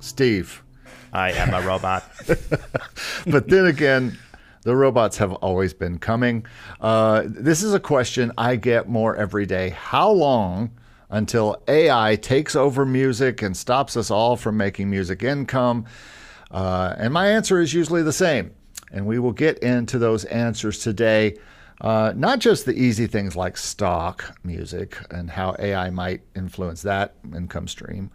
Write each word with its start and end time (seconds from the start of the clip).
Steve. 0.00 0.62
I 1.12 1.32
am 1.32 1.54
a 1.54 1.66
robot. 1.66 2.04
but 3.26 3.48
then 3.48 3.66
again, 3.66 4.18
the 4.62 4.76
robots 4.76 5.16
have 5.18 5.32
always 5.34 5.72
been 5.72 5.98
coming. 5.98 6.44
Uh, 6.80 7.22
this 7.26 7.62
is 7.62 7.72
a 7.72 7.80
question 7.80 8.32
I 8.36 8.56
get 8.56 8.88
more 8.88 9.16
every 9.16 9.46
day. 9.46 9.70
How 9.70 10.10
long 10.10 10.70
until 11.10 11.62
AI 11.68 12.16
takes 12.16 12.54
over 12.54 12.84
music 12.84 13.40
and 13.40 13.56
stops 13.56 13.96
us 13.96 14.10
all 14.10 14.36
from 14.36 14.56
making 14.56 14.90
music 14.90 15.22
income? 15.22 15.86
Uh, 16.50 16.94
and 16.98 17.12
my 17.12 17.28
answer 17.28 17.60
is 17.60 17.72
usually 17.72 18.02
the 18.02 18.12
same. 18.12 18.52
And 18.92 19.06
we 19.06 19.18
will 19.18 19.32
get 19.32 19.58
into 19.58 19.98
those 19.98 20.24
answers 20.26 20.78
today. 20.78 21.36
Uh, 21.80 22.12
not 22.16 22.40
just 22.40 22.66
the 22.66 22.72
easy 22.72 23.06
things 23.06 23.36
like 23.36 23.56
stock 23.56 24.36
music 24.42 24.98
and 25.10 25.30
how 25.30 25.54
AI 25.58 25.90
might 25.90 26.22
influence 26.34 26.82
that 26.82 27.14
income 27.34 27.68
stream, 27.68 28.10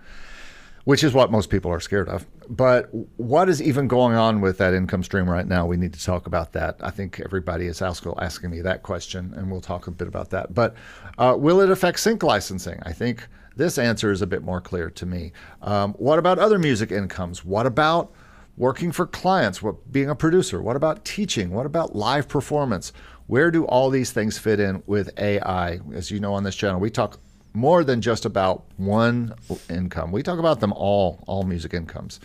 which 0.86 1.04
is 1.04 1.14
what 1.14 1.32
most 1.32 1.50
people 1.50 1.72
are 1.72 1.80
scared 1.80 2.10
of. 2.10 2.26
But 2.50 2.90
what 3.18 3.48
is 3.48 3.62
even 3.62 3.88
going 3.88 4.16
on 4.16 4.42
with 4.42 4.58
that 4.58 4.74
income 4.74 5.04
stream 5.04 5.30
right 5.30 5.48
now? 5.48 5.66
We 5.66 5.78
need 5.78 5.94
to 5.94 6.04
talk 6.04 6.28
about 6.28 6.52
that. 6.54 6.76
I 6.82 6.90
think 6.90 7.22
everybody 7.24 7.68
is 7.68 7.82
asking 7.82 8.52
me 8.52 8.62
that 8.62 8.84
question, 8.84 9.34
and 9.36 9.50
we'll 9.50 9.62
talk 9.62 9.88
a 9.88 9.92
bit 9.92 10.08
about 10.08 10.30
that. 10.32 10.54
But 10.54 10.76
uh, 11.18 11.36
will 11.38 11.62
it 11.62 11.72
affect 11.72 12.00
sync 12.00 12.22
licensing? 12.22 12.80
I 12.84 12.92
think 12.92 13.26
this 13.56 13.78
answer 13.78 14.12
is 14.12 14.22
a 14.22 14.28
bit 14.28 14.44
more 14.44 14.60
clear 14.60 14.90
to 14.90 15.06
me. 15.06 15.32
Um, 15.62 15.94
what 15.94 16.20
about 16.20 16.40
other 16.40 16.60
music 16.60 16.92
incomes? 16.92 17.46
What 17.46 17.66
about 17.66 18.12
working 18.58 18.92
for 18.92 19.08
clients? 19.08 19.62
What 19.62 19.92
being 19.92 20.10
a 20.10 20.16
producer? 20.16 20.62
What 20.62 20.76
about 20.76 21.06
teaching? 21.06 21.52
What 21.52 21.66
about 21.66 21.96
live 21.96 22.28
performance? 22.28 22.92
Where 23.28 23.52
do 23.52 23.66
all 23.66 23.90
these 23.90 24.12
things 24.12 24.38
fit 24.38 24.60
in 24.60 24.84
with 24.86 25.18
AI? 25.18 25.80
As 25.94 26.12
you 26.12 26.20
know 26.20 26.34
on 26.34 26.44
this 26.44 26.56
channel, 26.56 26.80
we 26.80 26.90
talk 26.90 27.20
more 27.54 27.84
than 27.84 28.02
just 28.02 28.26
about 28.26 28.66
one 28.78 29.36
income. 29.70 30.12
We 30.12 30.24
talk 30.24 30.40
about 30.40 30.60
them 30.60 30.74
all, 30.74 31.24
all 31.28 31.44
music 31.44 31.74
incomes. 31.74 32.20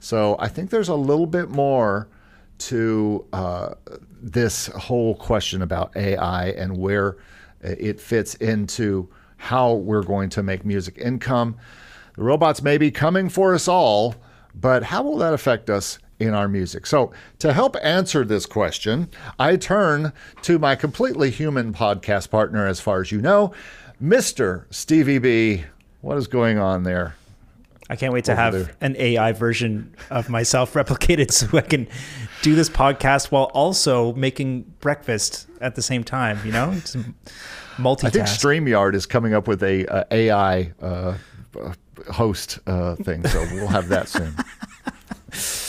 So 0.00 0.36
I 0.38 0.48
think 0.48 0.70
there's 0.70 0.88
a 0.88 0.94
little 0.94 1.26
bit 1.26 1.50
more 1.50 2.08
to 2.58 3.24
uh, 3.32 3.74
this 4.20 4.66
whole 4.68 5.14
question 5.14 5.62
about 5.62 5.96
AI 5.96 6.46
and 6.50 6.76
where 6.76 7.16
it 7.60 8.00
fits 8.00 8.34
into 8.36 9.08
how 9.36 9.74
we're 9.74 10.02
going 10.02 10.28
to 10.30 10.42
make 10.42 10.64
music 10.64 10.98
income. 10.98 11.56
The 12.16 12.22
robots 12.22 12.62
may 12.62 12.78
be 12.78 12.90
coming 12.90 13.28
for 13.28 13.54
us 13.54 13.68
all, 13.68 14.14
but 14.54 14.84
how 14.84 15.02
will 15.02 15.18
that 15.18 15.34
affect 15.34 15.70
us 15.70 15.98
in 16.20 16.34
our 16.34 16.46
music? 16.46 16.86
So, 16.86 17.12
to 17.40 17.52
help 17.52 17.76
answer 17.82 18.24
this 18.24 18.46
question, 18.46 19.08
I 19.38 19.56
turn 19.56 20.12
to 20.42 20.58
my 20.58 20.76
completely 20.76 21.30
human 21.30 21.72
podcast 21.72 22.30
partner, 22.30 22.66
as 22.66 22.80
far 22.80 23.00
as 23.00 23.10
you 23.10 23.20
know, 23.20 23.52
Mr. 24.02 24.64
Stevie 24.70 25.18
B. 25.18 25.64
What 26.00 26.18
is 26.18 26.26
going 26.26 26.58
on 26.58 26.82
there? 26.82 27.14
I 27.88 27.94
can't 27.94 28.12
wait 28.12 28.24
to 28.24 28.34
have 28.34 28.52
there. 28.52 28.70
an 28.80 28.96
AI 28.98 29.30
version 29.32 29.94
of 30.10 30.28
myself 30.28 30.72
replicated 30.74 31.30
so 31.30 31.56
I 31.56 31.60
can 31.60 31.86
do 32.42 32.56
this 32.56 32.68
podcast 32.68 33.30
while 33.30 33.44
also 33.54 34.12
making 34.14 34.62
breakfast 34.80 35.46
at 35.60 35.76
the 35.76 35.82
same 35.82 36.02
time, 36.02 36.40
you 36.44 36.50
know? 36.50 36.72
Just 36.72 36.96
multitask. 37.76 38.04
I 38.06 38.10
think 38.10 38.26
StreamYard 38.26 38.94
is 38.94 39.06
coming 39.06 39.34
up 39.34 39.46
with 39.46 39.62
a, 39.62 39.84
a 40.10 40.14
AI 40.14 40.72
uh, 40.80 41.16
host 42.10 42.58
uh, 42.66 42.96
thing, 42.96 43.24
so 43.28 43.40
we'll 43.52 43.68
have 43.68 43.88
that 43.88 44.08
soon. 44.08 44.34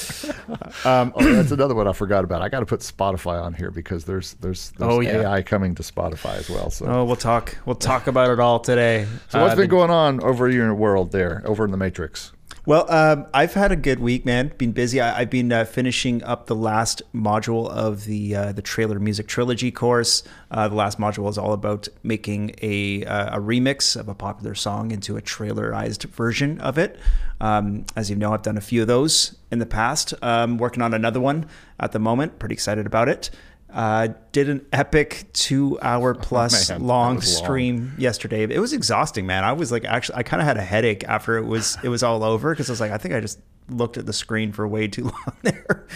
um, 0.86 1.14
oh, 1.16 1.34
that's 1.34 1.52
another 1.52 1.76
one 1.76 1.88
I 1.88 1.94
forgot 1.94 2.24
about. 2.24 2.42
I 2.42 2.50
got 2.50 2.62
to 2.62 2.66
put 2.66 2.81
Spotify 2.81 3.42
on 3.42 3.54
here 3.54 3.72
because 3.72 4.06
there's 4.06 4.34
there's, 4.36 4.72
there's 4.72 4.92
oh, 4.92 5.00
yeah. 5.00 5.31
AI 5.31 5.42
coming 5.42 5.76
to 5.76 5.84
Spotify 5.84 6.38
as 6.38 6.50
well. 6.50 6.70
So 6.70 6.86
oh, 6.86 7.06
we'll 7.06 7.16
talk 7.16 7.58
we'll 7.66 7.76
talk 7.76 8.08
about 8.08 8.31
it 8.31 8.40
all 8.40 8.59
today. 8.59 9.08
So 9.30 9.42
what's 9.42 9.54
uh, 9.54 9.58
been 9.58 9.70
going 9.70 9.92
on 9.92 10.22
over 10.24 10.48
in 10.50 10.56
your 10.56 10.74
world 10.74 11.12
there, 11.12 11.42
over 11.46 11.66
in 11.66 11.72
the 11.72 11.78
Matrix? 11.78 12.31
Well, 12.66 12.90
um, 12.90 13.28
I've 13.34 13.56
had 13.56 13.74
a 13.74 13.75
good 13.75 14.00
week, 14.00 14.24
man. 14.24 14.53
Been 14.57 14.72
busy. 14.72 15.01
I, 15.01 15.19
have 15.19 15.29
been 15.29 15.51
uh, 15.51 15.66
finishing 15.66 16.24
up 16.24 16.46
the 16.46 16.56
last 16.56 17.01
module 17.13 17.69
of 17.69 18.06
the 18.06 18.34
uh, 18.38 18.51
the 18.53 18.62
trailer 18.62 19.00
music 19.01 19.28
trilogy 19.28 19.69
course. 19.69 20.24
Uh, 20.50 20.69
the 20.69 20.75
last 20.75 20.97
module 20.97 21.29
is 21.29 21.38
all 21.38 21.51
about 21.51 21.90
making 22.03 22.56
a 22.62 23.03
uh, 23.03 23.38
a 23.38 23.41
remix 23.41 24.00
of 24.00 24.07
a 24.07 24.16
popular 24.16 24.56
song 24.56 24.91
into 24.91 25.18
a 25.18 25.22
trailerized 25.22 26.06
version 26.12 26.57
of 26.62 26.78
it. 26.78 26.97
Um, 27.41 27.85
as 27.97 28.09
you 28.09 28.16
know, 28.16 28.34
I've 28.34 28.44
done 28.44 28.57
a 28.57 28.62
few 28.62 28.81
of 28.81 28.88
those 28.88 29.35
in 29.51 29.59
the 29.59 29.66
past. 29.66 30.13
Um, 30.22 30.57
working 30.57 30.81
on 30.81 30.94
another 30.94 31.19
one 31.19 31.47
at 31.81 31.91
the 31.91 32.00
moment. 32.00 32.40
Pretty 32.40 32.53
excited 32.53 32.85
about 32.85 33.09
it. 33.09 33.30
Uh, 33.74 34.10
did 34.32 34.50
an 34.50 34.64
epic 34.72 35.26
two 35.34 35.80
hour 35.82 36.14
oh, 36.16 36.20
plus 36.20 36.70
oh, 36.70 36.78
long 36.78 37.22
stream 37.22 37.94
yesterday. 37.98 38.44
It 38.44 38.60
was 38.60 38.72
exhausting, 38.72 39.26
man. 39.26 39.44
I 39.44 39.54
was 39.54 39.72
like, 39.72 39.84
actually, 39.84 40.18
I 40.20 40.24
kind 40.24 40.42
of 40.42 40.48
had 40.48 40.58
a 40.58 40.62
headache 40.62 41.04
after 41.06 41.38
it 41.38 41.46
was 41.46 41.78
it 41.84 41.90
was 41.90 42.04
all 42.04 42.24
over 42.24 42.52
because 42.52 42.70
I 42.70 42.74
was 42.74 42.80
like, 42.80 42.92
I 42.92 43.00
think 43.00 43.16
I 43.16 43.20
just 43.20 43.40
looked 43.70 43.98
at 43.98 44.06
the 44.06 44.14
screen 44.14 44.52
for 44.52 44.68
way 44.68 44.88
too 44.88 45.04
long 45.26 45.38
there. 45.42 45.88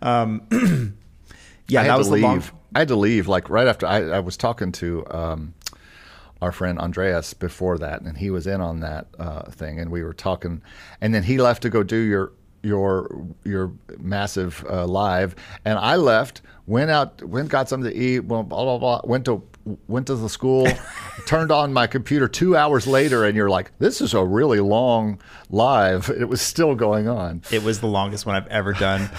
Um, 0.00 0.46
yeah, 1.68 1.82
that 1.82 1.98
was 1.98 2.08
the 2.08 2.16
long. 2.16 2.42
I 2.74 2.80
had 2.80 2.88
to 2.88 2.96
leave 2.96 3.28
like 3.28 3.50
right 3.50 3.66
after 3.66 3.86
I, 3.86 4.02
I 4.02 4.20
was 4.20 4.38
talking 4.38 4.72
to 4.72 5.04
um, 5.10 5.54
our 6.40 6.52
friend 6.52 6.78
Andreas 6.78 7.34
before 7.34 7.78
that, 7.78 8.00
and 8.02 8.16
he 8.16 8.30
was 8.30 8.46
in 8.46 8.60
on 8.60 8.80
that 8.80 9.08
uh, 9.18 9.50
thing, 9.50 9.78
and 9.78 9.90
we 9.90 10.02
were 10.02 10.14
talking, 10.14 10.62
and 11.00 11.14
then 11.14 11.22
he 11.22 11.38
left 11.38 11.62
to 11.62 11.70
go 11.70 11.82
do 11.82 11.96
your 11.96 12.32
your 12.66 13.26
your 13.44 13.72
massive 13.98 14.64
uh, 14.68 14.86
live, 14.86 15.36
and 15.64 15.78
I 15.78 15.96
left, 15.96 16.42
went 16.66 16.90
out, 16.90 17.22
went 17.22 17.48
got 17.48 17.68
something 17.68 17.90
to 17.90 17.96
eat, 17.96 18.20
blah 18.20 18.42
blah 18.42 18.64
blah, 18.64 18.78
blah 18.78 19.00
went 19.04 19.24
to 19.26 19.42
went 19.88 20.06
to 20.08 20.14
the 20.14 20.28
school, 20.28 20.66
turned 21.26 21.50
on 21.50 21.72
my 21.72 21.86
computer 21.86 22.28
two 22.28 22.56
hours 22.56 22.86
later, 22.86 23.24
and 23.24 23.36
you're 23.36 23.50
like, 23.50 23.72
this 23.78 24.00
is 24.00 24.14
a 24.14 24.24
really 24.24 24.60
long 24.60 25.20
live. 25.50 26.10
It 26.10 26.28
was 26.28 26.40
still 26.40 26.74
going 26.74 27.08
on. 27.08 27.42
It 27.50 27.62
was 27.62 27.80
the 27.80 27.86
longest 27.86 28.26
one 28.26 28.36
I've 28.36 28.48
ever 28.48 28.72
done. 28.72 29.10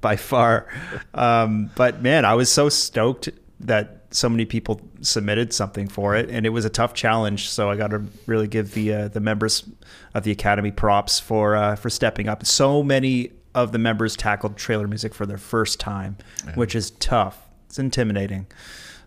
by 0.00 0.16
far. 0.16 0.66
Um, 1.12 1.70
but 1.74 2.02
man, 2.02 2.24
I 2.24 2.34
was 2.34 2.50
so 2.50 2.68
stoked 2.68 3.28
that 3.60 3.99
so 4.10 4.28
many 4.28 4.44
people 4.44 4.80
submitted 5.00 5.52
something 5.52 5.88
for 5.88 6.16
it, 6.16 6.28
and 6.30 6.44
it 6.44 6.50
was 6.50 6.64
a 6.64 6.70
tough 6.70 6.94
challenge. 6.94 7.48
So 7.48 7.70
I 7.70 7.76
got 7.76 7.90
to 7.90 8.04
really 8.26 8.48
give 8.48 8.74
the 8.74 8.92
uh, 8.92 9.08
the 9.08 9.20
members 9.20 9.68
of 10.14 10.24
the 10.24 10.30
academy 10.30 10.70
props 10.70 11.20
for 11.20 11.56
uh, 11.56 11.76
for 11.76 11.90
stepping 11.90 12.28
up. 12.28 12.44
So 12.44 12.82
many 12.82 13.32
of 13.54 13.72
the 13.72 13.78
members 13.78 14.16
tackled 14.16 14.56
trailer 14.56 14.86
music 14.86 15.14
for 15.14 15.26
their 15.26 15.38
first 15.38 15.80
time, 15.80 16.16
yeah. 16.44 16.54
which 16.54 16.74
is 16.74 16.90
tough. 16.92 17.48
It's 17.66 17.78
intimidating. 17.78 18.46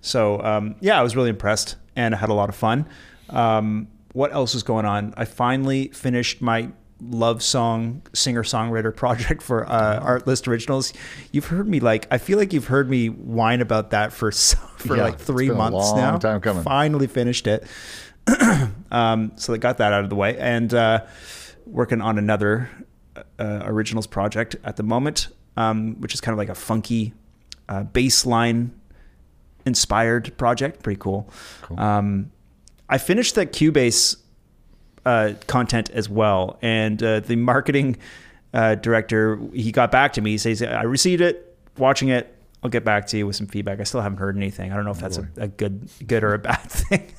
So 0.02 0.42
um, 0.42 0.76
yeah, 0.80 1.00
I 1.00 1.04
was 1.04 1.16
really 1.16 1.30
impressed, 1.30 1.76
and 1.96 2.16
I 2.16 2.18
had 2.18 2.30
a 2.30 2.34
lot 2.34 2.50
of 2.50 2.56
fun. 2.56 2.88
Um, 3.30 3.88
what 4.14 4.32
else 4.34 4.54
was 4.54 4.64
going 4.64 4.86
on? 4.86 5.14
I 5.18 5.26
finally 5.26 5.88
finished 5.90 6.42
my 6.42 6.70
love 7.10 7.42
song 7.44 8.02
singer 8.14 8.44
songwriter 8.44 8.96
project 8.96 9.42
for 9.42 9.70
uh, 9.70 10.00
Artlist 10.00 10.48
Originals. 10.48 10.94
You've 11.32 11.48
heard 11.48 11.68
me 11.68 11.80
like 11.80 12.08
I 12.12 12.18
feel 12.18 12.38
like 12.38 12.54
you've 12.54 12.68
heard 12.68 12.90
me 12.90 13.08
whine 13.08 13.62
about 13.62 13.92
that 13.92 14.14
for 14.14 14.32
for 14.78 14.98
yeah, 14.98 15.04
like 15.04 15.20
three 15.20 15.50
months 15.50 15.94
now. 15.94 16.18
Time 16.18 16.42
coming. 16.42 16.64
Finally 16.64 17.08
finished 17.08 17.48
it. 17.48 17.66
um, 18.92 19.34
so 19.36 19.54
I 19.54 19.58
got 19.58 19.78
that 19.80 19.92
out 19.92 20.04
of 20.04 20.10
the 20.10 20.16
way 20.16 20.38
and 20.38 20.74
uh, 20.74 21.06
working 21.66 22.02
on 22.02 22.18
another 22.18 22.70
uh, 23.38 23.62
originals 23.66 24.08
project 24.08 24.56
at 24.64 24.78
the 24.78 24.84
moment, 24.84 25.28
um, 25.58 26.00
which 26.00 26.14
is 26.14 26.22
kind 26.22 26.34
of 26.34 26.38
like 26.38 26.50
a 26.50 26.56
funky 26.56 27.14
uh, 27.68 27.84
bassline 27.84 28.72
inspired 29.66 30.36
project. 30.38 30.84
Pretty 30.84 31.00
cool. 31.00 31.30
cool. 31.64 31.80
Um, 31.80 32.32
I 32.90 32.98
finished 32.98 33.36
that 33.36 33.54
Cubase 33.54 34.18
uh, 35.06 35.34
content 35.48 35.90
as 35.92 36.10
well. 36.10 36.58
And 36.62 37.02
uh, 37.02 37.20
the 37.22 37.36
marketing 37.36 37.98
uh, 38.54 38.76
director, 38.76 39.40
he 39.54 39.72
got 39.72 39.92
back 39.92 40.14
to 40.14 40.22
me. 40.22 40.32
He 40.32 40.38
says, 40.38 40.62
I 40.62 40.84
received 40.84 41.22
it, 41.22 41.58
watching 41.78 42.10
it. 42.10 42.30
I'll 42.64 42.70
get 42.70 42.86
back 42.86 43.08
to 43.08 43.18
you 43.18 43.28
with 43.28 43.36
some 43.36 43.48
feedback. 43.48 43.82
I 43.82 43.84
still 43.84 44.00
haven't 44.00 44.20
heard 44.20 44.38
anything. 44.38 44.72
I 44.72 44.76
don't 44.78 44.86
know 44.86 44.92
if 44.92 45.00
that's 45.00 45.18
a, 45.18 45.28
a, 45.36 45.48
good, 45.50 45.90
good 46.08 46.24
or 46.24 46.34
a 46.34 46.40
bad 46.40 46.62
thing. 46.62 47.12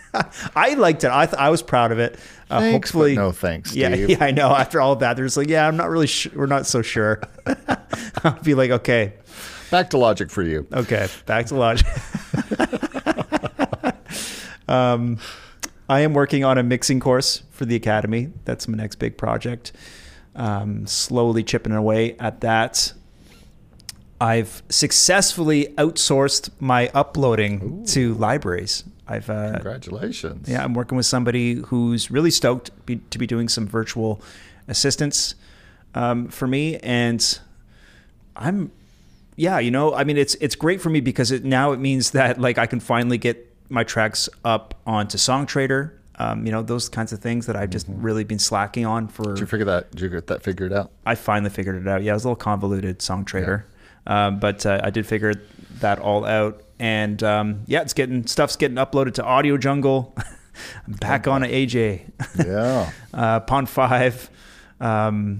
I 0.57 0.73
liked 0.73 1.05
it. 1.05 1.11
I, 1.11 1.27
th- 1.27 1.37
I 1.37 1.51
was 1.51 1.61
proud 1.61 1.93
of 1.93 1.99
it. 1.99 2.19
Uh, 2.49 2.61
thanks, 2.61 2.89
hopefully, 2.89 3.15
no 3.15 3.31
thanks. 3.31 3.73
Steve. 3.73 3.83
Yeah, 3.83 3.95
yeah, 3.95 4.25
I 4.25 4.31
know. 4.31 4.49
After 4.49 4.81
all 4.81 4.95
of 4.95 5.01
that, 5.01 5.17
there's 5.17 5.37
like, 5.37 5.49
yeah, 5.49 5.69
I'm 5.69 5.77
not 5.77 5.91
really. 5.91 6.07
Sh- 6.07 6.33
we're 6.35 6.47
not 6.47 6.67
so 6.67 6.81
sure. 6.81 7.21
I'll 8.25 8.41
be 8.43 8.55
like, 8.55 8.71
okay, 8.71 9.15
back 9.71 9.91
to 9.91 9.99
logic 9.99 10.31
for 10.31 10.43
you. 10.43 10.67
Okay, 10.73 11.09
back 11.27 11.45
to 11.47 11.57
logic. 11.57 11.87
um, 14.69 15.19
I 15.89 16.01
am 16.01 16.15
working 16.15 16.45
on 16.45 16.57
a 16.59 16.63
mixing 16.63 17.01
course 17.01 17.43
for 17.51 17.65
the 17.67 17.77
academy. 17.77 18.31
That's 18.45 18.67
my 18.69 18.77
next 18.77 18.97
big 18.97 19.17
project. 19.19 19.73
um, 20.35 20.87
slowly 20.87 21.43
chipping 21.43 21.73
away 21.73 22.17
at 22.19 22.41
that. 22.41 22.93
I've 24.21 24.63
successfully 24.69 25.67
outsourced 25.77 26.51
my 26.61 26.89
uploading 26.95 27.83
Ooh. 27.83 27.87
to 27.89 28.15
libraries. 28.15 28.85
I've 29.07 29.29
uh, 29.29 29.53
Congratulations. 29.55 30.49
yeah, 30.49 30.65
I'm 30.65 30.73
working 30.73 30.97
with 30.97 31.07
somebody 31.07 31.55
who's 31.55 32.11
really 32.11 32.31
stoked 32.31 32.71
be, 32.87 32.97
to 33.11 33.19
be 33.19 33.27
doing 33.27 33.49
some 33.49 33.67
virtual 33.67 34.23
assistance 34.67 35.35
um, 35.95 36.29
for 36.29 36.47
me, 36.49 36.79
and 36.79 37.39
I'm, 38.35 38.73
yeah, 39.37 39.59
you 39.59 39.71
know, 39.71 39.95
I 39.95 40.05
mean, 40.05 40.17
it's 40.17 40.35
it's 40.37 40.57
great 40.57 40.81
for 40.81 40.89
me 40.89 41.01
because 41.01 41.31
it 41.31 41.45
now 41.45 41.73
it 41.73 41.81
means 41.81 42.13
that 42.13 42.41
like 42.41 42.57
I 42.57 42.67
can 42.67 42.81
finally 42.81 43.19
get 43.19 43.54
my 43.69 43.85
tracks 43.85 44.29
up 44.45 44.81
onto 44.87 45.19
Songtradr. 45.19 45.93
Um, 46.17 46.47
you 46.47 46.53
know, 46.53 46.63
those 46.63 46.89
kinds 46.89 47.13
of 47.13 47.19
things 47.19 47.47
that 47.47 47.57
I've 47.57 47.71
just 47.71 47.87
really 47.89 48.23
been 48.23 48.39
slacking 48.39 48.87
on 48.87 49.09
for. 49.09 49.35
Did 49.35 49.41
you 49.41 49.47
figure 49.47 49.65
that? 49.67 49.91
Did 49.91 50.01
you 50.01 50.09
get 50.11 50.29
that 50.29 50.43
figured 50.45 50.73
out? 50.73 50.93
I 51.05 51.17
finally 51.17 51.51
figured 51.51 51.75
it 51.81 51.89
out. 51.89 52.03
Yeah, 52.05 52.13
it 52.13 52.15
was 52.15 52.25
a 52.25 52.29
little 52.29 52.37
convoluted 52.37 53.01
Songtradr, 53.01 53.65
um, 54.07 54.39
but 54.39 54.65
uh, 54.65 54.81
I 54.85 54.91
did 54.91 55.07
figure 55.07 55.35
that 55.81 55.99
all 55.99 56.25
out. 56.25 56.63
And 56.79 57.21
um, 57.25 57.63
yeah, 57.67 57.81
it's 57.83 57.95
getting 57.95 58.27
stuff's 58.29 58.55
getting 58.57 58.77
uploaded 58.77 59.15
to 59.15 59.25
Audio 59.25 59.57
Jungle. 59.57 60.15
I'm 60.87 60.93
back 60.95 61.27
on 61.27 61.43
AJ, 61.43 62.03
Yeah. 62.47 62.93
uh, 63.15 63.41
Pond 63.41 63.69
Five, 63.69 64.31
um, 64.81 65.39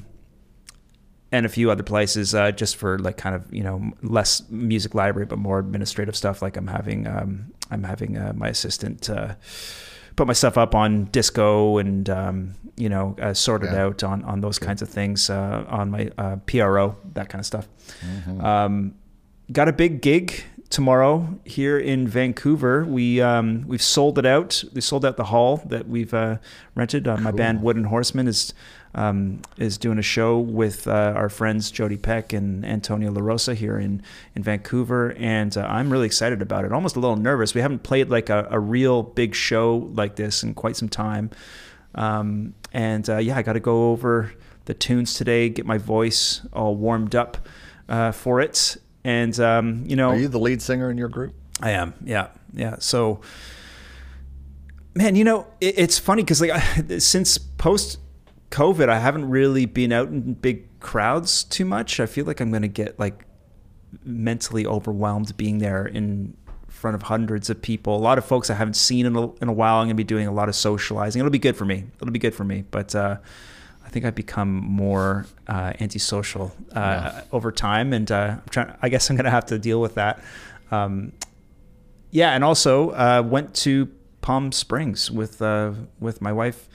and 1.31 1.47
a 1.47 1.49
few 1.49 1.71
other 1.71 1.83
places 1.85 2.35
uh, 2.35 2.51
just 2.51 2.75
for 2.77 2.99
like 2.99 3.17
kind 3.17 3.37
of 3.37 3.53
you 3.55 3.63
know 3.63 3.93
less 4.03 4.43
music 4.51 4.93
library 4.95 5.27
but 5.27 5.39
more 5.39 5.61
administrative 5.61 6.17
stuff. 6.17 6.43
Like 6.43 6.57
I'm 6.57 6.67
having 6.67 7.07
um, 7.07 7.53
I'm 7.71 7.85
having 7.85 8.17
uh, 8.19 8.33
my 8.35 8.49
assistant. 8.49 9.09
Uh, 9.11 9.35
Put 10.17 10.29
my 10.29 10.33
stuff 10.33 10.57
up 10.57 10.77
on 10.77 11.07
Disco 11.07 11.79
and 11.79 12.09
um, 12.09 12.55
you 12.77 12.89
know 12.89 13.17
uh, 13.21 13.35
sort 13.35 13.65
it 13.65 13.73
Yeah. 13.73 13.87
out 13.87 14.05
on 14.05 14.23
on 14.23 14.41
those 14.43 14.61
kinds 14.61 14.81
of 14.81 14.89
things 14.89 15.29
uh, 15.29 15.65
on 15.69 15.91
my 15.91 16.09
uh, 16.17 16.37
PRO 16.47 16.95
that 17.15 17.29
kind 17.29 17.41
of 17.41 17.47
stuff. 17.47 17.67
Mm-hmm. 18.07 18.41
Um, 18.45 18.95
got 19.51 19.67
a 19.69 19.73
big 19.73 20.03
gig 20.03 20.45
tomorrow 20.71 21.37
here 21.45 21.77
in 21.81 22.07
Vancouver. 22.07 22.85
We 22.85 23.21
um, 23.21 23.65
we've 23.67 23.83
sold 23.83 24.17
it 24.21 24.25
out. 24.25 24.63
We 24.73 24.81
sold 24.81 25.05
out 25.05 25.17
the 25.17 25.25
hall 25.25 25.57
that 25.67 25.89
we've 25.89 26.15
uh, 26.15 26.37
rented. 26.77 27.09
Uh, 27.09 27.17
my 27.17 27.33
band 27.33 27.61
Wooden 27.63 27.85
Horseman 27.85 28.29
is 28.29 28.55
um, 28.95 29.43
is 29.57 29.79
doing 29.79 29.99
a 29.99 30.03
show 30.03 30.39
with 30.39 30.87
uh, 30.87 31.13
our 31.17 31.29
friends 31.29 31.71
Jody 31.71 31.97
Peck 31.97 32.33
and 32.33 32.65
Antonio 32.65 33.11
LaRosa 33.11 33.55
here 33.55 33.79
in 33.79 34.03
in 34.35 34.43
Vancouver, 34.43 35.15
and 35.19 35.57
uh, 35.57 35.63
I'm 35.63 35.91
really 35.91 36.07
excited 36.07 36.43
about 36.43 36.65
it. 36.65 36.73
Almost 36.73 36.97
a 36.97 37.01
little 37.01 37.17
nervous. 37.17 37.55
We 37.55 37.61
haven't 37.61 37.83
played 37.83 38.11
like 38.11 38.31
a, 38.31 38.47
a 38.51 38.61
real 38.61 39.03
big 39.03 39.35
show 39.35 39.91
like 39.95 40.17
this 40.17 40.43
in 40.43 40.55
quite 40.55 40.77
some 40.77 40.89
time. 40.89 41.31
Um, 41.95 42.55
and 42.73 43.09
uh, 43.09 43.19
yeah, 43.19 43.37
I 43.37 43.43
got 43.43 43.53
to 43.55 43.61
go 43.61 43.91
over 43.91 44.33
the 44.65 44.75
tunes 44.75 45.15
today, 45.15 45.49
get 45.49 45.67
my 45.67 45.79
voice 45.79 46.47
all 46.53 46.75
warmed 46.75 47.15
up 47.15 47.49
uh, 47.89 48.13
for 48.13 48.41
it. 48.41 48.77
And 49.05 49.39
um, 49.41 49.85
you 49.87 49.97
know, 49.97 50.11
Are 50.11 50.17
you 50.17 50.29
the 50.29 50.39
lead 50.39 50.63
singer 50.63 50.91
in 50.91 50.99
your 50.99 51.09
group? 51.09 51.35
I 51.61 51.71
am. 51.73 51.95
Yeah, 52.05 52.29
yeah. 52.53 52.77
So, 52.79 53.21
man, 54.95 55.15
you 55.15 55.25
know, 55.25 55.47
it, 55.61 55.79
it's 55.79 55.99
funny 55.99 56.23
because 56.23 56.41
like 56.41 56.51
I, 56.51 56.99
since 56.99 57.39
post 57.39 57.99
COVID, 58.55 58.89
I 58.89 59.01
haven't 59.01 59.29
really 59.29 59.67
been 59.67 59.91
out 59.93 60.09
in 60.09 60.35
big 60.35 60.79
crowds 60.79 61.43
too 61.43 61.65
much. 61.65 61.99
I 61.99 62.07
feel 62.07 62.25
like 62.25 62.41
I'm 62.41 62.53
gonna 62.53 62.69
get 62.69 63.01
like 63.01 63.25
mentally 64.05 64.65
overwhelmed 64.65 65.37
being 65.37 65.59
there 65.59 65.85
in 65.87 66.37
front 66.69 66.95
of 66.95 67.03
hundreds 67.03 67.51
of 67.51 67.61
people. 67.61 67.97
A 67.97 67.99
lot 67.99 68.17
of 68.17 68.25
folks 68.25 68.51
I 68.51 68.55
haven't 68.55 68.75
seen 68.77 69.07
in 69.07 69.17
a, 69.17 69.33
in 69.43 69.49
a 69.49 69.53
while. 69.53 69.77
I'm 69.77 69.87
gonna 69.87 69.97
be 69.97 70.05
doing 70.05 70.29
a 70.29 70.33
lot 70.33 70.49
of 70.49 70.55
socializing. 70.55 71.19
It'll 71.19 71.31
be 71.33 71.39
good 71.41 71.57
for 71.57 71.65
me. 71.65 71.85
It'll 72.01 72.13
be 72.13 72.19
good 72.21 72.35
for 72.35 72.45
me. 72.45 72.65
But 72.71 72.95
uh, 72.95 73.17
I 73.85 73.89
think 73.89 74.05
I've 74.05 74.15
become 74.15 74.53
more 74.55 75.27
uh, 75.49 75.73
antisocial 75.81 76.53
uh, 76.77 76.81
Yeah. 76.81 77.23
over 77.33 77.51
time, 77.51 77.93
and 77.93 78.11
uh, 78.13 78.37
I'm 78.37 78.43
trying. 78.51 78.73
I 78.81 78.89
guess 78.89 79.11
I'm 79.11 79.17
gonna 79.17 79.31
have 79.31 79.47
to 79.47 79.59
deal 79.59 79.81
with 79.81 79.97
that. 79.97 80.23
Um, 80.71 81.13
yeah, 82.13 82.31
and 82.37 82.45
also 82.45 82.91
uh, 82.91 83.21
went 83.27 83.53
to 83.67 83.89
Palm 84.21 84.53
Springs 84.53 85.11
with 85.11 85.43
uh, 85.43 85.73
with 85.99 86.23
my 86.23 86.33
wife 86.33 86.69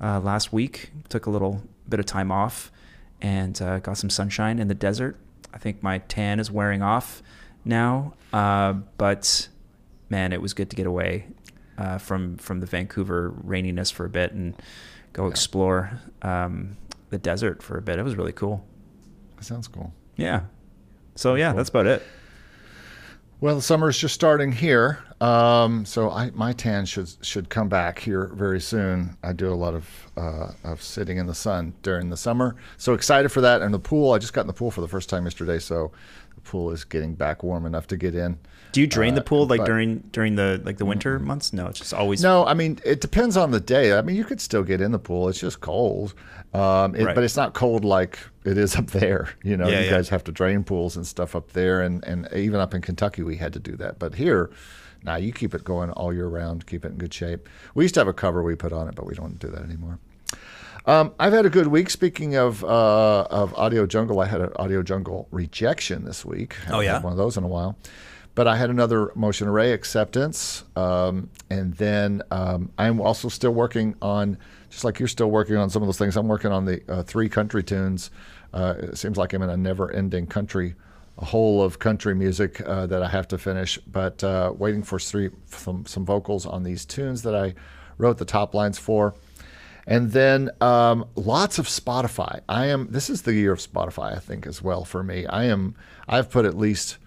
uh, 0.00 0.20
last 0.20 0.52
week. 0.52 0.90
Took 1.08 1.26
a 1.26 1.30
little 1.30 1.62
bit 1.88 2.00
of 2.00 2.06
time 2.06 2.30
off 2.30 2.70
and 3.20 3.60
uh, 3.62 3.78
got 3.80 3.96
some 3.98 4.10
sunshine 4.10 4.58
in 4.58 4.68
the 4.68 4.74
desert. 4.74 5.16
I 5.52 5.58
think 5.58 5.82
my 5.82 5.98
tan 5.98 6.38
is 6.40 6.50
wearing 6.50 6.82
off 6.82 7.22
now, 7.64 8.14
uh, 8.32 8.74
but 8.98 9.48
man, 10.10 10.32
it 10.32 10.40
was 10.42 10.52
good 10.54 10.70
to 10.70 10.76
get 10.76 10.86
away 10.86 11.26
uh, 11.78 11.98
from 11.98 12.36
from 12.36 12.60
the 12.60 12.66
Vancouver 12.66 13.32
raininess 13.46 13.92
for 13.92 14.04
a 14.04 14.08
bit 14.10 14.32
and 14.32 14.54
go 15.14 15.26
explore 15.26 15.98
um, 16.22 16.76
the 17.10 17.18
desert 17.18 17.62
for 17.62 17.78
a 17.78 17.82
bit. 17.82 17.98
It 17.98 18.02
was 18.02 18.14
really 18.16 18.32
cool. 18.32 18.64
That 19.36 19.44
sounds 19.44 19.68
cool. 19.68 19.92
Yeah. 20.16 20.42
So 21.14 21.34
yeah, 21.34 21.50
Cool. 21.50 21.56
that's 21.56 21.70
about 21.70 21.86
it. 21.86 22.02
Well, 23.40 23.54
the 23.54 23.62
summer 23.62 23.88
is 23.88 23.96
just 23.96 24.16
starting 24.16 24.50
here, 24.50 24.98
um, 25.20 25.84
so 25.84 26.10
I, 26.10 26.30
my 26.30 26.52
tan 26.52 26.84
should 26.86 27.08
should 27.24 27.48
come 27.48 27.68
back 27.68 28.00
here 28.00 28.32
very 28.34 28.60
soon. 28.60 29.16
I 29.22 29.32
do 29.32 29.52
a 29.52 29.54
lot 29.54 29.74
of 29.74 29.88
uh, 30.16 30.50
of 30.64 30.82
sitting 30.82 31.18
in 31.18 31.26
the 31.28 31.36
sun 31.36 31.72
during 31.82 32.10
the 32.10 32.16
summer, 32.16 32.56
so 32.78 32.94
excited 32.94 33.28
for 33.28 33.40
that. 33.42 33.62
And 33.62 33.72
the 33.72 33.78
pool, 33.78 34.10
I 34.10 34.18
just 34.18 34.32
got 34.32 34.40
in 34.40 34.46
the 34.48 34.52
pool 34.52 34.72
for 34.72 34.80
the 34.80 34.88
first 34.88 35.08
time 35.08 35.22
yesterday, 35.22 35.60
so 35.60 35.92
the 36.42 36.50
pool 36.50 36.70
is 36.70 36.84
getting 36.84 37.14
back 37.14 37.42
warm 37.42 37.66
enough 37.66 37.86
to 37.88 37.96
get 37.96 38.14
in. 38.14 38.38
Do 38.72 38.80
you 38.80 38.86
drain 38.86 39.14
the 39.14 39.20
Uh, 39.20 39.24
pool 39.24 39.46
like 39.46 39.58
but- 39.60 39.66
during 39.66 39.98
during 40.12 40.36
the 40.36 40.60
like 40.64 40.76
the 40.78 40.84
winter 40.84 41.18
months? 41.18 41.52
No, 41.52 41.66
it's 41.66 41.78
just 41.78 41.92
always 41.94 42.22
No, 42.22 42.44
I 42.46 42.54
mean 42.54 42.78
it 42.84 43.00
depends 43.00 43.36
on 43.36 43.50
the 43.50 43.60
day. 43.60 43.96
I 43.96 44.02
mean 44.02 44.14
you 44.16 44.24
could 44.24 44.40
still 44.40 44.62
get 44.62 44.80
in 44.80 44.92
the 44.92 44.98
pool. 44.98 45.28
It's 45.28 45.40
just 45.40 45.60
cold, 45.60 46.14
um, 46.54 46.94
it, 46.94 47.04
Right. 47.04 47.14
but 47.14 47.24
it's 47.24 47.36
not 47.36 47.54
cold 47.54 47.84
like 47.84 48.18
it 48.44 48.56
is 48.58 48.76
up 48.76 48.86
there. 48.88 49.30
You 49.42 49.56
know, 49.56 49.68
Yeah, 49.68 49.80
you 49.80 49.86
yeah. 49.86 49.90
guys 49.92 50.08
have 50.10 50.22
to 50.24 50.32
drain 50.32 50.64
pools 50.64 50.96
and 50.96 51.06
stuff 51.06 51.34
up 51.34 51.52
there, 51.52 51.80
and 51.80 52.04
and 52.04 52.28
even 52.34 52.60
up 52.60 52.74
in 52.74 52.80
Kentucky 52.82 53.22
we 53.22 53.36
had 53.36 53.52
to 53.54 53.58
do 53.58 53.76
that. 53.76 53.98
But 53.98 54.14
here, 54.14 54.50
now 55.02 55.16
you 55.16 55.32
keep 55.32 55.54
it 55.54 55.64
going 55.64 55.90
all 55.90 56.12
year 56.12 56.28
round, 56.28 56.66
keep 56.66 56.84
it 56.84 56.92
in 56.92 56.98
good 56.98 57.14
shape. 57.14 57.48
We 57.74 57.84
used 57.84 57.94
to 57.94 58.00
have 58.00 58.08
a 58.08 58.12
cover 58.12 58.42
we 58.42 58.54
put 58.54 58.72
on 58.72 58.86
it, 58.88 58.94
but 58.94 59.06
we 59.06 59.14
don't 59.14 59.38
do 59.38 59.48
that 59.48 59.62
anymore. 59.62 59.98
Um, 60.88 61.12
I've 61.20 61.34
had 61.34 61.44
a 61.44 61.50
good 61.50 61.66
week. 61.66 61.90
Speaking 61.90 62.36
of 62.36 62.64
uh, 62.64 63.24
of 63.24 63.52
Audio 63.58 63.84
Jungle, 63.84 64.20
I 64.20 64.26
had 64.26 64.40
an 64.40 64.52
Audio 64.56 64.82
Jungle 64.82 65.28
rejection 65.30 66.06
this 66.06 66.24
week. 66.24 66.56
Oh, 66.70 66.80
yeah? 66.80 66.94
had 66.94 67.02
one 67.02 67.12
of 67.12 67.18
those 67.18 67.36
in 67.36 67.44
a 67.44 67.46
while. 67.46 67.76
But 68.34 68.48
I 68.48 68.56
had 68.56 68.70
another 68.70 69.12
Motion 69.14 69.48
Array 69.48 69.72
acceptance, 69.72 70.64
um, 70.76 71.28
and 71.50 71.74
then 71.74 72.22
um, 72.30 72.70
I'm 72.78 73.02
also 73.02 73.28
still 73.28 73.50
working 73.50 73.96
on, 74.00 74.38
just 74.70 74.82
like 74.82 74.98
you're 74.98 75.08
still 75.08 75.30
working 75.30 75.56
on 75.56 75.68
some 75.68 75.82
of 75.82 75.88
those 75.88 75.98
things. 75.98 76.16
I'm 76.16 76.26
working 76.26 76.52
on 76.52 76.64
the 76.64 76.80
uh, 76.88 77.02
three 77.02 77.28
country 77.28 77.62
tunes. 77.62 78.10
Uh, 78.54 78.76
it 78.78 78.96
seems 78.96 79.18
like 79.18 79.34
I'm 79.34 79.42
in 79.42 79.50
a 79.50 79.58
never-ending 79.58 80.28
country, 80.28 80.74
a 81.18 81.24
whole 81.26 81.62
of 81.62 81.78
country 81.80 82.14
music 82.14 82.62
uh, 82.62 82.86
that 82.86 83.02
I 83.02 83.08
have 83.08 83.28
to 83.28 83.36
finish. 83.36 83.76
But 83.86 84.24
uh, 84.24 84.54
waiting 84.56 84.82
for 84.82 84.98
three 84.98 85.28
some 85.50 85.84
some 85.84 86.06
vocals 86.06 86.46
on 86.46 86.62
these 86.62 86.86
tunes 86.86 87.24
that 87.24 87.34
I 87.34 87.54
wrote 87.98 88.16
the 88.16 88.24
top 88.24 88.54
lines 88.54 88.78
for. 88.78 89.14
And 89.90 90.12
then 90.12 90.50
um, 90.60 91.06
lots 91.16 91.58
of 91.58 91.66
Spotify. 91.66 92.42
I 92.46 92.66
am. 92.66 92.88
This 92.90 93.08
is 93.08 93.22
the 93.22 93.32
year 93.32 93.52
of 93.52 93.58
Spotify, 93.58 94.14
I 94.14 94.18
think, 94.18 94.46
as 94.46 94.60
well 94.62 94.84
for 94.84 95.02
me. 95.02 95.24
I 95.26 95.44
am. 95.44 95.74
I've 96.06 96.30
put 96.30 96.44
at 96.44 96.58
least 96.58 96.98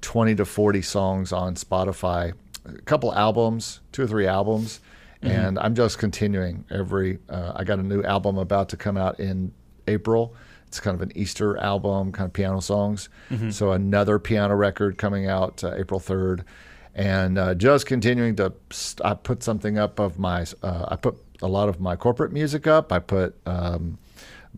twenty 0.00 0.34
to 0.34 0.44
forty 0.44 0.82
songs 0.82 1.32
on 1.32 1.54
Spotify, 1.54 2.32
a 2.64 2.82
couple 2.82 3.14
albums, 3.14 3.78
two 3.92 4.02
or 4.02 4.06
three 4.08 4.26
albums, 4.26 4.80
and 5.22 5.56
I'm 5.60 5.76
just 5.76 5.98
continuing 5.98 6.64
every. 6.68 7.20
Uh, 7.28 7.52
I 7.54 7.62
got 7.62 7.78
a 7.78 7.82
new 7.84 8.02
album 8.02 8.38
about 8.38 8.70
to 8.70 8.76
come 8.76 8.96
out 8.96 9.20
in 9.20 9.52
April. 9.86 10.34
It's 10.66 10.80
kind 10.80 10.96
of 10.96 11.02
an 11.02 11.16
Easter 11.16 11.56
album, 11.58 12.10
kind 12.10 12.26
of 12.26 12.32
piano 12.32 12.60
songs. 12.60 13.08
So 13.50 13.70
another 13.70 14.18
piano 14.18 14.56
record 14.56 14.98
coming 14.98 15.28
out 15.28 15.62
uh, 15.62 15.74
April 15.76 16.00
third, 16.00 16.44
and 16.92 17.38
uh, 17.38 17.54
just 17.54 17.86
continuing 17.86 18.34
to. 18.36 18.52
St- 18.70 19.06
I 19.06 19.14
put 19.14 19.44
something 19.44 19.78
up 19.78 20.00
of 20.00 20.18
my. 20.18 20.44
Uh, 20.60 20.86
I 20.88 20.96
put 20.96 21.16
a 21.42 21.48
lot 21.48 21.68
of 21.68 21.80
my 21.80 21.96
corporate 21.96 22.32
music 22.32 22.66
up. 22.66 22.92
I 22.92 22.98
put. 22.98 23.36
Um, 23.46 23.98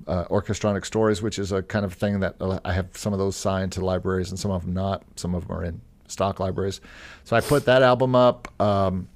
uh, 0.07 0.25
Orchestronic 0.25 0.87
Stories, 0.87 1.21
which 1.21 1.39
is 1.39 1.53
a 1.53 1.63
kind 1.63 1.85
of 1.85 1.93
thing 1.93 2.21
that 2.21 2.37
uh, 2.41 2.59
I 2.65 2.73
have 2.73 2.89
some 2.97 3.13
of 3.13 3.19
those 3.19 3.37
signed 3.37 3.73
to 3.73 3.85
libraries 3.85 4.31
and 4.31 4.39
some 4.39 4.51
of 4.51 4.65
them 4.65 4.73
not. 4.73 5.05
Some 5.17 5.35
of 5.35 5.47
them 5.47 5.57
are 5.57 5.65
in 5.65 5.83
stock 6.09 6.41
libraries. 6.41 6.81
So 7.25 7.37
I 7.37 7.41
put 7.41 7.67
that 7.67 7.83
album 7.83 8.15
up. 8.15 8.49
Um, 8.61 9.09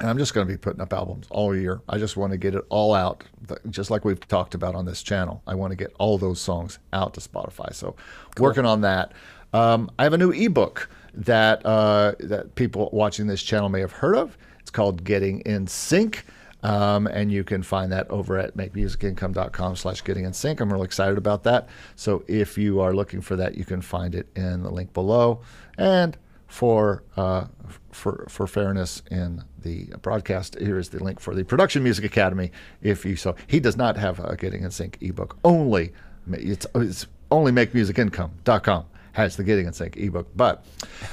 and 0.00 0.08
I'm 0.08 0.16
just 0.16 0.32
going 0.32 0.46
to 0.46 0.52
be 0.52 0.56
putting 0.56 0.80
up 0.80 0.92
albums 0.94 1.26
all 1.30 1.54
year. 1.54 1.82
I 1.88 1.98
just 1.98 2.16
want 2.16 2.32
to 2.32 2.38
get 2.38 2.54
it 2.54 2.64
all 2.70 2.94
out, 2.94 3.22
just 3.68 3.90
like 3.90 4.04
we've 4.04 4.20
talked 4.28 4.54
about 4.54 4.74
on 4.74 4.86
this 4.86 5.02
channel. 5.02 5.42
I 5.46 5.54
want 5.54 5.72
to 5.72 5.76
get 5.76 5.92
all 5.98 6.16
those 6.16 6.40
songs 6.40 6.78
out 6.94 7.12
to 7.14 7.20
Spotify. 7.20 7.74
So, 7.74 7.96
working 8.38 8.64
on 8.64 8.80
that. 8.80 9.12
Um, 9.52 9.90
I 9.98 10.04
have 10.04 10.14
a 10.14 10.18
new 10.18 10.30
ebook 10.30 10.88
that 11.12 11.64
uh, 11.66 12.14
that 12.20 12.54
people 12.54 12.88
watching 12.92 13.26
this 13.26 13.42
channel 13.42 13.68
may 13.68 13.80
have 13.80 13.92
heard 13.92 14.16
of. 14.16 14.38
It's 14.60 14.70
called 14.70 15.04
Getting 15.04 15.40
in 15.40 15.66
Sync. 15.66 16.24
Um, 16.62 17.06
and 17.06 17.32
you 17.32 17.44
can 17.44 17.62
find 17.62 17.90
that 17.92 18.10
over 18.10 18.38
at 18.38 18.56
makemusicincome.com 18.56 19.76
slash 19.76 20.02
getting 20.04 20.24
in 20.24 20.32
sync. 20.32 20.60
I'm 20.60 20.72
really 20.72 20.84
excited 20.84 21.16
about 21.16 21.44
that. 21.44 21.68
So 21.96 22.22
if 22.28 22.58
you 22.58 22.80
are 22.80 22.94
looking 22.94 23.20
for 23.20 23.36
that, 23.36 23.56
you 23.56 23.64
can 23.64 23.80
find 23.80 24.14
it 24.14 24.28
in 24.36 24.62
the 24.62 24.70
link 24.70 24.92
below. 24.92 25.40
And 25.78 26.16
for 26.50 27.04
uh, 27.16 27.44
for 27.92 28.26
for 28.28 28.46
fairness 28.46 29.02
in 29.10 29.42
the 29.62 29.86
broadcast, 30.02 30.58
here 30.58 30.78
is 30.78 30.88
the 30.88 31.02
link 31.02 31.20
for 31.20 31.34
the 31.34 31.44
Production 31.44 31.82
Music 31.82 32.04
Academy. 32.04 32.50
If 32.82 33.04
you 33.04 33.16
so, 33.16 33.36
he 33.46 33.60
does 33.60 33.76
not 33.76 33.96
have 33.96 34.18
a 34.18 34.36
Getting 34.36 34.64
in 34.64 34.70
Sync 34.70 34.98
ebook. 35.00 35.38
Only 35.44 35.92
it's, 36.32 36.66
it's 36.74 37.06
only 37.30 37.52
makemusicincome.com 37.52 38.84
has 39.12 39.36
the 39.36 39.44
Getting 39.44 39.66
in 39.66 39.72
Sync 39.72 39.96
ebook, 39.96 40.28
but 40.36 40.64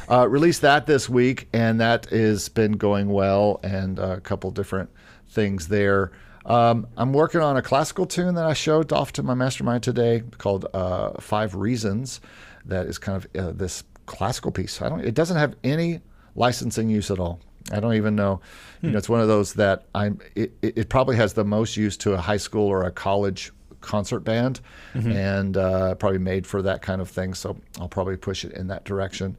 uh, 0.10 0.28
released 0.28 0.62
that 0.62 0.88
this 0.88 1.08
week, 1.08 1.48
and 1.54 1.80
that 1.80 2.08
has 2.08 2.50
been 2.50 2.74
going 2.74 3.10
well, 3.10 3.60
and 3.64 4.00
a 4.00 4.20
couple 4.22 4.50
different 4.52 4.90
things 5.30 5.68
there. 5.68 6.12
Um, 6.46 6.88
I'm 6.96 7.12
working 7.12 7.42
on 7.42 7.58
a 7.58 7.62
classical 7.62 8.06
tune 8.06 8.36
that 8.36 8.46
I 8.46 8.54
showed 8.54 8.94
off 8.94 9.12
to 9.14 9.24
my 9.24 9.34
mastermind 9.34 9.84
today 9.84 10.24
called 10.38 10.66
uh, 10.74 11.20
Five 11.20 11.56
Reasons. 11.56 12.22
That 12.66 12.86
is 12.86 12.98
kind 12.98 13.24
of 13.24 13.36
uh, 13.36 13.52
this 13.52 13.84
classical 14.06 14.52
piece. 14.52 14.82
I 14.82 14.90
don't. 14.90 15.02
It 15.02 15.14
doesn't 15.14 15.38
have 15.38 15.56
any 15.64 16.02
licensing 16.36 16.90
use 16.90 17.12
at 17.12 17.20
all. 17.20 17.40
I 17.72 17.82
don't 17.82 17.96
even 17.96 18.16
know. 18.16 18.40
You 18.82 18.92
know, 18.92 18.98
it's 18.98 19.10
one 19.10 19.20
of 19.20 19.28
those 19.28 19.54
that 19.56 19.86
I'm. 19.94 20.20
It, 20.36 20.54
it 20.62 20.90
probably 20.90 21.18
has 21.18 21.34
the 21.34 21.44
most 21.44 21.76
use 21.76 21.98
to 21.98 22.14
a 22.14 22.18
high 22.18 22.38
school 22.38 22.66
or 22.68 22.84
a 22.84 22.92
college 22.92 23.52
concert 23.82 24.22
band, 24.22 24.62
and 24.94 25.58
uh, 25.58 25.96
probably 25.96 26.20
made 26.20 26.48
for 26.48 26.62
that 26.62 26.82
kind 26.82 27.02
of 27.02 27.10
thing. 27.10 27.34
So 27.34 27.58
I'll 27.80 27.90
probably 27.90 28.18
push 28.18 28.46
it 28.46 28.54
in 28.54 28.68
that 28.68 28.86
direction. 28.86 29.38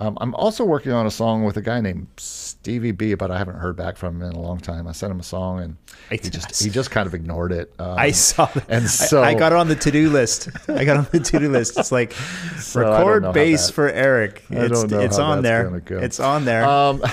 Um, 0.00 0.16
I'm 0.20 0.32
also 0.36 0.64
working 0.64 0.92
on 0.92 1.06
a 1.06 1.10
song 1.10 1.42
with 1.42 1.56
a 1.56 1.60
guy 1.60 1.80
named 1.80 2.06
Stevie 2.18 2.92
B, 2.92 3.14
but 3.14 3.32
I 3.32 3.38
haven't 3.38 3.56
heard 3.56 3.74
back 3.76 3.96
from 3.96 4.22
him 4.22 4.30
in 4.30 4.36
a 4.36 4.40
long 4.40 4.58
time. 4.58 4.86
I 4.86 4.92
sent 4.92 5.10
him 5.10 5.18
a 5.18 5.24
song 5.24 5.60
and 5.60 5.76
he 6.08 6.18
just 6.30 6.62
he 6.62 6.70
just 6.70 6.92
kind 6.92 7.08
of 7.08 7.14
ignored 7.14 7.50
it. 7.50 7.72
Um, 7.80 7.98
I 7.98 8.12
saw 8.12 8.46
that. 8.46 8.64
and 8.68 8.84
I- 8.84 8.88
so 8.88 9.24
I, 9.24 9.34
got 9.34 9.50
it 9.50 9.56
on 9.56 9.66
the 9.66 9.74
to-do 9.74 10.08
list. 10.10 10.50
I 10.68 10.84
got 10.84 10.94
it 10.94 10.98
on 10.98 11.06
the 11.10 11.18
to-do 11.18 11.50
list. 11.50 11.76
It's 11.78 11.90
like 11.90 12.12
So 12.60 12.82
I 12.82 12.98
record 13.00 13.34
bass 13.34 13.66
that- 13.66 13.72
for 13.72 13.88
Eric. 13.90 14.44
I 14.50 14.66
It's, 14.66 14.84
it's 14.84 15.18
on 15.18 15.42
there. 15.42 15.68
go. 15.80 15.98
It's 15.98 16.20
on 16.20 16.44
there. 16.44 16.64
Um, 16.64 17.02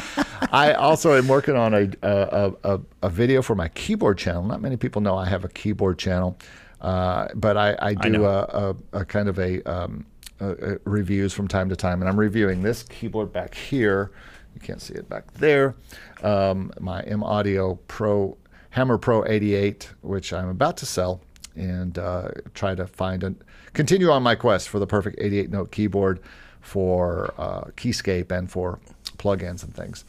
I 0.52 0.72
also 0.72 1.14
am 1.18 1.28
working 1.28 1.54
on 1.56 1.74
a, 1.74 1.90
a, 2.02 2.52
a, 2.64 2.80
a 3.02 3.08
video 3.10 3.42
for 3.42 3.54
my 3.54 3.68
keyboard 3.68 4.16
channel. 4.16 4.42
Not 4.44 4.62
many 4.62 4.76
people 4.78 5.02
know 5.02 5.16
I 5.16 5.26
have 5.28 5.44
a 5.44 5.48
keyboard 5.48 5.98
channel, 5.98 6.38
uh, 6.80 7.28
but 7.34 7.56
I, 7.58 7.76
I 7.78 7.94
do 7.94 8.08
know. 8.10 8.24
a, 8.24 8.76
a, 8.94 9.00
a 9.00 9.04
kind 9.04 9.28
of 9.28 9.38
a, 9.38 9.62
um, 9.64 10.06
uh 10.40 10.44
uh 10.44 10.74
reviews 10.84 11.32
from 11.32 11.48
time 11.48 11.68
to 11.68 11.76
time, 11.76 12.02
and 12.02 12.08
I'm 12.08 12.18
reviewing 12.18 12.62
this 12.62 12.82
keyboard 12.82 13.32
back 13.32 13.54
here. 13.54 14.10
You 14.54 14.60
can't 14.60 14.80
see 14.80 14.94
it 14.94 15.08
back 15.08 15.32
there. 15.34 15.74
Um, 16.22 16.72
my 16.80 17.02
M 17.02 17.22
Audio 17.22 17.76
Pro 17.88 18.36
Hammer 18.70 18.98
Pro 18.98 19.24
88, 19.26 19.90
which 20.02 20.32
I'm 20.32 20.48
about 20.48 20.76
to 20.78 20.86
sell, 20.86 21.20
and 21.54 21.98
uh, 21.98 22.28
try 22.54 22.74
to 22.74 22.86
find 22.86 23.22
and 23.22 23.42
continue 23.72 24.10
on 24.10 24.22
my 24.22 24.34
quest 24.34 24.68
for 24.68 24.78
the 24.78 24.86
perfect 24.86 25.16
88 25.20 25.50
note 25.50 25.70
keyboard 25.70 26.20
for 26.60 27.32
uh, 27.38 27.64
Keyscape 27.76 28.32
and 28.32 28.50
for 28.50 28.80
plugins 29.18 29.62
and 29.62 29.74
things. 29.74 30.04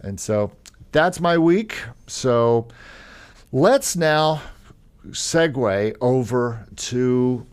And 0.00 0.20
so 0.20 0.52
that's 0.92 1.20
my 1.20 1.36
week. 1.36 1.76
So 2.06 2.68
let's 3.50 3.96
now 3.96 4.40
segue 5.08 5.96
over 6.00 6.66
to 6.76 7.46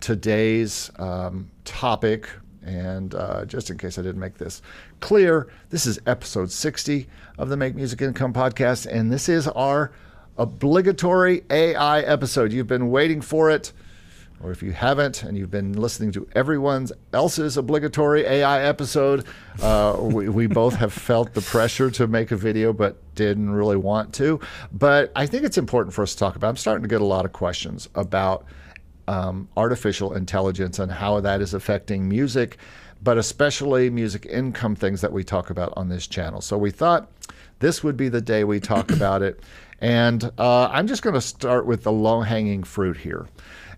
today's 0.00 0.90
um, 0.96 1.50
topic. 1.64 2.28
And 2.64 3.14
uh, 3.14 3.44
just 3.44 3.70
in 3.70 3.78
case 3.78 3.98
I 3.98 4.02
didn't 4.02 4.20
make 4.20 4.38
this 4.38 4.62
clear, 5.00 5.48
this 5.70 5.84
is 5.86 5.98
episode 6.06 6.50
60 6.50 7.08
of 7.38 7.48
the 7.48 7.56
Make 7.56 7.74
Music 7.74 8.00
Income 8.00 8.34
podcast. 8.34 8.86
And 8.86 9.12
this 9.12 9.28
is 9.28 9.48
our 9.48 9.92
obligatory 10.38 11.42
AI 11.50 12.00
episode. 12.00 12.52
You've 12.52 12.68
been 12.68 12.90
waiting 12.90 13.20
for 13.20 13.50
it 13.50 13.72
or 14.42 14.50
if 14.50 14.62
you 14.62 14.72
haven't 14.72 15.22
and 15.22 15.38
you've 15.38 15.50
been 15.50 15.72
listening 15.72 16.10
to 16.12 16.26
everyone 16.34 16.88
else's 17.12 17.56
obligatory 17.56 18.22
AI 18.22 18.62
episode, 18.62 19.24
uh, 19.62 19.96
we, 20.00 20.28
we 20.28 20.46
both 20.46 20.74
have 20.74 20.92
felt 20.92 21.32
the 21.32 21.40
pressure 21.40 21.90
to 21.92 22.06
make 22.06 22.32
a 22.32 22.36
video 22.36 22.72
but 22.72 22.96
didn't 23.14 23.50
really 23.50 23.76
want 23.76 24.12
to. 24.14 24.40
But 24.72 25.12
I 25.14 25.26
think 25.26 25.44
it's 25.44 25.58
important 25.58 25.94
for 25.94 26.02
us 26.02 26.12
to 26.12 26.18
talk 26.18 26.36
about. 26.36 26.48
I'm 26.48 26.56
starting 26.56 26.82
to 26.82 26.88
get 26.88 27.00
a 27.00 27.06
lot 27.06 27.24
of 27.24 27.32
questions 27.32 27.88
about 27.94 28.44
um, 29.08 29.48
artificial 29.56 30.14
intelligence 30.14 30.78
and 30.78 30.90
how 30.90 31.20
that 31.20 31.40
is 31.40 31.54
affecting 31.54 32.08
music, 32.08 32.58
but 33.02 33.18
especially 33.18 33.90
music 33.90 34.26
income 34.26 34.74
things 34.74 35.00
that 35.00 35.12
we 35.12 35.24
talk 35.24 35.50
about 35.50 35.72
on 35.76 35.88
this 35.88 36.06
channel. 36.06 36.40
So 36.40 36.56
we 36.56 36.70
thought 36.70 37.10
this 37.58 37.82
would 37.82 37.96
be 37.96 38.08
the 38.08 38.20
day 38.20 38.44
we 38.44 38.60
talk 38.60 38.90
about 38.92 39.22
it. 39.22 39.40
And 39.80 40.30
uh, 40.38 40.68
I'm 40.68 40.86
just 40.86 41.02
going 41.02 41.14
to 41.14 41.20
start 41.20 41.66
with 41.66 41.82
the 41.82 41.92
low 41.92 42.20
hanging 42.20 42.62
fruit 42.62 42.98
here 42.98 43.26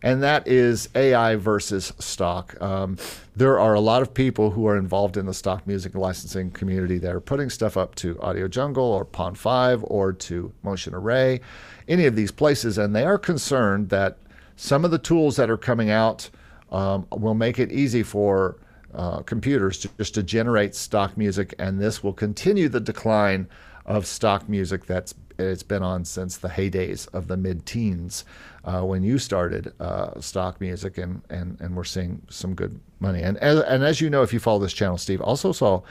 and 0.05 0.23
that 0.23 0.47
is 0.47 0.91
AI 0.95 1.35
versus 1.37 1.95
stock. 1.99 2.61
Um, 2.61 2.99
there 3.35 3.59
are 3.59 3.73
a 3.73 3.81
lot 3.81 4.03
of 4.03 4.13
people 4.13 4.51
who 4.51 4.67
are 4.67 4.77
involved 4.77 5.17
in 5.17 5.25
the 5.25 5.33
stock 5.33 5.67
music 5.67 5.95
licensing 5.95 6.51
community 6.51 6.99
that 6.99 7.15
are 7.15 7.23
putting 7.23 7.49
stuff 7.49 7.79
up 7.79 7.95
to 7.97 8.21
Audio 8.21 8.47
Jungle 8.47 8.85
or 8.85 9.07
Pond 9.07 9.39
5 9.39 9.83
or 9.85 10.13
to 10.13 10.53
Motion 10.63 10.95
Array, 10.95 11.41
any 11.89 12.05
of 12.05 12.17
these 12.17 12.31
places, 12.31 12.77
and 12.77 12.95
they 12.95 13.07
are 13.07 13.17
concerned 13.17 13.89
that 13.89 14.19
some 14.57 14.85
of 14.85 14.91
the 14.91 14.99
tools 14.99 15.37
that 15.37 15.51
are 15.51 15.57
coming 15.57 15.91
out 15.91 16.31
um, 16.71 17.07
will 17.11 17.35
make 17.35 17.59
it 17.59 17.73
easy 17.73 18.03
for 18.03 18.57
uh, 18.95 19.21
computers 19.23 19.79
to, 19.79 19.89
just 19.99 20.15
to 20.15 20.23
generate 20.23 20.75
stock 20.75 21.17
music, 21.17 21.55
and 21.59 21.81
this 21.81 22.03
will 22.03 22.13
continue 22.13 22.69
the 22.69 22.81
decline 22.81 23.49
of 23.87 24.07
stock 24.07 24.49
music 24.49 24.87
that's 24.87 25.15
it's 25.37 25.65
been 25.65 25.83
on 25.83 26.05
since 26.05 26.37
the 26.37 26.49
heydays 26.49 27.13
of 27.13 27.27
the 27.27 27.37
mid-teens 27.37 28.25
uh, 28.65 28.83
when 28.83 29.03
you 29.03 29.19
started 29.19 29.73
uh, 29.81 30.21
stock 30.21 30.61
music, 30.61 30.97
and, 30.97 31.23
and 31.29 31.61
and 31.61 31.75
we're 31.77 31.83
seeing 31.83 32.23
some 32.31 32.55
good 32.55 32.79
money. 33.01 33.21
And 33.21 33.37
as, 33.39 33.59
and 33.61 33.83
as 33.83 34.01
you 34.01 34.11
know, 34.11 34.23
if 34.23 34.33
you 34.33 34.39
follow 34.39 34.61
this 34.61 34.73
channel, 34.73 34.97
Steve 34.97 35.21
also 35.21 35.51
saw 35.51 35.83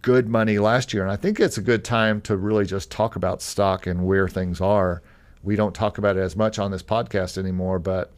good 0.00 0.28
money 0.28 0.58
last 0.58 0.94
year, 0.94 1.02
and 1.02 1.10
I 1.10 1.16
think 1.16 1.40
it's 1.40 1.58
a 1.58 1.62
good 1.62 1.84
time 1.84 2.20
to 2.22 2.36
really 2.36 2.64
just 2.64 2.90
talk 2.90 3.16
about 3.16 3.42
stock 3.42 3.86
and 3.86 4.06
where 4.06 4.28
things 4.28 4.60
are. 4.60 5.02
We 5.42 5.56
don't 5.56 5.74
talk 5.74 5.98
about 5.98 6.16
it 6.16 6.20
as 6.20 6.36
much 6.36 6.58
on 6.58 6.70
this 6.70 6.82
podcast 6.82 7.38
anymore, 7.38 7.78
but 7.78 8.12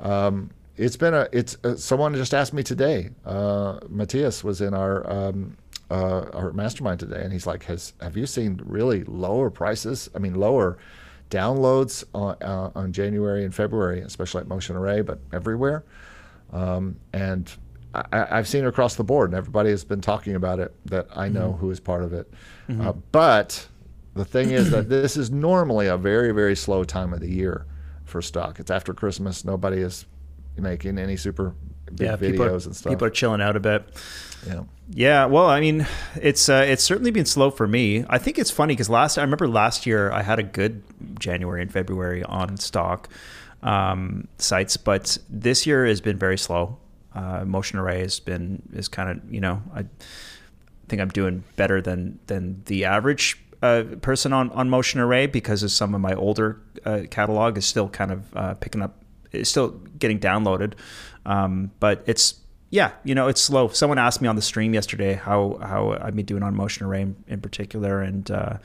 um, 0.00 0.50
it's 0.76 0.96
been 0.96 1.14
a 1.14 1.28
it's 1.32 1.56
uh, 1.64 1.76
someone 1.76 2.14
just 2.14 2.34
asked 2.34 2.52
me 2.52 2.62
today. 2.62 3.10
Uh, 3.24 3.78
Matthias 3.88 4.42
was 4.42 4.60
in 4.60 4.74
our 4.74 5.08
um, 5.10 5.56
uh, 5.90 6.22
our 6.32 6.52
mastermind 6.52 7.00
today, 7.00 7.22
and 7.22 7.32
he's 7.32 7.46
like, 7.46 7.64
"Has 7.64 7.92
have 8.00 8.16
you 8.16 8.26
seen 8.26 8.60
really 8.64 9.04
lower 9.04 9.50
prices? 9.50 10.10
I 10.14 10.18
mean, 10.18 10.34
lower 10.34 10.78
downloads 11.30 12.04
on, 12.14 12.36
uh, 12.42 12.70
on 12.74 12.92
January 12.92 13.44
and 13.44 13.54
February, 13.54 14.00
especially 14.00 14.40
at 14.40 14.48
Motion 14.48 14.76
Array, 14.76 15.00
but 15.02 15.20
everywhere." 15.32 15.84
Um, 16.52 16.96
and 17.12 17.50
I, 17.94 18.26
I've 18.38 18.48
seen 18.48 18.64
it 18.64 18.68
across 18.68 18.96
the 18.96 19.04
board, 19.04 19.30
and 19.30 19.38
everybody 19.38 19.70
has 19.70 19.84
been 19.84 20.00
talking 20.00 20.34
about 20.34 20.58
it 20.58 20.74
that 20.86 21.06
I 21.14 21.28
know 21.28 21.52
who 21.52 21.70
is 21.70 21.78
part 21.80 22.02
of 22.02 22.12
it. 22.12 22.32
Uh, 22.82 22.92
but 23.12 23.68
the 24.14 24.24
thing 24.24 24.50
is 24.50 24.70
that 24.70 24.88
this 24.88 25.16
is 25.16 25.30
normally 25.30 25.86
a 25.86 25.96
very, 25.96 26.32
very 26.32 26.56
slow 26.56 26.84
time 26.84 27.12
of 27.12 27.20
the 27.20 27.30
year 27.30 27.66
for 28.04 28.22
stock. 28.22 28.60
It's 28.60 28.70
after 28.70 28.94
Christmas. 28.94 29.44
Nobody 29.44 29.78
is 29.78 30.06
making 30.56 30.98
any 30.98 31.16
super 31.16 31.54
big 31.92 32.06
yeah, 32.06 32.16
videos 32.16 32.40
are, 32.40 32.68
and 32.68 32.76
stuff. 32.76 32.92
people 32.92 33.06
are 33.06 33.10
chilling 33.10 33.40
out 33.40 33.56
a 33.56 33.60
bit. 33.60 33.84
yeah. 34.46 34.64
Yeah, 34.90 35.24
well, 35.24 35.46
I 35.46 35.60
mean, 35.60 35.86
it's 36.16 36.50
uh, 36.50 36.62
it's 36.66 36.84
certainly 36.84 37.10
been 37.10 37.24
slow 37.24 37.50
for 37.50 37.66
me. 37.66 38.04
I 38.10 38.18
think 38.18 38.38
it's 38.38 38.50
funny 38.50 38.74
because 38.74 38.90
last 38.90 39.16
I 39.16 39.22
remember 39.22 39.48
last 39.48 39.86
year 39.86 40.12
I 40.12 40.20
had 40.20 40.38
a 40.38 40.42
good 40.42 40.82
January 41.18 41.62
and 41.62 41.72
February 41.72 42.22
on 42.22 42.58
stock 42.58 43.08
um, 43.62 44.28
sites, 44.36 44.76
but 44.76 45.16
this 45.30 45.66
year 45.66 45.86
has 45.86 46.02
been 46.02 46.18
very 46.18 46.36
slow. 46.36 46.76
Uh, 47.14 47.46
Motion 47.46 47.78
Array 47.78 48.00
has 48.00 48.20
been 48.20 48.62
is 48.74 48.88
kind 48.88 49.08
of 49.08 49.32
you 49.32 49.40
know 49.40 49.62
I 49.74 49.86
think 50.88 51.00
I'm 51.00 51.08
doing 51.08 51.44
better 51.56 51.80
than 51.80 52.18
than 52.26 52.62
the 52.66 52.84
average 52.84 53.42
uh, 53.64 53.82
person 54.02 54.32
on 54.32 54.50
on 54.50 54.68
Motion 54.68 55.00
Array 55.00 55.26
because 55.26 55.62
of 55.62 55.70
some 55.70 55.94
of 55.94 56.00
my 56.00 56.12
older 56.14 56.60
uh, 56.84 57.00
catalog 57.10 57.56
is 57.56 57.64
still 57.64 57.88
kind 57.88 58.12
of 58.12 58.36
uh, 58.36 58.54
picking 58.54 58.82
up, 58.82 59.02
is 59.32 59.48
still 59.48 59.70
getting 59.98 60.20
downloaded, 60.20 60.74
um, 61.24 61.70
but 61.80 62.04
it's 62.06 62.40
yeah, 62.68 62.90
you 63.04 63.14
know, 63.14 63.28
it's 63.28 63.40
slow. 63.40 63.68
Someone 63.68 63.98
asked 63.98 64.20
me 64.20 64.28
on 64.28 64.36
the 64.36 64.42
stream 64.42 64.74
yesterday 64.74 65.14
how 65.14 65.58
how 65.62 65.96
I've 66.00 66.14
been 66.14 66.26
doing 66.26 66.42
on 66.42 66.54
Motion 66.54 66.84
Array 66.84 67.02
in, 67.02 67.16
in 67.26 67.40
particular, 67.40 68.02
and 68.02 68.30
uh, 68.30 68.58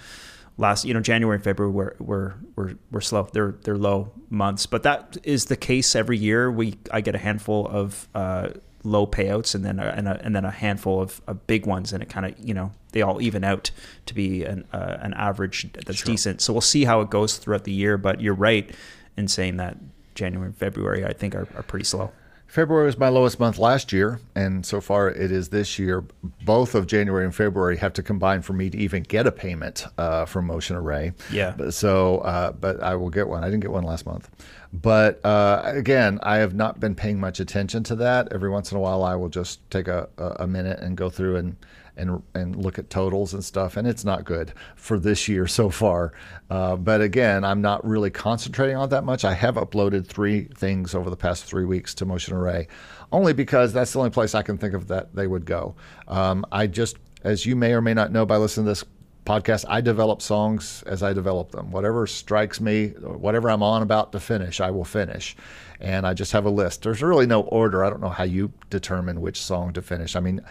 last 0.57 0.83
you 0.83 0.93
know 0.93 0.99
January 0.99 1.35
and 1.35 1.43
February 1.43 1.71
were 1.71 1.95
were 1.99 2.35
were, 2.55 2.73
were 2.91 3.01
slow. 3.01 3.29
They're 3.31 3.55
they're 3.63 3.77
low 3.77 4.11
months, 4.29 4.65
but 4.65 4.83
that 4.83 5.17
is 5.23 5.45
the 5.45 5.55
case 5.55 5.95
every 5.95 6.17
year. 6.17 6.51
We 6.51 6.77
I 6.91 6.99
get 6.99 7.15
a 7.15 7.19
handful 7.19 7.67
of 7.67 8.09
uh, 8.13 8.49
low 8.83 9.05
payouts 9.05 9.55
and 9.55 9.65
then 9.65 9.79
a, 9.79 9.87
and, 9.87 10.07
a, 10.07 10.19
and 10.23 10.35
then 10.35 10.45
a 10.45 10.51
handful 10.51 11.01
of, 11.01 11.21
of 11.27 11.45
big 11.47 11.65
ones, 11.65 11.93
and 11.93 12.01
it 12.01 12.09
kind 12.09 12.25
of 12.25 12.33
you 12.39 12.53
know 12.53 12.71
they 12.91 13.01
all 13.01 13.21
even 13.21 13.43
out 13.43 13.71
to 14.05 14.13
be 14.13 14.43
an 14.43 14.65
uh, 14.73 14.97
an 15.01 15.13
average 15.13 15.71
that's 15.73 16.03
decent. 16.03 16.41
So 16.41 16.53
we'll 16.53 16.61
see 16.61 16.85
how 16.85 17.01
it 17.01 17.09
goes 17.09 17.37
throughout 17.37 17.63
the 17.63 17.73
year. 17.73 17.97
But 17.97 18.21
you're 18.21 18.33
right 18.33 18.69
in 19.17 19.27
saying 19.27 19.57
that 19.57 19.77
January 20.15 20.47
and 20.47 20.57
February 20.57 21.05
I 21.05 21.13
think 21.13 21.35
are, 21.35 21.47
are 21.55 21.63
pretty 21.63 21.85
slow. 21.85 22.11
February 22.49 22.87
was 22.87 22.97
my 22.97 23.09
lowest 23.09 23.39
month 23.39 23.59
last 23.59 23.93
year, 23.93 24.19
and 24.33 24.65
so 24.65 24.81
far 24.81 25.07
it 25.07 25.31
is 25.31 25.49
this 25.49 25.77
year. 25.77 26.03
Both 26.43 26.73
of 26.73 26.87
January 26.87 27.23
and 27.23 27.33
February 27.33 27.77
have 27.77 27.93
to 27.93 28.01
combine 28.01 28.41
for 28.41 28.53
me 28.53 28.71
to 28.71 28.77
even 28.77 29.03
get 29.03 29.27
a 29.27 29.31
payment 29.31 29.85
uh, 29.99 30.25
from 30.25 30.47
Motion 30.47 30.75
Array. 30.75 31.13
Yeah. 31.31 31.53
But 31.55 31.75
so, 31.75 32.17
uh, 32.19 32.51
but 32.53 32.81
I 32.81 32.95
will 32.95 33.11
get 33.11 33.27
one. 33.27 33.43
I 33.43 33.51
didn't 33.51 33.61
get 33.61 33.71
one 33.71 33.83
last 33.83 34.07
month, 34.07 34.31
but 34.73 35.23
uh, 35.23 35.61
again, 35.63 36.17
I 36.23 36.37
have 36.37 36.55
not 36.55 36.79
been 36.79 36.95
paying 36.95 37.19
much 37.19 37.39
attention 37.39 37.83
to 37.83 37.95
that. 37.97 38.33
Every 38.33 38.49
once 38.49 38.71
in 38.71 38.77
a 38.79 38.81
while, 38.81 39.03
I 39.03 39.13
will 39.13 39.29
just 39.29 39.69
take 39.69 39.87
a, 39.87 40.09
a 40.17 40.47
minute 40.47 40.79
and 40.79 40.97
go 40.97 41.11
through 41.11 41.35
and 41.35 41.55
and 41.99 42.23
and 42.33 42.55
look 42.55 42.79
at 42.79 42.89
totals 42.89 43.33
and 43.33 43.43
stuff, 43.43 43.77
and 43.77 43.87
it's 43.87 44.05
not 44.05 44.23
good 44.25 44.53
for 44.75 44.97
this 44.97 45.27
year 45.27 45.45
so 45.45 45.69
far. 45.69 46.13
Uh, 46.49 46.75
but 46.75 47.01
again, 47.01 47.43
I'm 47.43 47.61
not 47.61 47.85
really 47.85 48.09
concentrating 48.09 48.75
on 48.75 48.89
that 48.89 49.03
much. 49.03 49.25
I 49.25 49.33
have 49.33 49.55
uploaded 49.55 50.07
three 50.07 50.45
things 50.55 50.95
over 50.95 51.09
the 51.09 51.17
past 51.17 51.45
three 51.45 51.65
weeks 51.65 51.93
to 51.95 52.05
Motion 52.05 52.35
Array, 52.35 52.67
only 53.11 53.33
because 53.33 53.73
that's 53.73 53.93
the 53.93 53.99
only 53.99 54.11
place 54.11 54.33
I 54.33 54.41
can 54.41 54.57
think 54.57 54.73
of 54.73 54.87
that 54.87 55.13
they 55.13 55.27
would 55.27 55.45
go. 55.45 55.75
Um, 56.07 56.45
I 56.51 56.67
just, 56.67 56.97
as 57.23 57.45
you 57.45 57.55
may 57.55 57.73
or 57.73 57.81
may 57.81 57.93
not 57.93 58.11
know 58.11 58.25
by 58.25 58.37
listening 58.37 58.65
to 58.65 58.71
this 58.71 58.85
podcast, 59.25 59.63
I 59.67 59.81
develop 59.81 60.23
songs 60.23 60.83
as 60.87 61.03
I 61.03 61.13
develop 61.13 61.51
them. 61.51 61.71
Whatever 61.71 62.07
strikes 62.07 62.59
me, 62.59 62.87
whatever 62.87 63.51
I'm 63.51 63.61
on 63.61 63.83
about 63.83 64.11
to 64.13 64.19
finish, 64.19 64.59
I 64.59 64.71
will 64.71 64.85
finish. 64.85 65.35
And 65.79 66.07
I 66.07 66.13
just 66.15 66.31
have 66.31 66.45
a 66.45 66.49
list. 66.49 66.81
There's 66.81 67.03
really 67.03 67.27
no 67.27 67.41
order. 67.41 67.85
I 67.85 67.89
don't 67.89 68.01
know 68.01 68.09
how 68.09 68.23
you 68.23 68.51
determine 68.69 69.21
which 69.21 69.39
song 69.39 69.71
to 69.73 69.81
finish. 69.81 70.15
I 70.15 70.19
mean, 70.19 70.41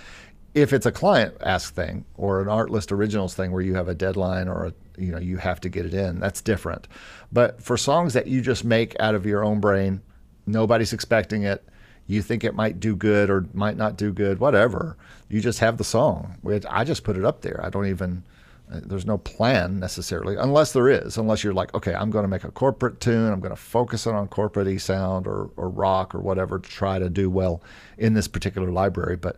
if 0.55 0.73
it's 0.73 0.87
a 0.87 0.93
client 0.93 1.35
ask 1.41 1.75
thing 1.75 2.05
or 2.17 2.41
an 2.41 2.49
Artlist 2.49 2.93
originals 2.93 3.35
thing 3.35 3.53
where 3.53 3.63
you 3.63 3.75
have 3.75 3.89
a 3.89 3.95
deadline 3.95 4.49
or 4.49 4.67
a, 4.67 5.01
you 5.01 5.13
know 5.13 5.19
you 5.19 5.37
have 5.37 5.61
to 5.61 5.69
get 5.69 5.87
it 5.87 5.95
in, 5.95 6.19
that's 6.21 6.41
different. 6.41 6.89
But 7.33 7.63
for 7.63 7.77
songs 7.77 8.15
that 8.15 8.27
you 8.27 8.41
just 8.41 8.65
make 8.65 8.99
out 9.01 9.15
of 9.15 9.27
your 9.27 9.45
own 9.45 9.61
brain, 9.61 10.01
nobody's 10.47 10.93
expecting 10.93 11.43
it. 11.43 11.65
You 12.07 12.23
think 12.23 12.43
it 12.43 12.55
might 12.55 12.81
do 12.81 12.97
good 12.97 13.29
or 13.29 13.47
might 13.53 13.77
not 13.77 13.99
do 13.99 14.13
good, 14.13 14.41
whatever. 14.41 14.97
You 15.29 15.41
just 15.41 15.59
have 15.59 15.77
the 15.77 15.85
song. 15.85 16.37
I 16.69 16.85
just 16.85 17.05
put 17.05 17.19
it 17.19 17.25
up 17.25 17.43
there. 17.43 17.61
I 17.63 17.69
don't 17.69 17.87
even 17.87 18.23
uh, 18.71 18.81
there's 18.85 19.07
no 19.07 19.19
plan 19.19 19.79
necessarily, 19.79 20.37
unless 20.37 20.73
there 20.73 20.89
is. 20.89 21.17
Unless 21.17 21.43
you're 21.43 21.55
like, 21.55 21.73
okay, 21.75 21.95
I'm 21.95 22.11
going 22.11 22.25
to 22.25 22.29
make 22.29 22.45
a 22.45 22.51
corporate 22.51 23.01
tune. 23.01 23.33
I'm 23.33 23.41
going 23.41 23.55
to 23.55 23.57
focus 23.57 24.07
it 24.07 24.15
on 24.15 24.29
corporate 24.29 24.81
sound 24.81 25.27
or, 25.27 25.51
or 25.57 25.69
rock 25.69 26.15
or 26.15 26.21
whatever 26.21 26.59
to 26.59 26.69
try 26.69 26.99
to 26.99 27.09
do 27.09 27.31
well 27.31 27.63
in 27.97 28.15
this 28.15 28.29
particular 28.29 28.71
library. 28.71 29.17
But 29.17 29.37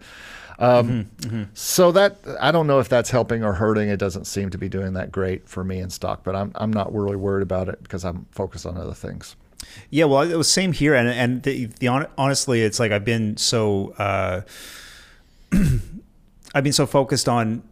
um, 0.61 0.89
mm-hmm, 0.89 1.27
mm-hmm. 1.27 1.43
so 1.55 1.91
that 1.93 2.19
I 2.39 2.53
don't 2.53 2.67
know 2.67 2.81
if 2.81 2.89
that's 2.89 3.11
helping 3.11 3.43
or 3.43 3.55
hurting. 3.55 3.89
It 3.89 3.99
doesn't 3.99 4.27
seem 4.27 4.51
to 4.51 4.59
be 4.59 4.69
doing 4.69 4.93
that 4.93 5.11
great 5.11 5.49
for 5.49 5.65
me 5.65 5.81
in 5.81 5.89
stock, 5.89 6.23
but 6.23 6.37
I'm 6.37 6.53
I'm 6.55 6.73
not 6.73 6.95
really 6.95 7.17
worried 7.17 7.43
about 7.43 7.69
it 7.69 7.83
because 7.83 8.05
I'm 8.05 8.27
focused 8.31 8.67
on 8.67 8.77
other 8.77 8.95
things. 8.95 9.37
Yeah, 9.89 10.05
well, 10.05 10.23
it 10.23 10.37
was 10.37 10.51
same 10.51 10.73
here, 10.73 10.95
and 10.95 11.09
and 11.09 11.43
the, 11.43 11.67
the 11.67 11.89
honestly, 11.89 12.61
it's 12.61 12.79
like 12.79 12.93
I've 12.93 13.05
been 13.05 13.37
so. 13.37 13.95
Uh, 13.99 14.43
I've 16.55 16.65
been 16.65 16.73
so 16.73 16.87
focused 16.87 17.29
on 17.29 17.63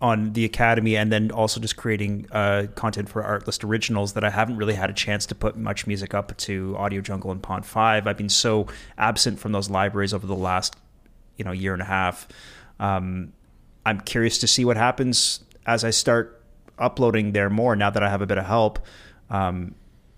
on 0.00 0.32
the 0.32 0.44
academy 0.44 0.96
and 0.96 1.10
then 1.10 1.30
also 1.32 1.60
just 1.60 1.76
creating 1.76 2.26
uh, 2.30 2.66
content 2.76 3.08
for 3.08 3.22
Artlist 3.22 3.64
Originals 3.64 4.12
that 4.12 4.22
I 4.22 4.30
haven't 4.30 4.56
really 4.56 4.74
had 4.74 4.90
a 4.90 4.92
chance 4.92 5.26
to 5.26 5.34
put 5.34 5.56
much 5.56 5.88
music 5.88 6.14
up 6.14 6.36
to 6.36 6.76
Audio 6.78 7.00
Jungle 7.00 7.32
and 7.32 7.42
Pond5. 7.42 8.06
I've 8.06 8.16
been 8.16 8.28
so 8.28 8.68
absent 8.96 9.40
from 9.40 9.50
those 9.50 9.68
libraries 9.68 10.14
over 10.14 10.24
the 10.24 10.36
last 10.36 10.76
you 11.38 11.44
know 11.44 11.52
year 11.52 11.72
and 11.72 11.80
a 11.80 11.86
half. 11.86 12.28
Um, 12.78 13.32
I'm 13.86 14.00
curious 14.00 14.38
to 14.38 14.46
see 14.46 14.66
what 14.66 14.76
happens 14.76 15.42
as 15.66 15.84
I 15.84 15.90
start 15.90 16.42
uploading 16.78 17.32
there 17.32 17.48
more 17.48 17.74
now 17.74 17.90
that 17.90 18.02
I 18.02 18.10
have 18.10 18.20
a 18.20 18.26
bit 18.26 18.38
of 18.38 18.44
help. 18.44 18.78
Um, 19.30 19.74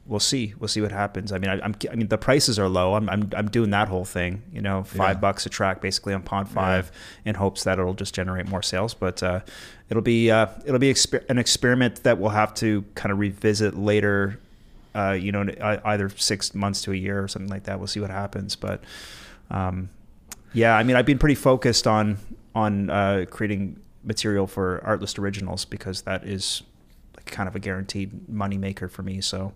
we'll 0.06 0.20
see. 0.20 0.54
We'll 0.58 0.68
see 0.68 0.80
what 0.80 0.92
happens. 0.92 1.32
I 1.32 1.38
mean, 1.38 1.50
I, 1.50 1.64
am 1.64 1.74
I 1.90 1.94
mean, 1.94 2.08
the 2.08 2.18
prices 2.18 2.58
are 2.58 2.68
low. 2.68 2.94
I'm, 2.94 3.08
I'm, 3.08 3.30
I'm 3.36 3.48
doing 3.48 3.70
that 3.70 3.88
whole 3.88 4.04
thing. 4.04 4.42
You 4.52 4.60
know, 4.60 4.82
five 4.82 5.16
yeah. 5.16 5.20
bucks 5.20 5.46
a 5.46 5.48
track 5.48 5.80
basically 5.80 6.14
on 6.14 6.22
Pond 6.22 6.48
Five, 6.48 6.90
yeah. 7.24 7.30
in 7.30 7.34
hopes 7.36 7.64
that 7.64 7.78
it'll 7.78 7.94
just 7.94 8.14
generate 8.14 8.48
more 8.48 8.62
sales. 8.62 8.92
But 8.92 9.22
uh, 9.22 9.40
it'll 9.88 10.02
be 10.02 10.30
uh, 10.30 10.48
it'll 10.66 10.80
be 10.80 10.92
exper- 10.92 11.28
an 11.30 11.38
experiment 11.38 12.02
that 12.02 12.18
we'll 12.18 12.30
have 12.30 12.52
to 12.54 12.84
kind 12.94 13.12
of 13.12 13.18
revisit 13.18 13.76
later. 13.76 14.40
Uh, 14.92 15.12
you 15.12 15.30
know, 15.30 15.46
either 15.84 16.08
six 16.08 16.52
months 16.52 16.82
to 16.82 16.90
a 16.90 16.96
year 16.96 17.22
or 17.22 17.28
something 17.28 17.48
like 17.48 17.62
that. 17.62 17.78
We'll 17.78 17.86
see 17.86 18.00
what 18.00 18.10
happens. 18.10 18.56
But 18.56 18.82
um, 19.48 19.88
yeah, 20.52 20.76
I 20.76 20.82
mean, 20.82 20.96
I've 20.96 21.06
been 21.06 21.18
pretty 21.18 21.34
focused 21.34 21.86
on 21.86 22.18
on 22.54 22.90
uh, 22.90 23.24
creating 23.30 23.80
material 24.02 24.46
for 24.46 24.82
Artlist 24.84 25.18
Originals 25.18 25.64
because 25.64 26.02
that 26.02 26.24
is 26.24 26.62
like 27.16 27.26
kind 27.26 27.48
of 27.48 27.54
a 27.54 27.58
guaranteed 27.58 28.28
money 28.28 28.58
maker 28.58 28.88
for 28.88 29.02
me. 29.02 29.20
So. 29.20 29.52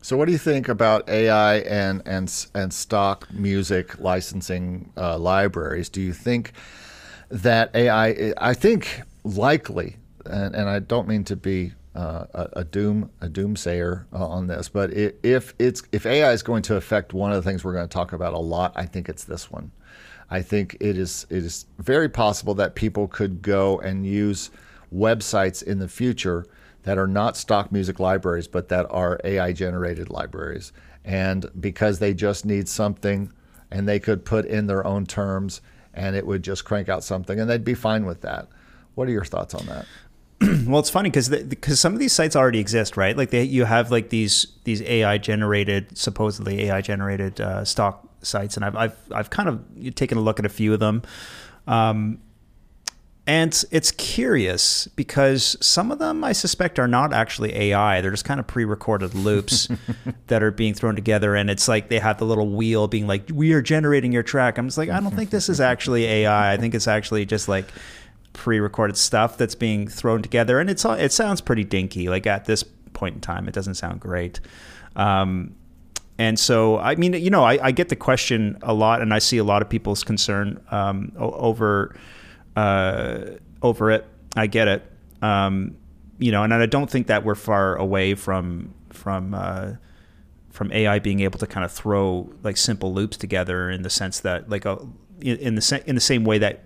So, 0.00 0.16
what 0.16 0.26
do 0.26 0.32
you 0.32 0.38
think 0.38 0.68
about 0.68 1.08
AI 1.08 1.56
and 1.56 2.02
and 2.06 2.46
and 2.54 2.72
stock 2.72 3.30
music 3.32 3.98
licensing 3.98 4.92
uh, 4.96 5.18
libraries? 5.18 5.88
Do 5.88 6.00
you 6.00 6.12
think 6.12 6.52
that 7.30 7.74
AI? 7.74 8.32
I 8.38 8.54
think 8.54 9.02
likely, 9.24 9.96
and, 10.24 10.54
and 10.54 10.68
I 10.68 10.78
don't 10.78 11.08
mean 11.08 11.24
to 11.24 11.36
be 11.36 11.72
uh, 11.98 12.26
a, 12.32 12.60
a, 12.60 12.64
doom 12.64 13.10
a 13.20 13.26
doomsayer 13.26 14.04
uh, 14.12 14.24
on 14.24 14.46
this, 14.46 14.68
but 14.68 14.92
it, 14.92 15.18
if 15.24 15.52
it's 15.58 15.82
if 15.90 16.06
AI 16.06 16.30
is 16.30 16.44
going 16.44 16.62
to 16.62 16.76
affect 16.76 17.12
one 17.12 17.32
of 17.32 17.42
the 17.42 17.50
things 17.50 17.64
we're 17.64 17.72
going 17.72 17.88
to 17.88 17.92
talk 17.92 18.12
about 18.12 18.34
a 18.34 18.38
lot, 18.38 18.72
I 18.76 18.86
think 18.86 19.08
it's 19.08 19.24
this 19.24 19.50
one. 19.50 19.72
I 20.30 20.40
think 20.42 20.76
it 20.78 20.96
is 20.96 21.26
it 21.28 21.38
is 21.38 21.66
very 21.78 22.08
possible 22.08 22.54
that 22.54 22.76
people 22.76 23.08
could 23.08 23.42
go 23.42 23.80
and 23.80 24.06
use 24.06 24.50
websites 24.94 25.60
in 25.60 25.80
the 25.80 25.88
future 25.88 26.46
that 26.84 26.98
are 26.98 27.08
not 27.08 27.36
stock 27.36 27.72
music 27.72 27.98
libraries, 27.98 28.46
but 28.46 28.68
that 28.68 28.86
are 28.90 29.18
AI 29.24 29.52
generated 29.52 30.08
libraries. 30.08 30.72
And 31.04 31.50
because 31.58 31.98
they 31.98 32.14
just 32.14 32.46
need 32.46 32.68
something 32.68 33.32
and 33.72 33.88
they 33.88 33.98
could 33.98 34.24
put 34.24 34.44
in 34.44 34.68
their 34.68 34.86
own 34.86 35.04
terms 35.04 35.62
and 35.94 36.14
it 36.14 36.24
would 36.24 36.44
just 36.44 36.64
crank 36.64 36.88
out 36.88 37.02
something 37.02 37.40
and 37.40 37.50
they'd 37.50 37.64
be 37.64 37.74
fine 37.74 38.06
with 38.06 38.20
that. 38.20 38.46
What 38.94 39.08
are 39.08 39.12
your 39.12 39.24
thoughts 39.24 39.54
on 39.54 39.66
that? 39.66 39.86
well, 40.66 40.78
it's 40.78 40.90
funny 40.90 41.10
because 41.10 41.28
because 41.28 41.80
some 41.80 41.92
of 41.92 41.98
these 41.98 42.12
sites 42.12 42.36
already 42.36 42.60
exist, 42.60 42.96
right? 42.96 43.16
Like 43.16 43.30
they, 43.30 43.42
you 43.42 43.64
have 43.64 43.90
like 43.90 44.10
these 44.10 44.46
these 44.64 44.82
AI 44.82 45.18
generated, 45.18 45.96
supposedly 45.98 46.64
AI 46.64 46.80
generated 46.80 47.40
uh, 47.40 47.64
stock 47.64 48.08
sites, 48.22 48.56
and 48.56 48.64
I've 48.64 48.76
I've 48.76 48.96
I've 49.10 49.30
kind 49.30 49.48
of 49.48 49.94
taken 49.94 50.16
a 50.18 50.20
look 50.20 50.38
at 50.38 50.46
a 50.46 50.50
few 50.50 50.72
of 50.72 50.80
them. 50.80 51.02
Um, 51.66 52.20
and 53.28 53.62
it's 53.70 53.90
curious 53.90 54.88
because 54.96 55.58
some 55.60 55.92
of 55.92 55.98
them 55.98 56.24
I 56.24 56.32
suspect 56.32 56.78
are 56.78 56.88
not 56.88 57.12
actually 57.12 57.54
AI. 57.54 58.00
They're 58.00 58.10
just 58.10 58.24
kind 58.24 58.40
of 58.40 58.46
pre 58.46 58.64
recorded 58.64 59.14
loops 59.14 59.68
that 60.28 60.42
are 60.42 60.50
being 60.50 60.72
thrown 60.72 60.94
together. 60.94 61.34
And 61.34 61.50
it's 61.50 61.68
like 61.68 61.90
they 61.90 61.98
have 61.98 62.16
the 62.16 62.24
little 62.24 62.48
wheel 62.48 62.88
being 62.88 63.06
like, 63.06 63.28
we 63.30 63.52
are 63.52 63.60
generating 63.60 64.12
your 64.12 64.22
track. 64.22 64.56
I'm 64.56 64.66
just 64.66 64.78
like, 64.78 64.88
I 64.88 64.98
don't 65.00 65.14
think 65.14 65.28
this 65.28 65.50
is 65.50 65.60
actually 65.60 66.06
AI. 66.06 66.54
I 66.54 66.56
think 66.56 66.74
it's 66.74 66.88
actually 66.88 67.26
just 67.26 67.48
like 67.48 67.66
pre 68.32 68.60
recorded 68.60 68.96
stuff 68.96 69.36
that's 69.36 69.54
being 69.54 69.88
thrown 69.88 70.22
together. 70.22 70.60
And 70.60 70.70
it's 70.70 70.84
it 70.84 71.12
sounds 71.12 71.40
pretty 71.40 71.64
dinky. 71.64 72.08
Like 72.08 72.26
at 72.26 72.44
this 72.44 72.62
point 72.92 73.16
in 73.16 73.20
time, 73.20 73.48
it 73.48 73.54
doesn't 73.54 73.74
sound 73.74 74.00
great. 74.00 74.40
Um, 74.96 75.54
and 76.18 76.38
so, 76.38 76.78
I 76.78 76.96
mean, 76.96 77.12
you 77.12 77.30
know, 77.30 77.44
I, 77.44 77.66
I, 77.66 77.70
get 77.70 77.90
the 77.90 77.96
question 77.96 78.58
a 78.62 78.74
lot, 78.74 79.02
and 79.02 79.14
I 79.14 79.20
see 79.20 79.38
a 79.38 79.44
lot 79.44 79.62
of 79.62 79.68
people's 79.68 80.02
concern 80.02 80.60
um, 80.72 81.12
over 81.16 81.94
uh, 82.56 83.20
over 83.62 83.92
it. 83.92 84.04
I 84.36 84.48
get 84.48 84.66
it. 84.66 84.92
Um, 85.22 85.76
you 86.18 86.32
know, 86.32 86.42
and 86.42 86.52
I 86.52 86.66
don't 86.66 86.90
think 86.90 87.06
that 87.06 87.24
we're 87.24 87.36
far 87.36 87.76
away 87.76 88.14
from 88.16 88.74
from 88.90 89.32
uh, 89.32 89.74
from 90.50 90.72
AI 90.72 90.98
being 90.98 91.20
able 91.20 91.38
to 91.38 91.46
kind 91.46 91.64
of 91.64 91.70
throw 91.70 92.32
like 92.42 92.56
simple 92.56 92.92
loops 92.92 93.16
together 93.16 93.70
in 93.70 93.82
the 93.82 93.90
sense 93.90 94.18
that 94.20 94.50
like 94.50 94.64
a, 94.64 94.72
uh, 94.72 94.86
in 95.20 95.54
the 95.54 95.82
in 95.86 95.94
the 95.94 96.00
same 96.00 96.24
way 96.24 96.38
that 96.38 96.64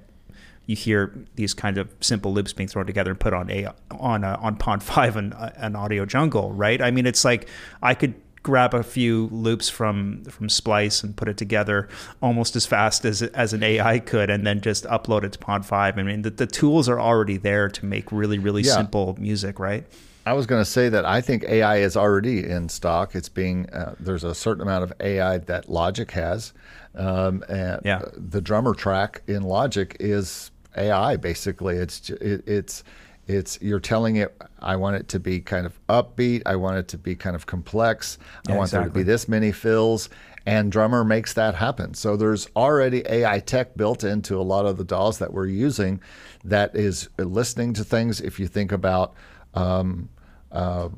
you 0.67 0.77
hear 0.77 1.15
these 1.35 1.55
kind 1.55 1.79
of 1.79 1.89
simple 2.01 2.33
loops 2.33 2.53
being 2.53 2.69
thrown 2.69 2.87
together 2.87 3.11
and 3.11 3.21
put 3.21 3.33
on 3.33 3.51
a 3.51 3.73
on 3.91 4.25
a, 4.25 4.35
on 4.35 4.57
Pond 4.57 4.83
Five 4.93 5.17
and 5.17 5.35
uh, 5.35 5.51
an 5.57 5.77
Audio 5.77 6.07
Jungle, 6.07 6.53
right? 6.53 6.81
I 6.81 6.91
mean, 6.91 7.07
it's 7.07 7.25
like 7.25 7.49
I 7.83 7.95
could 7.95 8.15
grab 8.43 8.75
a 8.75 8.83
few 8.83 9.29
loops 9.29 9.69
from 9.69 10.25
from 10.25 10.49
Splice 10.49 11.03
and 11.03 11.17
put 11.17 11.29
it 11.29 11.37
together 11.37 11.89
almost 12.21 12.57
as 12.57 12.67
fast 12.67 13.05
as 13.05 13.23
as 13.23 13.53
an 13.53 13.63
AI 13.63 13.99
could, 13.99 14.31
and 14.31 14.47
then 14.47 14.61
just 14.61 14.85
upload 14.85 15.25
it 15.25 15.33
to 15.33 15.39
Pond 15.39 15.67
Five. 15.67 15.99
I 15.99 16.03
mean, 16.03 16.23
the, 16.23 16.31
the 16.31 16.47
tools 16.47 16.89
are 16.89 17.01
already 17.01 17.37
there 17.37 17.69
to 17.69 17.87
make 17.87 18.11
really 18.13 18.39
really 18.39 18.63
yeah. 18.63 18.75
simple 18.75 19.17
music, 19.19 19.59
right? 19.59 19.87
I 20.25 20.35
was 20.35 20.47
going 20.47 20.61
to 20.61 20.71
say 20.71 20.89
that 20.89 21.05
I 21.05 21.21
think 21.21 21.43
AI 21.45 21.79
is 21.79 21.97
already 21.97 22.49
in 22.49 22.69
stock. 22.69 23.17
It's 23.17 23.29
being 23.29 23.69
uh, 23.71 23.97
there's 23.99 24.23
a 24.23 24.35
certain 24.35 24.63
amount 24.63 24.85
of 24.85 24.93
AI 25.01 25.39
that 25.39 25.69
Logic 25.69 26.09
has, 26.13 26.53
um, 26.95 27.45
and 27.49 27.81
yeah. 27.85 28.03
the 28.17 28.41
drummer 28.41 28.75
track 28.75 29.23
in 29.27 29.43
Logic 29.43 29.97
is 29.99 30.52
AI 30.77 31.17
basically. 31.17 31.77
It's 31.77 32.11
it, 32.11 32.47
it's 32.47 32.85
it's 33.27 33.59
you're 33.63 33.81
telling 33.81 34.17
it, 34.17 34.37
I 34.61 34.77
want 34.77 34.97
it 34.97 35.09
to 35.09 35.21
be 35.21 35.41
kind 35.41 35.65
of 35.67 35.79
upbeat. 35.87 36.43
I 36.45 36.57
want 36.57 36.79
it 36.79 36.89
to 36.89 36.99
be 36.99 37.15
kind 37.15 37.37
of 37.37 37.47
complex. 37.47 38.19
Yeah, 38.49 38.55
I 38.55 38.59
want 38.59 38.69
exactly. 38.69 38.85
there 38.85 38.93
to 38.93 38.95
be 38.95 39.03
this 39.05 39.29
many 39.29 39.53
fills. 39.53 40.09
And 40.45 40.73
Drummer 40.73 41.05
makes 41.05 41.35
that 41.35 41.55
happen. 41.55 41.95
So 41.95 42.17
there's 42.17 42.49
already 42.57 43.05
AI 43.09 43.39
tech 43.39 43.77
built 43.77 44.03
into 44.03 44.37
a 44.37 44.43
lot 44.43 44.67
of 44.67 44.77
the 44.77 44.83
DAWs 44.83 45.19
that 45.19 45.33
we're 45.33 45.47
using 45.47 46.01
that 46.45 46.75
is 46.75 47.09
listening 47.17 47.75
to 47.75 47.85
things. 47.85 48.21
If 48.21 48.41
you 48.41 48.49
think 48.49 48.73
about 48.73 49.15
um, 49.55 50.09
uh, 50.51 50.89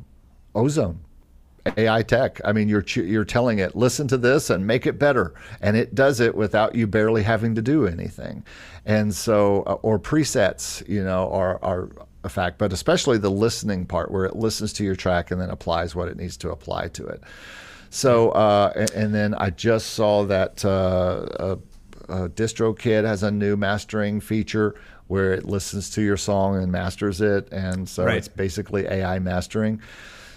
Ozone, 0.55 1.01
AI 1.77 2.03
tech. 2.03 2.41
I 2.45 2.53
mean, 2.53 2.69
you're 2.69 2.85
you're 2.95 3.25
telling 3.25 3.59
it, 3.59 3.75
listen 3.75 4.09
to 4.09 4.17
this 4.17 4.51
and 4.51 4.67
make 4.67 4.87
it 4.87 4.99
better, 4.99 5.35
and 5.61 5.77
it 5.77 5.95
does 5.95 6.21
it 6.21 6.35
without 6.35 6.75
you 6.75 6.87
barely 6.87 7.23
having 7.23 7.55
to 7.55 7.63
do 7.63 7.87
anything. 7.87 8.45
And 8.85 9.15
so, 9.15 9.63
uh, 9.67 9.75
or 9.83 9.99
presets, 9.99 10.87
you 10.89 11.03
know, 11.03 11.31
are 11.31 11.59
are 11.63 11.89
a 12.23 12.29
fact, 12.29 12.59
but 12.59 12.73
especially 12.73 13.19
the 13.19 13.31
listening 13.31 13.87
part 13.87 14.11
where 14.11 14.25
it 14.25 14.37
listens 14.37 14.73
to 14.75 14.85
your 14.85 14.97
track 14.97 15.31
and 15.31 15.41
then 15.41 15.51
applies 15.51 15.95
what 15.95 16.09
it 16.09 16.17
needs 16.17 16.37
to 16.39 16.51
apply 16.51 16.89
to 16.89 17.07
it. 17.07 17.23
So, 17.91 18.31
uh, 18.31 18.73
and, 18.75 18.91
and, 18.93 19.15
then 19.15 19.35
I 19.35 19.51
just 19.51 19.91
saw 19.91 20.25
that 20.25 20.65
uh, 20.65 21.57
DistroKid 22.09 23.05
has 23.05 23.23
a 23.23 23.31
new 23.31 23.57
mastering 23.57 24.21
feature 24.21 24.75
where 25.07 25.33
it 25.33 25.45
listens 25.45 25.91
to 25.91 26.03
your 26.03 26.17
song 26.17 26.61
and 26.61 26.73
masters 26.73 27.21
it, 27.21 27.53
and 27.53 27.89
so 27.89 28.05
right. 28.05 28.17
it's 28.17 28.29
basically 28.29 28.87
AI 28.87 29.19
mastering. 29.19 29.81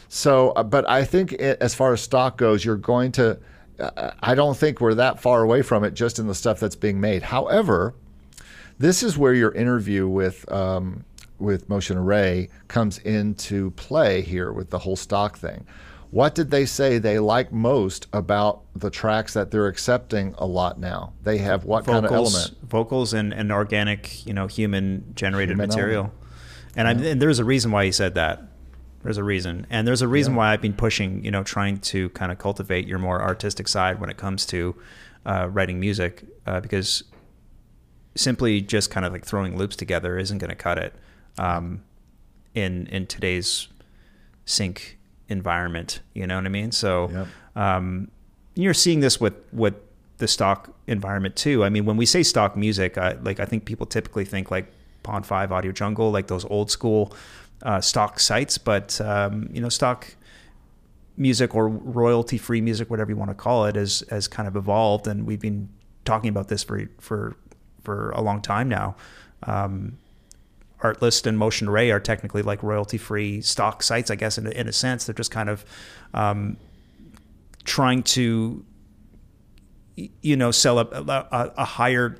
So, 0.10 0.52
uh, 0.52 0.63
but 0.63 0.89
I 0.89 1.04
think 1.04 1.34
it, 1.34 1.62
as 1.62 1.76
far 1.76 1.93
as 1.93 2.02
stock 2.02 2.38
goes, 2.38 2.63
you're 2.63 2.78
going 2.78 3.12
to. 3.13 3.39
Uh, 3.80 4.12
I 4.22 4.36
don't 4.36 4.58
think 4.58 4.82
we're 4.82 4.96
that 4.96 5.20
far 5.22 5.43
away 5.43 5.62
from 5.62 5.84
it 5.84 5.93
just 5.93 6.20
in 6.20 6.28
the 6.28 6.36
stuff 6.36 6.60
that's 6.60 6.76
being 6.76 7.00
made. 7.00 7.24
However, 7.24 7.93
this 8.80 9.04
is 9.04 9.17
where 9.17 9.34
your 9.34 9.52
interview 9.52 10.08
with 10.08 10.50
um, 10.52 11.04
with 11.39 11.70
Motion 11.70 11.98
Array 11.98 12.50
comes 12.67 12.98
into 13.00 13.72
play 13.72 14.22
here 14.22 14.52
with 14.52 14.70
the 14.70 14.80
whole 14.80 14.96
stock 14.96 15.38
thing. 15.38 15.65
What 16.10 16.36
did 16.36 16.52
they 16.52 16.65
say 16.65 17.00
they 17.00 17.20
like 17.20 17.52
most 17.52 18.08
about 18.13 18.62
the 18.76 18.89
tracks 18.89 19.34
that 19.34 19.52
they're 19.52 19.67
accepting 19.67 20.34
a 20.38 20.46
lot 20.46 20.80
now? 20.80 21.13
They 21.24 21.38
have 21.39 21.65
what 21.65 21.84
vocals, 21.86 21.96
kind 21.96 22.06
of 22.06 22.12
element? 22.12 22.58
Vocals 22.63 23.13
and, 23.13 23.34
and 23.34 23.52
organic, 23.52 24.26
you 24.26 24.34
know, 24.34 24.48
human 24.48 25.13
generated 25.15 25.56
human 25.56 25.67
material. 25.67 26.04
Element. 26.04 26.20
And, 26.78 27.02
yeah. 27.02 27.12
and, 27.12 27.22
there's 27.22 27.39
a 27.39 27.46
reason 27.46 27.72
why 27.72 27.86
he 27.86 27.91
said 27.91 28.15
that. 28.15 28.41
There's 29.08 29.17
a 29.17 29.24
reason, 29.24 29.65
and 29.70 29.88
there's 29.88 30.02
a 30.02 30.08
reason 30.10 30.34
yeah. 30.34 30.39
why 30.39 30.52
I've 30.52 30.60
been 30.60 30.74
pushing, 30.74 31.24
you 31.24 31.32
know, 31.32 31.41
trying 31.41 31.78
to 31.78 32.10
kind 32.10 32.30
of 32.30 32.39
cultivate 32.39 32.86
your 32.86 33.00
more 33.00 33.22
artistic 33.22 33.70
side 33.70 34.02
when 34.02 34.10
it 34.10 34.17
comes 34.17 34.46
to 34.48 34.76
uh, 35.26 35.48
writing 35.50 35.80
music, 35.80 36.26
uh, 36.46 36.60
because 36.60 37.06
simply 38.15 38.60
just 38.60 38.91
kind 38.91 39.06
of 39.06 39.13
like 39.13 39.24
throwing 39.24 39.58
loops 39.58 39.78
together 39.78 40.17
isn't 40.20 40.39
going 40.39 40.50
to 40.50 40.58
cut 40.58 40.78
it 40.78 40.93
um, 41.38 41.86
in 42.54 42.88
in 42.88 43.08
today's 43.08 43.70
sync 44.43 44.98
environment. 45.30 46.02
You 46.13 46.28
know 46.28 46.36
what 46.36 46.46
I 46.46 46.50
mean? 46.50 46.74
So 46.74 47.10
yep. 47.10 47.28
um, 47.56 48.12
you're 48.56 48.74
seeing 48.74 49.00
this 49.00 49.22
with 49.22 49.36
with 49.54 49.76
the 50.17 50.28
stock 50.28 50.76
environment 50.86 51.38
too. 51.38 51.63
I 51.63 51.70
mean, 51.70 51.86
when 51.86 51.96
we 51.96 52.06
say 52.06 52.24
stock 52.24 52.58
music, 52.58 52.98
I, 52.98 53.13
like 53.22 53.39
I 53.39 53.46
think 53.46 53.63
people 53.63 53.86
typically 53.86 54.26
think 54.26 54.52
like 54.52 54.70
Pond5 55.06 55.52
Audio 55.52 55.72
Jungle, 55.72 56.12
like 56.12 56.28
those 56.28 56.43
old 56.43 56.70
school 56.70 57.13
uh, 57.63 57.82
stock 57.82 58.20
sites, 58.20 58.58
but 58.58 59.00
um, 59.02 59.50
you 59.52 59.62
know, 59.62 59.70
stock 59.70 60.15
music 61.17 61.56
or 61.56 61.67
royalty 61.67 62.38
free 62.38 62.62
music, 62.62 62.89
whatever 62.89 63.12
you 63.12 63.17
want 63.17 63.32
to 63.32 63.36
call 63.36 63.65
it, 63.65 63.76
has 63.76 64.04
has 64.10 64.28
kind 64.28 64.48
of 64.48 64.56
evolved, 64.56 65.08
and 65.08 65.26
we've 65.26 65.41
been 65.41 65.70
talking 66.06 66.30
about 66.30 66.48
this 66.48 66.63
for 66.63 66.89
for 67.00 67.36
for 67.84 68.12
a 68.12 68.22
long 68.22 68.41
time 68.41 68.70
now. 68.70 68.96
Um, 69.43 69.98
Artlist 70.82 71.26
and 71.26 71.38
Motion 71.38 71.67
Array 71.67 71.89
are 71.89 72.00
technically 72.00 72.43
like 72.43 72.62
royalty 72.62 72.98
free 72.98 73.41
stock 73.41 73.82
sites, 73.82 74.12
I 74.12 74.15
guess, 74.15 74.38
in 74.38 74.46
a, 74.46 74.52
in 74.52 74.67
a 74.67 74.72
sense. 74.72 75.06
They're 75.06 75.15
just 75.15 75.32
kind 75.32 75.50
of 75.50 75.65
um, 76.13 76.58
trying 77.63 78.04
to, 78.04 78.63
you 79.96 80.36
know, 80.36 80.52
sell 80.52 80.78
a, 80.78 80.84
a, 80.84 81.54
a 81.58 81.65
higher 81.65 82.20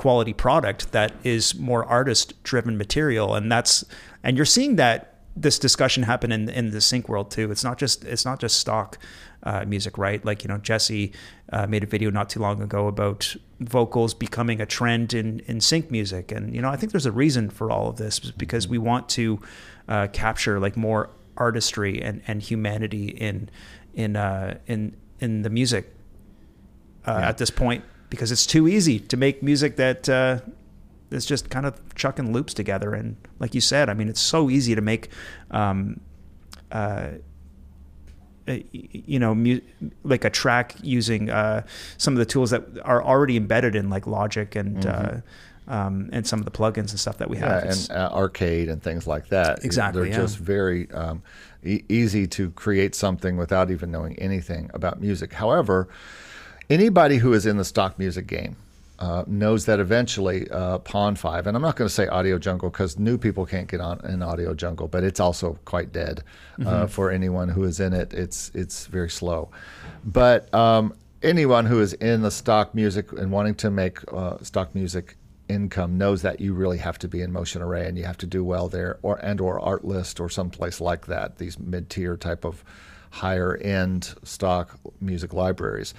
quality 0.00 0.32
product 0.32 0.92
that 0.92 1.12
is 1.22 1.54
more 1.54 1.84
artist 1.84 2.42
driven 2.42 2.78
material. 2.78 3.34
And 3.34 3.52
that's, 3.52 3.84
and 4.22 4.34
you're 4.36 4.46
seeing 4.46 4.76
that 4.76 5.18
this 5.36 5.58
discussion 5.58 6.04
happen 6.04 6.32
in, 6.32 6.48
in 6.48 6.70
the 6.70 6.80
sync 6.80 7.06
world 7.06 7.30
too. 7.30 7.50
It's 7.50 7.62
not 7.62 7.78
just, 7.78 8.04
it's 8.04 8.24
not 8.24 8.40
just 8.40 8.58
stock 8.58 8.98
uh, 9.42 9.64
music, 9.66 9.98
right? 9.98 10.24
Like, 10.24 10.42
you 10.42 10.48
know, 10.48 10.56
Jesse 10.56 11.12
uh, 11.52 11.66
made 11.66 11.84
a 11.84 11.86
video 11.86 12.10
not 12.10 12.30
too 12.30 12.40
long 12.40 12.62
ago 12.62 12.86
about 12.86 13.36
vocals 13.60 14.14
becoming 14.14 14.60
a 14.62 14.66
trend 14.66 15.12
in, 15.12 15.40
in 15.40 15.60
sync 15.60 15.90
music. 15.90 16.32
And, 16.32 16.54
you 16.54 16.62
know, 16.62 16.70
I 16.70 16.76
think 16.76 16.92
there's 16.92 17.06
a 17.06 17.12
reason 17.12 17.50
for 17.50 17.70
all 17.70 17.88
of 17.88 17.96
this 17.96 18.18
because 18.18 18.66
we 18.66 18.78
want 18.78 19.08
to 19.10 19.38
uh, 19.86 20.08
capture 20.12 20.58
like 20.58 20.76
more 20.78 21.10
artistry 21.36 22.00
and, 22.02 22.22
and 22.26 22.42
humanity 22.42 23.08
in, 23.08 23.50
in, 23.94 24.16
uh, 24.16 24.58
in, 24.66 24.96
in 25.20 25.42
the 25.42 25.50
music 25.50 25.94
uh, 27.06 27.18
yeah. 27.20 27.28
at 27.28 27.36
this 27.36 27.50
point 27.50 27.84
because 28.10 28.30
it's 28.32 28.44
too 28.44 28.68
easy 28.68 28.98
to 28.98 29.16
make 29.16 29.42
music 29.42 29.76
that 29.76 30.08
uh, 30.08 30.40
is 31.10 31.24
just 31.24 31.48
kind 31.48 31.64
of 31.64 31.94
chucking 31.94 32.32
loops 32.32 32.52
together. 32.52 32.92
And 32.92 33.16
like 33.38 33.54
you 33.54 33.60
said, 33.60 33.88
I 33.88 33.94
mean, 33.94 34.08
it's 34.08 34.20
so 34.20 34.50
easy 34.50 34.74
to 34.74 34.80
make, 34.80 35.08
um, 35.50 36.00
uh, 36.70 37.10
you 38.46 39.18
know, 39.18 39.34
mu- 39.34 39.60
like 40.02 40.24
a 40.24 40.30
track 40.30 40.74
using 40.82 41.30
uh, 41.30 41.62
some 41.98 42.14
of 42.14 42.18
the 42.18 42.26
tools 42.26 42.50
that 42.50 42.64
are 42.84 43.02
already 43.02 43.36
embedded 43.36 43.76
in 43.76 43.88
like 43.88 44.06
Logic 44.06 44.54
and 44.56 44.78
mm-hmm. 44.78 45.16
uh, 45.16 45.20
um, 45.68 46.10
and 46.12 46.26
some 46.26 46.40
of 46.40 46.44
the 46.44 46.50
plugins 46.50 46.90
and 46.90 46.98
stuff 46.98 47.18
that 47.18 47.30
we 47.30 47.36
have. 47.36 47.64
Yeah, 47.64 47.70
and 47.70 47.90
uh, 47.92 48.10
arcade 48.12 48.68
and 48.68 48.82
things 48.82 49.06
like 49.06 49.28
that. 49.28 49.64
Exactly, 49.64 50.02
they're 50.02 50.10
yeah. 50.10 50.16
just 50.16 50.36
very 50.38 50.90
um, 50.90 51.22
e- 51.62 51.84
easy 51.88 52.26
to 52.26 52.50
create 52.50 52.96
something 52.96 53.36
without 53.36 53.70
even 53.70 53.92
knowing 53.92 54.18
anything 54.18 54.68
about 54.74 55.00
music. 55.00 55.32
However, 55.32 55.88
anybody 56.70 57.18
who 57.18 57.32
is 57.34 57.44
in 57.44 57.56
the 57.56 57.64
stock 57.64 57.98
music 57.98 58.26
game 58.26 58.56
uh, 59.00 59.24
knows 59.26 59.66
that 59.66 59.80
eventually 59.80 60.48
uh, 60.50 60.78
Pond5, 60.78 61.46
and 61.46 61.56
I'm 61.56 61.62
not 61.62 61.74
going 61.76 61.88
to 61.88 61.94
say 61.94 62.06
Audio 62.06 62.38
Jungle 62.38 62.70
because 62.70 62.98
new 62.98 63.18
people 63.18 63.46
can't 63.46 63.66
get 63.66 63.80
on 63.80 64.00
in 64.06 64.22
Audio 64.22 64.54
Jungle, 64.54 64.88
but 64.88 65.02
it's 65.02 65.20
also 65.20 65.58
quite 65.64 65.92
dead 65.92 66.22
uh, 66.60 66.62
mm-hmm. 66.62 66.86
for 66.86 67.10
anyone 67.10 67.48
who 67.48 67.64
is 67.64 67.80
in 67.80 67.92
it. 67.92 68.12
It's 68.12 68.50
it's 68.54 68.86
very 68.86 69.10
slow, 69.10 69.50
but 70.04 70.52
um, 70.54 70.94
anyone 71.22 71.66
who 71.66 71.80
is 71.80 71.94
in 71.94 72.22
the 72.22 72.30
stock 72.30 72.74
music 72.74 73.10
and 73.12 73.32
wanting 73.32 73.54
to 73.56 73.70
make 73.70 74.00
uh, 74.12 74.36
stock 74.42 74.74
music 74.74 75.16
income 75.48 75.98
knows 75.98 76.22
that 76.22 76.38
you 76.38 76.52
really 76.54 76.78
have 76.78 76.98
to 76.98 77.08
be 77.08 77.22
in 77.22 77.32
Motion 77.32 77.60
Array 77.60 77.88
and 77.88 77.98
you 77.98 78.04
have 78.04 78.18
to 78.18 78.26
do 78.26 78.44
well 78.44 78.68
there, 78.68 78.98
or 79.00 79.16
and 79.24 79.40
or 79.40 79.58
Artlist 79.58 80.20
or 80.20 80.28
someplace 80.28 80.78
like 80.78 81.06
that. 81.06 81.38
These 81.38 81.58
mid 81.58 81.88
tier 81.88 82.18
type 82.18 82.44
of 82.44 82.62
higher 83.10 83.56
end 83.56 84.14
stock 84.22 84.78
music 85.00 85.32
libraries. 85.32 85.94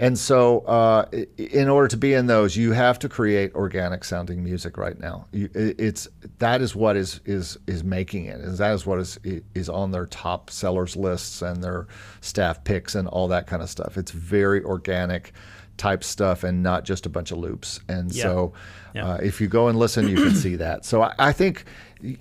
And 0.00 0.16
so, 0.16 0.60
uh, 0.60 1.06
in 1.36 1.68
order 1.68 1.88
to 1.88 1.96
be 1.96 2.14
in 2.14 2.26
those, 2.26 2.56
you 2.56 2.70
have 2.70 3.00
to 3.00 3.08
create 3.08 3.52
organic 3.54 4.04
sounding 4.04 4.44
music 4.44 4.76
right 4.76 4.98
now. 4.98 5.26
You, 5.32 5.50
it's 5.54 6.06
that 6.38 6.62
is 6.62 6.76
what 6.76 6.96
is 6.96 7.20
is 7.24 7.58
is 7.66 7.82
making 7.82 8.26
it. 8.26 8.40
Is 8.40 8.58
that 8.58 8.72
is 8.72 8.86
what 8.86 9.00
is 9.00 9.18
is 9.54 9.68
on 9.68 9.90
their 9.90 10.06
top 10.06 10.50
sellers 10.50 10.94
lists 10.94 11.42
and 11.42 11.64
their 11.64 11.88
staff 12.20 12.62
picks 12.62 12.94
and 12.94 13.08
all 13.08 13.26
that 13.28 13.48
kind 13.48 13.60
of 13.60 13.68
stuff. 13.68 13.96
It's 13.96 14.12
very 14.12 14.62
organic 14.62 15.32
type 15.78 16.04
stuff 16.04 16.44
and 16.44 16.62
not 16.62 16.84
just 16.84 17.06
a 17.06 17.08
bunch 17.08 17.32
of 17.32 17.38
loops. 17.38 17.80
And 17.88 18.12
yeah. 18.12 18.22
so, 18.22 18.52
yeah. 18.94 19.06
Uh, 19.06 19.16
if 19.16 19.40
you 19.40 19.48
go 19.48 19.68
and 19.68 19.78
listen, 19.78 20.08
you 20.08 20.16
can 20.16 20.34
see 20.34 20.56
that. 20.56 20.84
So 20.84 21.02
I, 21.02 21.14
I 21.18 21.32
think 21.32 21.64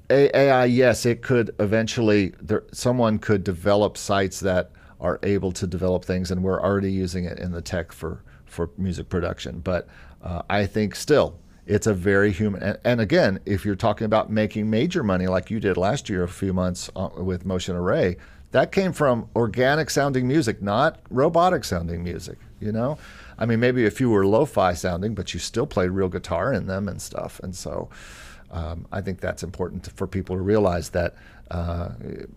AI, 0.10 0.66
yes, 0.66 1.06
it 1.06 1.22
could 1.22 1.54
eventually. 1.60 2.34
There, 2.42 2.64
someone 2.72 3.20
could 3.20 3.44
develop 3.44 3.98
sites 3.98 4.40
that 4.40 4.72
are 5.00 5.20
able 5.24 5.52
to 5.54 5.68
develop 5.68 6.06
things, 6.06 6.32
and 6.32 6.44
we're 6.44 6.62
already 6.62 6.92
using 6.92 7.26
it 7.26 7.40
in 7.40 7.52
the 7.52 7.62
tech 7.62 7.92
for 7.92 8.24
for 8.46 8.70
music 8.78 9.10
production. 9.10 9.60
But 9.60 9.88
uh, 10.24 10.42
I 10.50 10.66
think 10.66 10.96
still 10.96 11.38
it's 11.68 11.86
a 11.86 11.94
very 11.94 12.32
human. 12.32 12.64
And, 12.64 12.78
and, 12.84 13.02
again, 13.02 13.40
if 13.46 13.66
you're 13.66 13.76
talking 13.76 14.06
about 14.06 14.32
making 14.32 14.70
major 14.70 15.04
money 15.04 15.28
like 15.28 15.52
you 15.52 15.60
did 15.60 15.78
last 15.78 16.10
year, 16.10 16.24
a 16.24 16.28
few 16.30 16.54
months 16.54 16.90
uh, 16.96 17.10
with 17.18 17.46
Motion 17.46 17.76
Array, 17.76 18.16
that 18.52 18.72
came 18.72 18.94
from 18.94 19.30
organic 19.36 19.90
sounding 19.90 20.28
music, 20.28 20.62
not 20.62 21.00
robotic 21.10 21.66
sounding 21.66 22.04
music. 22.04 22.38
You 22.60 22.72
know, 22.72 22.98
I 23.38 23.46
mean, 23.46 23.60
maybe 23.60 23.86
a 23.86 23.92
few 23.92 24.10
were 24.10 24.26
lo-fi 24.26 24.74
sounding, 24.74 25.14
but 25.14 25.34
you 25.34 25.40
still 25.40 25.68
played 25.68 25.92
real 25.92 26.08
guitar 26.08 26.54
in 26.54 26.66
them 26.66 26.88
and 26.88 27.00
stuff. 27.00 27.40
And 27.44 27.56
so, 27.56 27.90
um, 28.50 28.88
I 28.92 29.02
think 29.02 29.20
that's 29.20 29.44
important 29.44 29.84
to, 29.84 29.92
for 29.92 30.08
people 30.08 30.38
to 30.38 30.42
realize 30.42 30.90
that, 30.92 31.16
uh, 31.52 31.90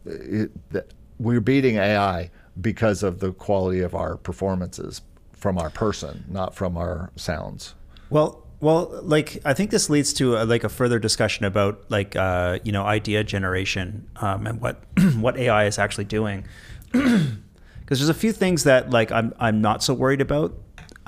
it, 0.05 0.51
that 0.73 0.93
we're 1.19 1.41
beating 1.41 1.77
AI 1.77 2.31
because 2.59 3.03
of 3.03 3.21
the 3.21 3.33
quality 3.33 3.81
of 3.81 3.95
our 3.95 4.17
performances 4.17 5.03
from 5.33 5.59
our 5.59 5.71
person, 5.71 6.25
not 6.29 6.55
from 6.55 6.77
our 6.77 7.11
sounds. 7.17 7.75
Well, 8.11 8.47
well, 8.61 9.01
like 9.03 9.41
I 9.45 9.55
think 9.55 9.71
this 9.71 9.89
leads 9.89 10.13
to 10.15 10.37
a, 10.37 10.45
like 10.45 10.65
a 10.65 10.69
further 10.69 10.99
discussion 10.99 11.45
about 11.45 11.83
like 11.89 12.15
uh, 12.15 12.59
you 12.63 12.73
know 12.73 12.85
idea 12.85 13.25
generation 13.25 14.09
um, 14.17 14.47
and 14.47 14.61
what 14.61 14.83
what 15.17 15.39
AI 15.39 15.65
is 15.65 15.79
actually 15.79 16.05
doing. 16.05 16.47
Because 17.81 17.99
there's 17.99 18.09
a 18.09 18.21
few 18.21 18.31
things 18.31 18.63
that 18.65 18.91
like 18.91 19.11
I'm 19.11 19.35
I'm 19.41 19.61
not 19.61 19.83
so 19.83 19.93
worried 19.93 20.21
about, 20.21 20.57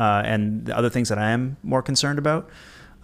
uh, 0.01 0.23
and 0.25 0.67
the 0.67 0.77
other 0.77 0.91
things 0.91 1.11
that 1.11 1.19
I 1.19 1.31
am 1.31 1.57
more 1.63 1.81
concerned 1.81 2.19
about. 2.19 2.51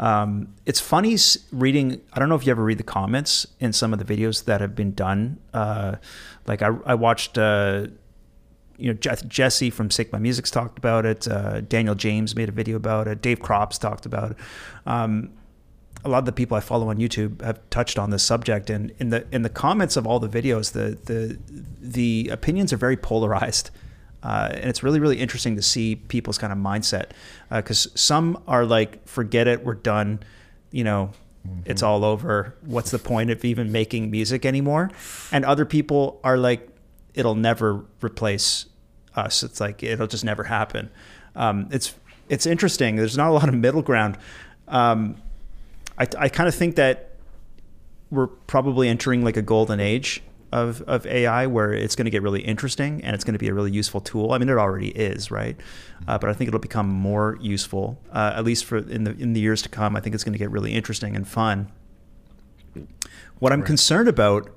Um, 0.01 0.55
it's 0.67 0.81
funny 0.81 1.17
reading. 1.53 2.01
I 2.13 2.19
don't 2.19 2.29
know 2.29 2.35
if 2.35 2.45
you 2.45 2.51
ever 2.51 2.65
read 2.65 2.79
the 2.79 2.83
comments 2.83 3.47
in 3.61 3.73
some 3.73 3.93
of 3.93 4.05
the 4.05 4.05
videos 4.05 4.47
that 4.47 4.61
have 4.61 4.75
been 4.75 4.95
done. 4.95 5.39
Uh, 5.55 5.95
like 6.49 6.61
I, 6.61 6.71
I 6.87 6.97
watched 6.97 7.39
uh, 7.39 7.87
you 8.79 8.93
know, 8.93 8.95
Jesse 8.95 9.71
from 9.71 9.91
Sigma 9.91 10.21
Music's 10.21 10.51
talked 10.51 10.79
about 10.79 11.05
it. 11.05 11.27
Uh, 11.27 11.61
Daniel 11.63 11.97
James 11.97 12.37
made 12.37 12.49
a 12.49 12.53
video 12.53 12.77
about 12.77 13.09
it. 13.09 13.21
Dave 13.21 13.41
Crops 13.41 13.77
talked 13.77 14.07
about 14.07 14.31
it. 14.31 14.37
Um, 14.87 15.31
a 16.05 16.09
lot 16.09 16.19
of 16.19 16.27
the 16.27 16.33
people 16.33 16.57
I 16.57 16.61
follow 16.61 16.89
on 16.89 16.99
YouTube 16.99 17.43
have 17.43 17.59
touched 17.71 17.99
on 17.99 18.11
this 18.11 18.23
subject, 18.23 18.71
and 18.71 18.93
in 18.99 19.11
the 19.11 19.27
in 19.33 19.43
the 19.43 19.49
comments 19.49 19.97
of 19.97 20.07
all 20.07 20.21
the 20.21 20.29
videos, 20.29 20.73
the 20.73 20.97
the 21.13 21.39
the 21.81 22.29
opinions 22.33 22.73
are 22.73 22.77
very 22.77 22.97
polarized. 22.97 23.71
Uh, 24.23 24.49
and 24.53 24.65
it's 24.65 24.83
really, 24.83 24.99
really 24.99 25.19
interesting 25.19 25.55
to 25.55 25.63
see 25.63 25.95
people's 25.95 26.39
kind 26.39 26.53
of 26.53 26.59
mindset 26.59 27.11
because 27.51 27.87
uh, 27.87 27.91
some 27.95 28.43
are 28.49 28.65
like, 28.65 29.07
forget 29.07 29.47
it, 29.47 29.65
we're 29.65 29.75
done. 29.75 30.21
You 30.73 30.85
know, 30.85 31.13
mm-hmm. 31.47 31.61
it's 31.65 31.83
all 31.83 32.05
over. 32.05 32.57
What's 32.63 32.91
the 32.91 32.99
point 32.99 33.31
of 33.31 33.45
even 33.45 33.71
making 33.71 34.11
music 34.11 34.45
anymore? 34.45 34.91
And 35.31 35.45
other 35.45 35.65
people 35.65 36.21
are 36.25 36.37
like, 36.37 36.69
it'll 37.19 37.35
never 37.35 37.85
replace 38.03 38.67
us. 39.15 39.43
It's 39.43 39.61
like, 39.61 39.83
it'll 39.83 40.07
just 40.07 40.25
never 40.25 40.45
happen. 40.45 40.91
Um, 41.35 41.69
it's, 41.73 41.95
it's 42.29 42.47
interesting. 42.47 42.97
There's 42.97 43.17
not 43.17 43.29
a 43.29 43.33
lot 43.33 43.49
of 43.49 43.55
middle 43.55 43.83
ground. 43.83 44.17
Um, 44.69 45.17
I, 45.99 46.07
I 46.19 46.29
kind 46.29 46.49
of 46.49 46.55
think 46.55 46.77
that 46.77 47.17
we're 48.11 48.29
probably 48.29 48.89
entering 48.89 49.25
like 49.25 49.37
a 49.37 49.43
golden 49.43 49.81
age 49.81 50.23
of, 50.53 50.81
of 50.83 51.07
AI 51.07 51.47
where 51.47 51.73
it's 51.73 51.97
going 51.97 52.05
to 52.07 52.11
get 52.11 52.23
really 52.23 52.41
interesting 52.41 53.03
and 53.03 53.15
it's 53.15 53.25
going 53.25 53.35
to 53.35 53.39
be 53.39 53.49
a 53.49 53.55
really 53.55 53.73
useful 53.73 54.01
tool. 54.01 54.33
I 54.33 54.39
mean, 54.39 54.49
it 54.49 54.57
already 54.57 54.89
is, 54.89 55.31
right? 55.31 55.57
Uh, 56.07 56.19
but 56.19 56.31
I 56.31 56.33
think 56.33 56.49
it'll 56.49 56.61
become 56.61 56.89
more 56.89 57.37
useful, 57.41 58.01
uh, 58.13 58.35
at 58.37 58.45
least 58.45 58.65
for 58.65 58.79
in 58.79 59.05
the 59.05 59.11
in 59.19 59.33
the 59.33 59.41
years 59.41 59.61
to 59.63 59.69
come. 59.69 59.97
I 59.97 60.01
think 60.01 60.15
it's 60.15 60.25
going 60.25 60.33
to 60.33 60.39
get 60.39 60.51
really 60.51 60.73
interesting 60.73 61.17
and 61.17 61.27
fun. 61.27 61.71
What 63.41 63.53
I'm 63.53 63.61
right. 63.61 63.67
concerned 63.67 64.09
about 64.09 64.51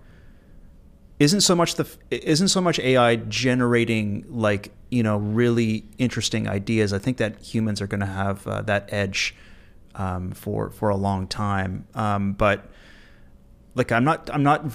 isn't 1.21 1.41
so 1.41 1.55
much 1.55 1.75
the 1.75 1.87
isn't 2.09 2.47
so 2.47 2.59
much 2.59 2.79
AI 2.79 3.17
generating 3.17 4.25
like 4.27 4.71
you 4.89 5.03
know 5.03 5.17
really 5.17 5.85
interesting 5.99 6.47
ideas. 6.47 6.93
I 6.93 6.97
think 6.97 7.17
that 7.17 7.39
humans 7.39 7.79
are 7.79 7.87
going 7.87 7.99
to 7.99 8.07
have 8.07 8.47
uh, 8.47 8.63
that 8.63 8.91
edge 8.91 9.35
um, 9.93 10.31
for 10.31 10.71
for 10.71 10.89
a 10.89 10.95
long 10.95 11.27
time. 11.27 11.87
Um, 11.93 12.33
but 12.33 12.65
like 13.75 13.91
I'm 13.91 14.03
not 14.03 14.31
I'm 14.33 14.41
not 14.41 14.65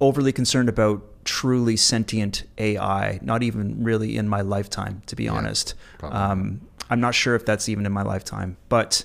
overly 0.00 0.32
concerned 0.32 0.68
about 0.68 1.02
truly 1.24 1.76
sentient 1.76 2.44
AI, 2.56 3.18
not 3.20 3.42
even 3.42 3.82
really 3.82 4.16
in 4.16 4.28
my 4.28 4.42
lifetime, 4.42 5.02
to 5.06 5.16
be 5.16 5.24
yeah, 5.24 5.32
honest. 5.32 5.74
Um, 6.02 6.60
I'm 6.88 7.00
not 7.00 7.16
sure 7.16 7.34
if 7.34 7.44
that's 7.44 7.68
even 7.68 7.84
in 7.84 7.90
my 7.90 8.02
lifetime. 8.02 8.58
But 8.68 9.04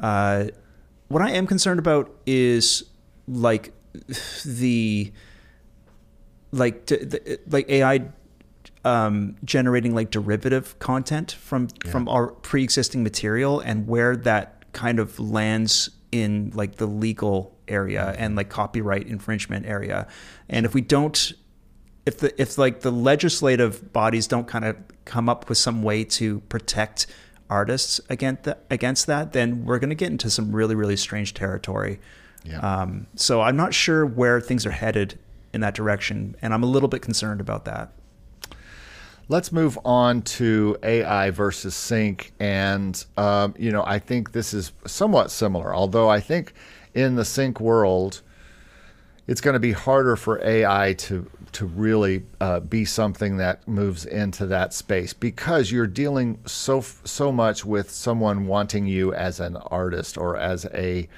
uh, 0.00 0.46
what 1.06 1.22
I 1.22 1.30
am 1.30 1.46
concerned 1.46 1.78
about 1.78 2.10
is 2.26 2.82
like 3.28 3.72
the 4.44 5.12
like 6.54 6.86
the, 6.86 7.38
like 7.48 7.68
AI 7.68 8.08
um, 8.84 9.36
generating 9.44 9.94
like 9.94 10.10
derivative 10.10 10.78
content 10.78 11.32
from 11.32 11.68
yeah. 11.84 11.90
from 11.90 12.08
our 12.08 12.28
pre-existing 12.28 13.02
material 13.02 13.60
and 13.60 13.88
where 13.88 14.16
that 14.16 14.64
kind 14.72 14.98
of 14.98 15.18
lands 15.18 15.90
in 16.12 16.52
like 16.54 16.76
the 16.76 16.86
legal 16.86 17.56
area 17.66 18.14
and 18.18 18.36
like 18.36 18.48
copyright 18.48 19.06
infringement 19.06 19.66
area. 19.66 20.06
And 20.48 20.66
if 20.66 20.74
we 20.74 20.80
don't 20.80 21.32
if 22.06 22.18
the 22.18 22.40
if 22.40 22.58
like 22.58 22.80
the 22.80 22.92
legislative 22.92 23.92
bodies 23.92 24.26
don't 24.26 24.46
kind 24.46 24.64
of 24.64 24.76
come 25.04 25.28
up 25.28 25.48
with 25.48 25.58
some 25.58 25.82
way 25.82 26.04
to 26.04 26.40
protect 26.40 27.06
artists 27.48 28.00
against 28.10 28.44
that, 28.44 28.64
against 28.70 29.06
that, 29.06 29.32
then 29.32 29.64
we're 29.64 29.78
going 29.78 29.90
to 29.90 29.96
get 29.96 30.10
into 30.10 30.28
some 30.28 30.54
really 30.54 30.74
really 30.74 30.96
strange 30.96 31.32
territory. 31.34 32.00
Yeah. 32.44 32.58
Um, 32.58 33.06
so 33.14 33.40
I'm 33.40 33.56
not 33.56 33.72
sure 33.72 34.04
where 34.04 34.40
things 34.40 34.66
are 34.66 34.70
headed 34.70 35.18
in 35.54 35.60
that 35.60 35.74
direction, 35.74 36.36
and 36.42 36.52
I'm 36.52 36.62
a 36.62 36.66
little 36.66 36.88
bit 36.88 37.02
concerned 37.02 37.40
about 37.40 37.64
that. 37.64 37.92
Let's 39.28 39.52
move 39.52 39.78
on 39.86 40.20
to 40.22 40.76
AI 40.82 41.30
versus 41.30 41.74
sync. 41.74 42.32
And, 42.38 43.02
um, 43.16 43.54
you 43.58 43.70
know, 43.70 43.82
I 43.86 43.98
think 43.98 44.32
this 44.32 44.52
is 44.52 44.72
somewhat 44.86 45.30
similar, 45.30 45.74
although 45.74 46.10
I 46.10 46.20
think 46.20 46.52
in 46.92 47.14
the 47.14 47.24
sync 47.24 47.58
world, 47.58 48.20
it's 49.26 49.40
going 49.40 49.54
to 49.54 49.60
be 49.60 49.72
harder 49.72 50.16
for 50.16 50.42
AI 50.44 50.92
to 50.94 51.30
to 51.52 51.66
really 51.66 52.24
uh, 52.40 52.58
be 52.58 52.84
something 52.84 53.36
that 53.36 53.66
moves 53.68 54.04
into 54.04 54.44
that 54.44 54.74
space 54.74 55.12
because 55.12 55.70
you're 55.70 55.86
dealing 55.86 56.38
so 56.44 56.80
so 56.80 57.30
much 57.30 57.64
with 57.64 57.90
someone 57.90 58.46
wanting 58.46 58.86
you 58.86 59.14
as 59.14 59.38
an 59.40 59.56
artist 59.56 60.18
or 60.18 60.36
as 60.36 60.66
a 60.74 61.08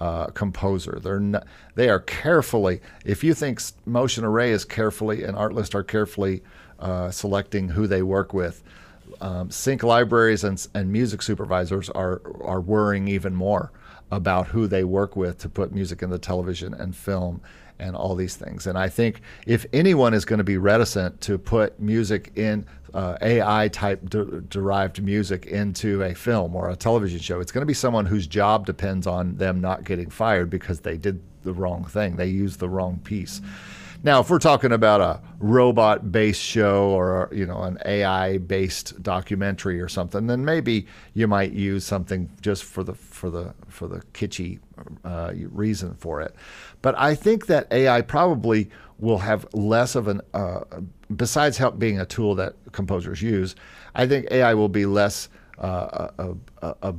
uh, 0.00 0.26
composer. 0.26 0.98
They're 1.02 1.20
not, 1.20 1.46
they 1.74 1.88
are 1.88 2.00
carefully. 2.00 2.80
If 3.04 3.24
you 3.24 3.34
think 3.34 3.60
Motion 3.84 4.24
Array 4.24 4.50
is 4.50 4.64
carefully 4.64 5.24
and 5.24 5.36
Artlist 5.36 5.74
are 5.74 5.82
carefully 5.82 6.42
uh, 6.78 7.10
selecting 7.10 7.70
who 7.70 7.86
they 7.86 8.02
work 8.02 8.34
with. 8.34 8.62
Um, 9.20 9.50
sync 9.50 9.82
libraries 9.82 10.44
and, 10.44 10.66
and 10.74 10.92
music 10.92 11.22
supervisors 11.22 11.88
are 11.90 12.20
are 12.42 12.60
worrying 12.60 13.08
even 13.08 13.34
more 13.34 13.70
about 14.10 14.48
who 14.48 14.66
they 14.66 14.84
work 14.84 15.16
with 15.16 15.38
to 15.38 15.48
put 15.48 15.72
music 15.72 16.02
in 16.02 16.10
the 16.10 16.18
television 16.18 16.74
and 16.74 16.94
film 16.94 17.40
and 17.78 17.96
all 17.96 18.14
these 18.14 18.36
things. 18.36 18.66
And 18.66 18.78
I 18.78 18.88
think 18.88 19.20
if 19.46 19.66
anyone 19.72 20.14
is 20.14 20.24
going 20.24 20.38
to 20.38 20.44
be 20.44 20.58
reticent 20.58 21.20
to 21.22 21.38
put 21.38 21.78
music 21.80 22.32
in 22.36 22.66
uh, 22.96 23.18
AI 23.20 23.68
type 23.68 24.08
de- 24.08 24.40
derived 24.40 25.02
music 25.02 25.44
into 25.44 26.02
a 26.02 26.14
film 26.14 26.56
or 26.56 26.70
a 26.70 26.76
television 26.76 27.20
show, 27.20 27.40
it's 27.40 27.52
going 27.52 27.60
to 27.60 27.66
be 27.66 27.74
someone 27.74 28.06
whose 28.06 28.26
job 28.26 28.64
depends 28.64 29.06
on 29.06 29.36
them 29.36 29.60
not 29.60 29.84
getting 29.84 30.08
fired 30.08 30.48
because 30.48 30.80
they 30.80 30.96
did 30.96 31.20
the 31.42 31.52
wrong 31.52 31.84
thing. 31.84 32.16
They 32.16 32.28
used 32.28 32.58
the 32.58 32.70
wrong 32.70 32.98
piece. 33.04 33.42
Now, 34.02 34.20
if 34.20 34.30
we're 34.30 34.38
talking 34.38 34.72
about 34.72 35.00
a 35.02 35.20
robot-based 35.40 36.40
show 36.40 36.90
or 36.90 37.28
you 37.32 37.44
know 37.44 37.62
an 37.62 37.78
AI-based 37.84 39.02
documentary 39.02 39.80
or 39.80 39.88
something, 39.88 40.26
then 40.26 40.44
maybe 40.44 40.86
you 41.12 41.26
might 41.26 41.52
use 41.52 41.84
something 41.84 42.30
just 42.40 42.64
for 42.64 42.82
the 42.82 42.94
for 42.94 43.28
the 43.30 43.54
for 43.68 43.88
the 43.88 44.00
kitschy 44.14 44.60
uh, 45.04 45.32
reason 45.50 45.94
for 45.94 46.22
it. 46.22 46.34
But 46.86 46.96
I 46.96 47.16
think 47.16 47.46
that 47.46 47.66
AI 47.72 48.00
probably 48.00 48.70
will 49.00 49.18
have 49.18 49.44
less 49.52 49.96
of 49.96 50.06
an 50.06 50.20
uh, 50.32 50.60
besides 51.16 51.58
help 51.58 51.80
being 51.80 51.98
a 51.98 52.06
tool 52.06 52.36
that 52.36 52.54
composers 52.70 53.20
use. 53.20 53.56
I 53.96 54.06
think 54.06 54.28
AI 54.30 54.54
will 54.54 54.68
be 54.68 54.86
less 54.86 55.28
uh, 55.58 56.10
a, 56.16 56.34
a, 56.62 56.94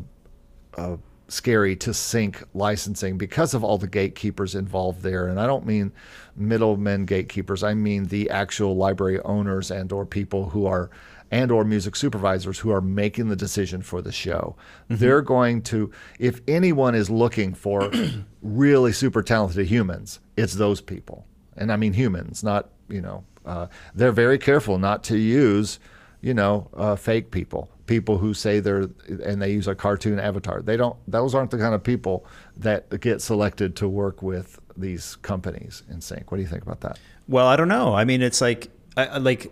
a, 0.78 0.98
scary 1.30 1.78
to 1.78 1.94
sync 1.94 2.44
licensing 2.54 3.18
because 3.18 3.54
of 3.54 3.64
all 3.64 3.78
the 3.78 3.88
gatekeepers 3.88 4.56
involved 4.56 5.02
there 5.02 5.28
and 5.28 5.42
i 5.42 5.46
don't 5.46 5.66
mean 5.66 5.92
middlemen 6.38 7.06
gatekeepers 7.06 7.64
i 7.64 7.74
mean 7.74 8.06
the 8.06 8.30
actual 8.30 8.78
library 8.78 9.20
owners 9.26 9.70
and 9.70 9.92
or 9.92 10.06
people 10.06 10.50
who 10.50 10.66
are 10.66 10.90
and 11.32 11.52
or 11.52 11.64
music 11.64 11.96
supervisors 11.96 12.60
who 12.60 12.72
are 12.72 12.82
making 12.82 13.30
the 13.30 13.36
decision 13.36 13.82
for 13.82 14.02
the 14.02 14.12
show 14.12 14.56
mm-hmm. 14.90 14.96
they're 14.96 15.22
going 15.22 15.62
to 15.62 15.92
if 16.20 16.42
anyone 16.48 16.96
is 16.96 17.10
looking 17.10 17.54
for 17.54 17.92
really 18.42 18.92
super 18.92 19.22
talented 19.22 19.68
humans 19.68 20.20
it's 20.36 20.54
those 20.54 20.82
people 20.82 21.26
and 21.56 21.72
i 21.72 21.76
mean 21.76 21.94
humans 21.94 22.44
not 22.44 22.70
you 22.90 23.02
know 23.02 23.24
uh, 23.46 23.68
they're 23.96 24.12
very 24.12 24.38
careful 24.38 24.78
not 24.78 25.04
to 25.04 25.18
use 25.18 25.80
you 26.22 26.34
know 26.34 26.70
uh, 26.76 26.96
fake 26.96 27.32
people 27.32 27.70
people 27.88 28.18
who 28.18 28.34
say 28.34 28.60
they're 28.60 28.90
and 29.24 29.42
they 29.42 29.52
use 29.52 29.68
a 29.68 29.74
cartoon 29.74 30.20
avatar. 30.20 30.62
They 30.62 30.78
don't; 30.78 30.96
those 31.08 31.34
aren't 31.34 31.50
the 31.50 31.58
kind 31.58 31.74
of 31.74 31.84
people 31.84 32.26
that 32.58 33.00
get 33.00 33.22
selected 33.22 33.76
to 33.78 33.88
work 33.88 34.22
with 34.22 34.60
these 34.76 35.16
companies 35.18 35.84
in 35.90 36.02
sync. 36.02 36.30
What 36.30 36.38
do 36.38 36.44
you 36.44 36.50
think 36.50 36.62
about 36.62 36.82
that? 36.82 37.00
Well, 37.28 37.48
I 37.48 37.56
don't 37.56 37.70
know. 37.70 37.96
I 37.96 38.04
mean, 38.04 38.22
it's 38.22 38.42
like 38.42 38.70
like 38.96 39.52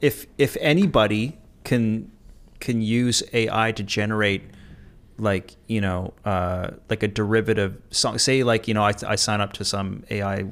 if 0.00 0.26
if 0.38 0.56
anybody 0.60 1.38
can 1.64 2.10
can 2.60 2.80
use 2.80 3.22
AI 3.32 3.72
to 3.72 3.82
generate 3.82 4.42
like 5.18 5.56
you 5.66 5.80
know 5.80 6.12
uh, 6.24 6.70
like 6.90 7.02
a 7.02 7.08
derivative 7.08 7.80
song 7.90 8.18
say 8.18 8.42
like 8.42 8.66
you 8.66 8.74
know 8.74 8.82
I, 8.82 8.92
I 9.06 9.14
sign 9.14 9.40
up 9.40 9.52
to 9.54 9.64
some 9.64 10.02
ai 10.10 10.44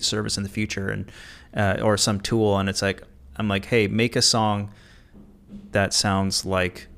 service 0.00 0.36
in 0.36 0.42
the 0.42 0.48
future 0.48 0.88
and 0.88 1.12
uh, 1.54 1.76
or 1.80 1.96
some 1.96 2.20
tool 2.20 2.58
and 2.58 2.68
it's 2.68 2.82
like 2.82 3.04
i'm 3.36 3.46
like 3.46 3.66
hey 3.66 3.86
make 3.86 4.16
a 4.16 4.22
song 4.22 4.72
that 5.70 5.92
sounds 5.92 6.44
like 6.44 6.88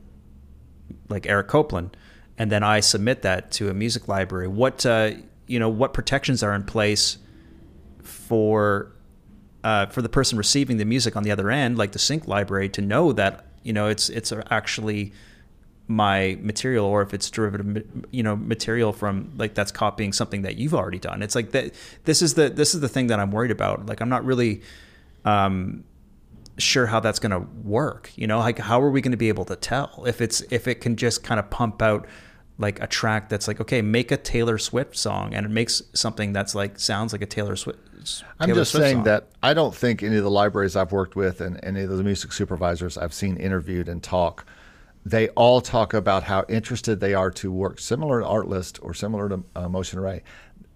like 1.09 1.27
Eric 1.27 1.49
Copeland, 1.49 1.97
and 2.39 2.51
then 2.51 2.63
I 2.63 2.81
submit 2.81 3.23
that 3.23 3.51
to 3.53 3.69
a 3.69 3.75
music 3.75 4.09
library. 4.09 4.49
What 4.49 4.85
uh, 4.85 5.13
you 5.47 5.59
know, 5.59 5.69
what 5.69 5.93
protections 5.93 6.43
are 6.43 6.55
in 6.55 6.65
place 6.65 7.19
for 8.03 8.93
uh, 9.65 9.87
for 9.87 10.01
the 10.01 10.09
person 10.09 10.39
receiving 10.39 10.77
the 10.77 10.85
music 10.85 11.17
on 11.17 11.25
the 11.25 11.33
other 11.33 11.51
end, 11.51 11.77
like 11.77 11.91
the 11.93 11.99
sync 11.99 12.29
library, 12.29 12.69
to 12.69 12.81
know 12.81 13.13
that 13.13 13.47
you 13.65 13.73
know 13.73 13.89
it's 13.89 14.09
it's 14.09 14.33
actually 14.51 15.13
my 15.87 16.39
material 16.41 16.87
or 16.87 17.03
if 17.03 17.13
it's 17.13 17.29
derivative 17.29 17.87
you 18.11 18.23
know 18.23 18.37
material 18.37 18.93
from 18.93 19.31
like 19.37 19.53
that's 19.53 19.71
copying 19.71 20.15
something 20.15 20.41
that 20.41 20.57
you've 20.57 20.73
already 20.73 20.99
done 20.99 21.23
it's 21.23 21.35
like 21.35 21.51
that 21.51 21.75
this 22.05 22.23
is 22.23 22.33
the 22.33 22.49
this 22.49 22.75
is 22.75 22.81
the 22.81 22.89
thing 22.89 23.09
that 23.09 23.21
i'm 23.21 23.31
worried 23.31 23.51
about 23.51 23.85
like 23.85 24.01
i'm 24.01 24.09
not 24.09 24.25
really 24.25 24.63
um 25.27 25.85
sure 26.59 26.87
how 26.87 27.01
that's 27.01 27.19
going 27.19 27.31
to 27.31 27.47
work. 27.63 28.11
You 28.17 28.27
know, 28.27 28.39
like 28.39 28.59
how 28.59 28.81
are 28.83 28.91
we 28.91 29.01
going 29.01 29.13
to 29.13 29.19
be 29.19 29.29
able 29.29 29.45
to 29.47 29.57
tell 29.57 30.05
if 30.07 30.21
it's 30.21 30.41
if 30.51 30.69
it 30.69 30.77
can 30.77 30.97
just 30.97 31.23
kind 31.23 31.39
of 31.39 31.51
pump 31.51 31.83
out 31.83 32.07
like 32.59 32.81
a 32.81 32.87
track 32.87 33.29
that's 33.29 33.49
like 33.49 33.61
okay, 33.61 33.83
make 33.83 34.11
a 34.11 34.17
Taylor 34.17 34.59
Swift 34.59 34.97
song, 34.97 35.35
and 35.35 35.45
it 35.47 35.51
makes 35.51 35.83
something 35.93 36.33
that's 36.33 36.55
like 36.55 36.79
sounds 36.79 37.13
like 37.13 37.23
a 37.23 37.27
Taylor 37.27 37.57
Swift. 37.57 37.79
I'm 38.41 38.55
just 38.55 38.73
Swift 38.73 38.85
saying 38.85 38.97
song. 38.99 39.05
that 39.05 39.29
I 39.43 39.55
don't 39.55 39.75
think 39.75 40.03
any 40.03 40.17
of 40.17 40.25
the 40.25 40.31
libraries 40.31 40.77
I've 40.77 40.93
worked 40.93 41.17
with 41.17 41.41
and 41.41 41.59
any 41.63 41.83
of 41.83 41.91
the 41.91 42.03
music 42.03 42.33
supervisors 42.33 42.99
I've 42.99 43.15
seen 43.15 43.37
interviewed 43.37 43.89
and 43.89 44.03
talk 44.03 44.47
they 45.05 45.29
all 45.31 45.61
talk 45.61 45.93
about 45.93 46.23
how 46.23 46.45
interested 46.49 47.01
they 47.01 47.15
are 47.15 47.31
to 47.31 47.53
work 47.53 47.79
similar 47.79 48.21
to 48.21 48.27
Artlist 48.27 48.79
or 48.83 48.95
similar 48.95 49.29
to 49.29 49.45
uh, 49.55 49.69
Motion 49.69 49.99
Array 49.99 50.23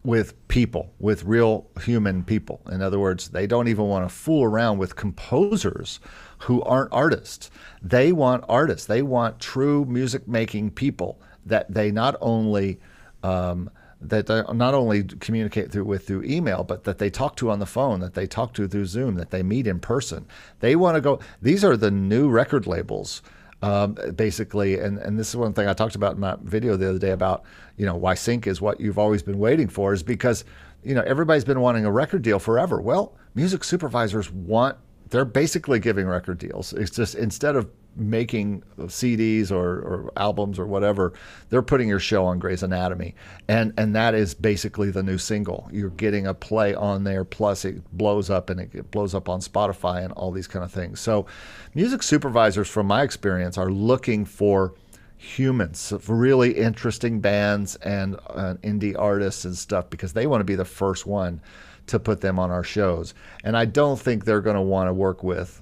with 0.05 0.49
people, 0.49 0.93
with 0.99 1.25
real 1.25 1.67
human 1.83 2.23
people. 2.23 2.61
In 2.71 2.83
other 2.83 2.99
words, 2.99 3.31
they 3.31 3.47
don't 3.47 3.69
even 3.69 3.87
want 3.87 4.09
to 4.09 4.15
fool 4.15 4.45
around 4.45 4.79
with 4.79 4.97
composers 4.97 5.99
who 6.41 6.63
aren't 6.63 6.93
artists. 6.93 7.51
They 7.83 8.13
want 8.13 8.45
artists. 8.49 8.87
They 8.87 9.03
want 9.03 9.41
true 9.41 9.85
music 9.87 10.29
making 10.29 10.73
people 10.73 11.21
that 11.47 11.73
they 11.73 11.91
not 11.91 12.15
only 12.21 12.81
um, 13.23 13.71
that 14.01 14.27
they 14.27 14.43
not 14.53 14.75
only 14.75 15.03
communicate 15.03 15.73
through 15.73 15.85
with 15.85 16.07
through 16.07 16.23
email, 16.23 16.63
but 16.65 16.85
that 16.85 16.99
they 16.99 17.11
talk 17.11 17.37
to 17.37 17.51
on 17.51 17.59
the 17.59 17.67
phone, 17.67 18.01
that 18.01 18.15
they 18.15 18.27
talk 18.27 18.55
to 18.55 18.69
through 18.69 18.87
Zoom, 18.87 19.17
that 19.17 19.31
they 19.31 19.43
meet 19.43 19.67
in 19.67 19.81
person. 19.81 20.27
They 20.61 20.77
want 20.77 20.95
to 20.95 21.01
go. 21.01 21.19
These 21.43 21.65
are 21.65 21.77
the 21.77 21.91
new 21.91 22.29
record 22.29 22.67
labels. 22.67 23.23
Um, 23.61 23.97
basically, 24.15 24.79
and, 24.79 24.99
and 24.99 25.19
this 25.19 25.31
is 25.31 25.37
one 25.37 25.53
thing 25.53 25.67
I 25.67 25.73
talked 25.73 25.97
about 25.97 26.15
in 26.15 26.21
my 26.21 26.37
video 26.43 26.77
the 26.77 26.91
other 26.91 26.99
day 27.01 27.11
about, 27.11 27.43
you 27.77 27.87
know, 27.87 27.97
why 27.97 28.15
sync 28.15 28.47
is 28.47 28.61
what 28.61 28.81
you've 28.81 29.01
always 29.01 29.21
been 29.21 29.41
waiting 29.41 29.67
for 29.67 29.93
is 29.93 30.01
because, 30.01 30.45
you 30.85 30.95
know, 30.95 31.03
everybody's 31.03 31.45
been 31.45 31.61
wanting 31.61 31.85
a 31.85 31.91
record 31.91 32.23
deal 32.23 32.39
forever. 32.39 32.81
Well, 32.81 33.17
music 33.35 33.65
supervisors 33.65 34.31
want, 34.31 34.77
they're 35.11 35.25
basically 35.25 35.81
giving 35.81 36.07
record 36.07 36.39
deals. 36.39 36.73
It's 36.73 36.93
just 36.93 37.17
instead 37.17 37.57
of 37.57 37.69
making 37.99 38.63
CDs 38.79 39.51
or, 39.51 39.81
or, 39.81 40.13
albums 40.17 40.59
or 40.59 40.67
whatever, 40.67 41.13
they're 41.51 41.63
putting 41.63 41.89
your 41.89 41.99
show 41.99 42.25
on 42.25 42.39
Grey's 42.39 42.63
Anatomy, 42.63 43.15
and 43.49 43.73
and 43.77 43.95
that 43.95 44.15
is 44.15 44.35
basically 44.35 44.91
the 44.91 45.03
new 45.03 45.19
single. 45.19 45.69
You're 45.73 45.91
getting 45.91 46.27
a 46.27 46.35
play 46.35 46.75
on 46.75 47.05
there, 47.05 47.25
plus 47.25 47.65
it 47.65 47.83
blows 47.97 48.31
up 48.31 48.51
and 48.51 48.61
it 48.61 48.91
blows 48.91 49.15
up 49.15 49.29
on 49.29 49.41
Spotify 49.41 50.05
and 50.05 50.13
all 50.13 50.31
these 50.31 50.47
kind 50.47 50.65
of 50.65 50.73
things. 50.73 51.01
So, 51.01 51.27
music 51.75 52.03
supervisors, 52.03 52.69
from 52.69 52.87
my 52.87 53.03
experience, 53.03 53.59
are 53.59 53.71
looking 53.71 54.25
for 54.25 54.75
humans, 55.19 55.93
really 56.07 56.53
interesting 56.53 57.21
bands 57.21 57.75
and 57.77 58.15
uh, 58.29 58.55
indie 58.63 58.97
artists 58.97 59.45
and 59.45 59.57
stuff 59.57 59.91
because 59.91 60.13
they 60.13 60.27
want 60.27 60.41
to 60.41 60.45
be 60.45 60.55
the 60.55 60.65
first 60.65 61.07
one 61.07 61.41
to 61.89 61.99
put 61.99 62.21
them 62.21 62.39
on 62.39 62.51
our 62.51 62.63
shows. 62.63 63.15
And 63.43 63.57
I 63.57 63.65
don't 63.65 63.99
think 63.99 64.25
they're 64.25 64.41
going 64.41 64.57
to 64.57 64.63
want 64.63 64.89
to 64.89 64.95
work 64.95 65.25
with 65.25 65.61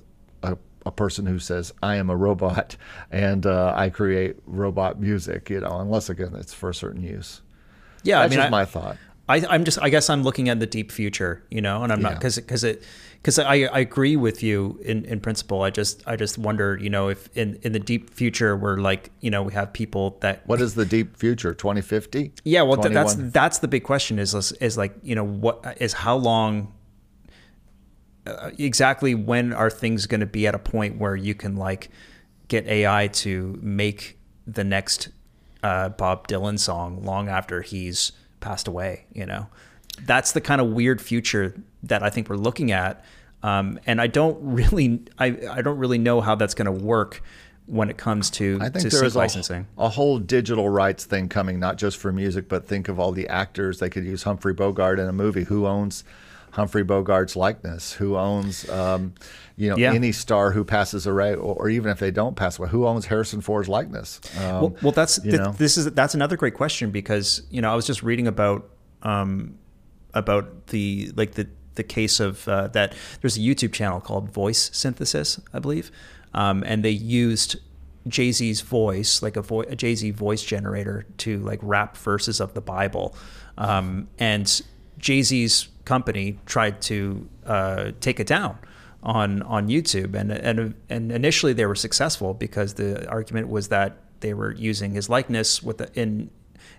a 0.87 0.90
person 0.92 1.27
who 1.27 1.38
says 1.38 1.72
I 1.83 1.96
am 1.96 2.09
a 2.11 2.16
robot 2.16 2.77
and 3.11 3.44
uh, 3.44 3.75
I 3.77 3.90
create 3.90 4.37
robot 4.46 5.01
music, 5.01 5.51
you 5.51 5.61
know, 5.61 5.81
unless 5.81 6.09
again 6.09 6.35
it's 6.37 6.55
for 6.55 6.70
a 6.70 6.75
certain 6.75 7.03
use. 7.03 7.42
Yeah, 8.03 8.20
That's 8.20 8.27
I 8.27 8.29
mean, 8.31 8.38
just 8.38 8.46
I, 8.46 8.51
my 8.51 8.64
thought. 8.64 8.96
I, 9.29 9.44
I'm 9.51 9.64
just, 9.64 9.83
I 9.83 9.88
guess 9.88 10.09
I'm 10.09 10.22
looking 10.22 10.49
at 10.49 10.61
the 10.61 10.66
deep 10.66 10.92
future, 10.92 11.42
you 11.51 11.61
know, 11.61 11.83
and 11.83 11.92
I'm 11.92 12.01
not 12.01 12.12
Yeah. 12.12 12.18
because 12.18 12.37
because 12.37 12.62
it 12.62 12.85
because 13.20 13.40
I, 13.40 13.55
I 13.55 13.81
agree 13.81 14.14
with 14.14 14.40
you 14.44 14.79
in, 14.85 15.05
in 15.05 15.18
principle. 15.18 15.62
I 15.62 15.70
just 15.70 16.05
I 16.07 16.14
just 16.14 16.38
wonder, 16.38 16.79
you 16.81 16.88
know, 16.90 17.09
if 17.09 17.29
in, 17.37 17.59
in 17.62 17.72
the 17.72 17.81
deep 17.81 18.11
future 18.11 18.57
we're 18.57 18.77
like, 18.77 19.11
you 19.20 19.33
know, 19.33 19.42
we 19.42 19.53
have 19.55 19.72
people 19.72 20.16
that 20.20 20.46
What 20.46 20.61
is 20.61 20.77
the 20.77 20.85
deep 20.85 21.16
future? 21.16 21.53
2050? 21.53 22.35
yeah, 22.44 22.62
well, 22.62 22.77
th- 22.81 22.94
that's 22.94 23.14
that's 23.18 23.59
the 23.59 23.66
big 23.66 23.83
question 23.83 24.20
is 24.20 24.33
is- 24.33 24.53
is 24.53 24.79
like 24.79 24.94
you 25.03 25.16
know 25.16 25.25
what 25.27 25.77
is 25.81 25.92
how 25.92 26.14
long 26.16 26.72
uh, 28.26 28.50
exactly 28.58 29.14
when 29.14 29.52
are 29.52 29.70
things 29.70 30.06
going 30.06 30.20
to 30.20 30.26
be 30.26 30.46
at 30.46 30.54
a 30.54 30.58
point 30.58 30.98
where 30.98 31.16
you 31.16 31.34
can 31.34 31.56
like 31.56 31.90
get 32.48 32.66
AI 32.66 33.08
to 33.08 33.58
make 33.62 34.18
the 34.46 34.64
next 34.64 35.08
uh, 35.62 35.88
Bob 35.90 36.28
Dylan 36.28 36.58
song 36.58 37.02
long 37.02 37.28
after 37.28 37.62
he's 37.62 38.12
passed 38.40 38.68
away? 38.68 39.06
You 39.12 39.26
know, 39.26 39.46
that's 40.02 40.32
the 40.32 40.40
kind 40.40 40.60
of 40.60 40.68
weird 40.68 41.00
future 41.00 41.54
that 41.84 42.02
I 42.02 42.10
think 42.10 42.28
we're 42.28 42.36
looking 42.36 42.72
at, 42.72 43.04
um, 43.42 43.78
and 43.86 44.00
I 44.00 44.06
don't 44.06 44.38
really 44.40 45.00
I 45.18 45.36
I 45.50 45.62
don't 45.62 45.78
really 45.78 45.98
know 45.98 46.20
how 46.20 46.34
that's 46.34 46.54
going 46.54 46.66
to 46.66 46.84
work 46.84 47.22
when 47.66 47.90
it 47.90 47.96
comes 47.96 48.30
to 48.30 48.58
I 48.60 48.68
think 48.68 48.90
to 48.90 48.96
there 48.96 49.04
is 49.04 49.16
a, 49.16 49.66
a 49.76 49.88
whole 49.88 50.18
digital 50.18 50.68
rights 50.68 51.04
thing 51.04 51.28
coming, 51.28 51.58
not 51.58 51.76
just 51.76 51.96
for 51.96 52.12
music, 52.12 52.48
but 52.48 52.66
think 52.66 52.88
of 52.88 53.00
all 53.00 53.12
the 53.12 53.28
actors. 53.28 53.80
They 53.80 53.90
could 53.90 54.04
use 54.04 54.22
Humphrey 54.22 54.54
Bogart 54.54 54.98
in 54.98 55.08
a 55.08 55.12
movie. 55.12 55.44
Who 55.44 55.66
owns 55.66 56.04
Humphrey 56.57 56.85
Bogart's 56.85 57.37
likeness? 57.37 57.92
Who 57.92 58.16
owns, 58.16 58.69
um, 58.71 59.12
you 59.57 59.69
know, 59.71 59.77
Yeah. 59.77 59.92
any 59.92 60.11
star 60.11 60.53
who 60.53 60.64
passes 60.64 61.07
away, 61.07 61.35
or, 61.35 61.55
or 61.55 61.69
even 61.69 61.90
if 61.92 61.99
they 61.99 62.11
don't 62.11 62.35
pass 62.35 62.59
away, 62.59 62.69
who 62.71 62.87
owns 62.87 63.05
Harrison 63.07 63.40
Ford's 63.42 63.69
likeness? 63.69 64.21
Um, 64.38 64.42
well, 64.42 64.77
well, 64.83 64.92
that's 64.92 65.21
th- 65.21 65.40
this 65.59 65.77
is 65.77 65.85
that's 65.92 66.14
another 66.14 66.37
great 66.37 66.55
question 66.55 66.90
because 66.90 67.42
you 67.51 67.61
know 67.61 67.71
I 67.71 67.75
was 67.77 67.87
just 67.87 68.03
reading 68.03 68.27
about 68.27 68.69
um, 69.03 69.59
about 70.14 70.69
the 70.69 71.12
like 71.14 71.33
the 71.35 71.47
the 71.75 71.83
case 71.85 72.21
of 72.21 72.49
uh, 72.49 72.69
that 72.69 72.95
there's 73.21 73.37
a 73.37 73.40
YouTube 73.40 73.73
channel 73.75 74.01
called 74.01 74.31
Voice 74.33 74.71
Synthesis, 74.73 75.38
I 75.53 75.59
believe, 75.59 75.90
um, 76.33 76.64
and 76.66 76.83
they 76.83 76.90
used 76.90 77.57
Jay 78.09 78.33
Z's 78.33 78.62
voice, 78.62 79.21
like 79.23 79.37
a, 79.37 79.42
vo- 79.42 79.61
a 79.61 79.77
Jay 79.77 79.95
Z 79.95 80.11
voice 80.12 80.42
generator, 80.42 81.05
to 81.19 81.38
like 81.40 81.59
rap 81.61 81.97
verses 81.99 82.40
of 82.40 82.55
the 82.55 82.62
Bible, 82.62 83.14
um, 83.59 84.09
and 84.19 84.62
Jay 84.99 85.21
Z's 85.23 85.69
company 85.87 86.38
tried 86.44 86.83
to 86.83 87.27
uh, 87.46 87.92
take 88.01 88.20
it 88.20 88.27
down 88.27 88.59
on 89.03 89.40
on 89.42 89.68
YouTube, 89.68 90.14
and 90.14 90.31
and 90.31 90.75
and 90.90 91.11
initially 91.11 91.55
they 91.55 91.64
were 91.64 91.75
successful 91.75 92.35
because 92.35 92.75
the 92.75 93.09
argument 93.09 93.49
was 93.49 93.68
that 93.68 93.96
they 94.20 94.35
were 94.35 94.53
using 94.53 94.92
his 94.92 95.09
likeness 95.09 95.62
with 95.62 95.79
the, 95.79 95.90
in, 95.94 96.31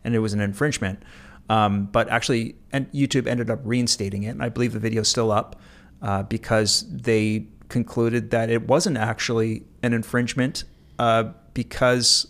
and 0.03 0.13
it 0.13 0.19
was 0.19 0.33
an 0.33 0.41
infringement. 0.41 1.01
Um, 1.49 1.85
but 1.85 2.09
actually, 2.09 2.55
and 2.73 2.91
YouTube 2.91 3.25
ended 3.25 3.49
up 3.49 3.61
reinstating 3.63 4.23
it, 4.23 4.29
and 4.29 4.43
I 4.43 4.49
believe 4.49 4.73
the 4.73 4.79
video's 4.79 5.07
still 5.07 5.31
up 5.31 5.55
uh, 6.01 6.23
because 6.23 6.85
they 6.89 7.47
concluded 7.69 8.31
that 8.31 8.49
it 8.49 8.67
wasn't 8.67 8.97
actually 8.97 9.63
an 9.81 9.93
infringement 9.93 10.65
uh, 10.99 11.31
because 11.53 12.27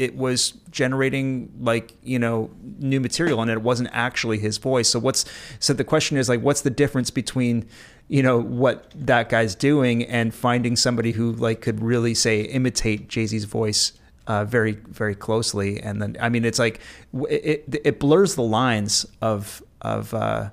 it 0.00 0.16
was 0.16 0.52
generating 0.70 1.52
like 1.60 1.92
you 2.02 2.18
know 2.18 2.50
new 2.78 3.00
material 3.00 3.42
and 3.42 3.50
it 3.50 3.60
wasn't 3.60 3.90
actually 3.92 4.38
his 4.38 4.56
voice. 4.56 4.88
So 4.88 4.98
what's 4.98 5.26
so 5.58 5.74
the 5.74 5.84
question 5.84 6.16
is 6.16 6.26
like 6.26 6.40
what's 6.40 6.62
the 6.62 6.70
difference 6.70 7.10
between 7.10 7.68
you 8.08 8.22
know 8.22 8.40
what 8.40 8.90
that 8.94 9.28
guy's 9.28 9.54
doing 9.54 10.04
and 10.04 10.34
finding 10.34 10.74
somebody 10.74 11.12
who 11.12 11.32
like 11.32 11.60
could 11.60 11.82
really 11.82 12.14
say 12.14 12.40
imitate 12.40 13.08
jay-z's 13.08 13.44
voice 13.44 13.92
uh, 14.26 14.46
very 14.46 14.72
very 14.72 15.14
closely? 15.14 15.78
And 15.80 16.00
then 16.00 16.16
i 16.18 16.30
mean 16.30 16.46
it's 16.46 16.58
like 16.58 16.80
it, 17.28 17.64
it, 17.68 17.80
it 17.84 18.00
blurs 18.00 18.36
the 18.36 18.42
lines 18.42 19.04
of 19.20 19.62
of 19.82 20.14
uh, 20.14 20.48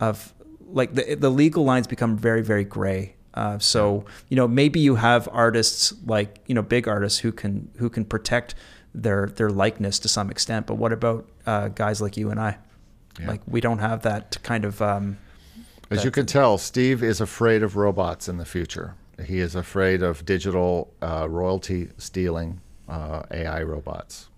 of 0.00 0.34
like 0.72 0.94
the 0.94 1.14
the 1.14 1.30
legal 1.30 1.64
lines 1.64 1.86
become 1.86 2.16
very 2.16 2.42
very 2.42 2.64
gray. 2.64 3.14
Uh, 3.34 3.56
so 3.60 4.04
you 4.28 4.36
know 4.36 4.48
maybe 4.48 4.80
you 4.80 4.96
have 4.96 5.28
artists 5.30 5.94
like 6.04 6.40
you 6.46 6.54
know 6.56 6.62
big 6.62 6.88
artists 6.88 7.20
who 7.20 7.30
can 7.30 7.70
who 7.76 7.88
can 7.88 8.04
protect 8.04 8.56
their 8.94 9.26
their 9.26 9.50
likeness 9.50 9.98
to 10.00 10.08
some 10.08 10.30
extent. 10.30 10.66
But 10.66 10.74
what 10.76 10.92
about 10.92 11.28
uh, 11.46 11.68
guys 11.68 12.00
like 12.00 12.16
you 12.16 12.30
and 12.30 12.40
I? 12.40 12.58
Yeah. 13.20 13.28
Like 13.28 13.40
we 13.46 13.60
don't 13.60 13.78
have 13.80 14.02
that 14.02 14.38
kind 14.42 14.64
of. 14.64 14.80
Um, 14.82 15.18
As 15.90 16.04
you 16.04 16.10
can 16.10 16.26
tell, 16.26 16.58
Steve 16.58 17.02
is 17.02 17.20
afraid 17.20 17.62
of 17.62 17.76
robots 17.76 18.28
in 18.28 18.36
the 18.38 18.44
future. 18.44 18.94
He 19.24 19.40
is 19.40 19.54
afraid 19.56 20.02
of 20.02 20.24
digital 20.24 20.92
uh, 21.02 21.26
royalty 21.28 21.88
stealing 21.98 22.60
uh, 22.88 23.22
AI 23.30 23.62
robots. 23.62 24.28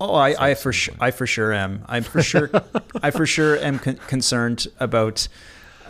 oh, 0.00 0.14
I, 0.14 0.50
I 0.50 0.54
for 0.54 0.72
sure 0.72 0.94
I 1.00 1.10
for 1.12 1.26
sure 1.26 1.52
am. 1.52 1.84
I'm 1.88 2.02
for 2.02 2.22
sure 2.22 2.50
I 3.02 3.10
for 3.10 3.24
sure 3.24 3.56
am 3.56 3.78
con- 3.78 4.00
concerned 4.08 4.66
about 4.80 5.28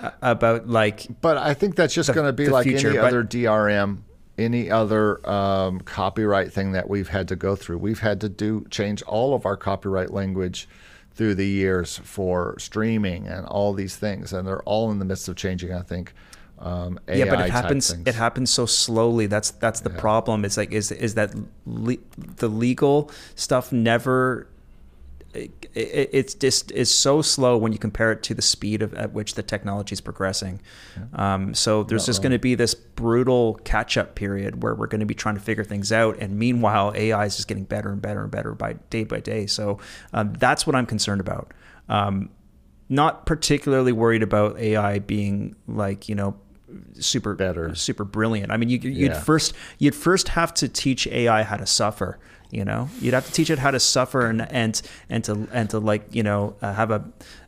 uh, 0.00 0.10
about 0.20 0.68
like 0.68 1.06
But 1.20 1.36
I 1.38 1.54
think 1.54 1.74
that's 1.74 1.94
just 1.94 2.12
going 2.14 2.26
to 2.26 2.32
be 2.32 2.48
like 2.48 2.64
future, 2.64 2.90
any 2.90 2.98
other 2.98 3.24
DRM, 3.24 4.02
any 4.38 4.70
other 4.70 5.28
um, 5.28 5.80
copyright 5.80 6.52
thing 6.52 6.72
that 6.72 6.88
we've 6.88 7.08
had 7.08 7.28
to 7.28 7.36
go 7.36 7.54
through. 7.54 7.78
We've 7.78 8.00
had 8.00 8.20
to 8.22 8.28
do 8.28 8.66
change 8.70 9.02
all 9.02 9.34
of 9.34 9.44
our 9.44 9.56
copyright 9.56 10.10
language 10.10 10.68
through 11.14 11.34
the 11.34 11.46
years 11.46 11.98
for 11.98 12.58
streaming 12.58 13.28
and 13.28 13.46
all 13.46 13.72
these 13.74 13.96
things, 13.96 14.32
and 14.32 14.46
they're 14.46 14.62
all 14.62 14.90
in 14.90 14.98
the 14.98 15.04
midst 15.04 15.28
of 15.28 15.36
changing. 15.36 15.72
I 15.72 15.82
think. 15.82 16.12
Um, 16.58 17.00
AI 17.08 17.16
yeah, 17.16 17.24
but 17.24 17.40
it 17.40 17.50
happens. 17.50 17.90
things. 17.90 18.06
It 18.06 18.14
happens 18.14 18.50
so 18.50 18.66
slowly. 18.66 19.26
That's 19.26 19.50
that's 19.50 19.80
the 19.80 19.90
problem. 19.90 20.44
It's 20.44 20.56
like 20.56 20.70
is 20.70 20.92
is 20.92 21.14
that 21.14 21.34
le- 21.66 21.96
the 22.36 22.48
legal 22.48 23.10
stuff 23.34 23.72
never. 23.72 24.46
It, 25.34 25.66
it, 25.74 26.10
it's 26.12 26.34
just 26.34 26.70
is 26.72 26.92
so 26.92 27.22
slow 27.22 27.56
when 27.56 27.72
you 27.72 27.78
compare 27.78 28.12
it 28.12 28.22
to 28.24 28.34
the 28.34 28.42
speed 28.42 28.82
of 28.82 28.92
at 28.94 29.12
which 29.12 29.34
the 29.34 29.42
technology 29.42 29.94
is 29.94 30.00
progressing. 30.00 30.60
Um, 31.14 31.54
so 31.54 31.82
there's 31.82 32.02
Not 32.02 32.06
just 32.06 32.22
going 32.22 32.32
to 32.32 32.38
be 32.38 32.54
this 32.54 32.74
brutal 32.74 33.54
catch 33.64 33.96
up 33.96 34.14
period 34.14 34.62
where 34.62 34.74
we're 34.74 34.86
going 34.86 35.00
to 35.00 35.06
be 35.06 35.14
trying 35.14 35.36
to 35.36 35.40
figure 35.40 35.64
things 35.64 35.90
out, 35.92 36.18
and 36.18 36.38
meanwhile 36.38 36.92
AI 36.94 37.24
is 37.26 37.36
just 37.36 37.48
getting 37.48 37.64
better 37.64 37.90
and 37.90 38.02
better 38.02 38.22
and 38.22 38.30
better 38.30 38.54
by 38.54 38.74
day 38.90 39.04
by 39.04 39.20
day. 39.20 39.46
So 39.46 39.78
um, 40.12 40.34
that's 40.34 40.66
what 40.66 40.76
I'm 40.76 40.86
concerned 40.86 41.20
about. 41.20 41.52
Um, 41.88 42.30
not 42.88 43.24
particularly 43.24 43.92
worried 43.92 44.22
about 44.22 44.58
AI 44.58 44.98
being 44.98 45.56
like 45.66 46.10
you 46.10 46.14
know 46.14 46.36
super 46.98 47.34
Better. 47.34 47.74
super 47.74 48.04
brilliant. 48.04 48.50
I 48.52 48.56
mean, 48.56 48.68
you, 48.68 48.78
you'd 48.78 49.12
Yeah. 49.12 49.20
first 49.20 49.54
you'd 49.78 49.94
first 49.94 50.28
have 50.28 50.52
to 50.54 50.68
teach 50.68 51.06
AI 51.06 51.42
how 51.42 51.56
to 51.56 51.66
suffer. 51.66 52.18
You 52.50 52.64
know, 52.64 52.88
you'd 53.00 53.14
have 53.14 53.24
to 53.26 53.32
teach 53.32 53.48
it 53.50 53.58
how 53.58 53.70
to 53.70 53.80
suffer 53.80 54.26
and 54.26 54.42
and 54.52 54.80
and 55.08 55.24
to 55.24 55.48
and 55.52 55.70
to 55.70 55.78
like 55.78 56.14
you 56.14 56.22
know 56.22 56.54
uh, 56.62 56.74
have 56.74 56.90
a 56.90 57.04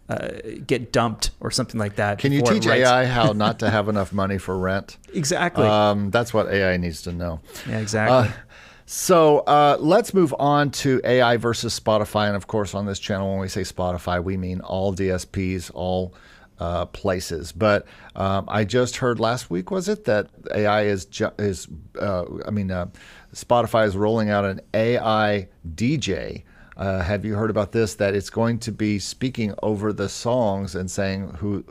uh, 0.08 0.28
get 0.66 0.92
dumped 0.92 1.30
or 1.40 1.50
something 1.50 1.78
like 1.80 1.96
that. 1.96 2.18
Can 2.18 2.32
you 2.32 2.42
teach 2.42 2.66
AI 2.66 3.06
how 3.06 3.32
not 3.44 3.58
to 3.60 3.70
have 3.70 3.88
enough 3.88 4.12
money 4.12 4.38
for 4.38 4.56
rent? 4.58 4.96
exactly? 5.12 5.66
Um, 5.66 6.10
that's 6.10 6.32
what 6.34 6.48
AI 6.48 6.76
needs 6.78 7.02
to 7.02 7.12
know. 7.12 7.40
yeah, 7.68 7.78
exactly. 7.78 8.28
Uh, 8.30 8.40
So 8.86 9.38
uh, 9.40 9.78
let's 9.80 10.12
move 10.12 10.34
on 10.38 10.70
to 10.70 11.00
AI 11.04 11.38
versus 11.38 11.78
Spotify. 11.80 12.26
And 12.26 12.36
of 12.36 12.46
course, 12.48 12.74
on 12.74 12.84
this 12.84 12.98
channel, 12.98 13.30
when 13.30 13.40
we 13.40 13.48
say 13.48 13.62
Spotify, 13.62 14.22
we 14.22 14.36
mean 14.36 14.60
all 14.60 14.94
DSPs, 14.94 15.70
all 15.72 16.12
uh, 16.58 16.86
places. 16.86 17.52
But 17.52 17.86
um, 18.14 18.44
I 18.48 18.64
just 18.64 18.96
heard 18.96 19.18
last 19.18 19.50
week, 19.50 19.70
was 19.70 19.88
it 19.88 20.04
that 20.04 20.28
AI 20.54 20.82
is 20.82 21.06
ju- 21.06 21.32
is 21.38 21.68
uh, 22.00 22.24
I 22.46 22.50
mean, 22.50 22.70
uh, 22.70 22.86
Spotify 23.34 23.86
is 23.86 23.96
rolling 23.96 24.30
out 24.30 24.44
an 24.44 24.60
AI 24.72 25.48
DJ. 25.74 26.44
Uh, 26.76 27.02
have 27.02 27.24
you 27.24 27.34
heard 27.34 27.50
about 27.50 27.72
this? 27.72 27.94
That 27.94 28.14
it's 28.14 28.30
going 28.30 28.58
to 28.60 28.72
be 28.72 28.98
speaking 28.98 29.54
over 29.62 29.92
the 29.92 30.08
songs 30.08 30.74
and 30.74 30.90
saying 30.90 31.28
who, 31.38 31.64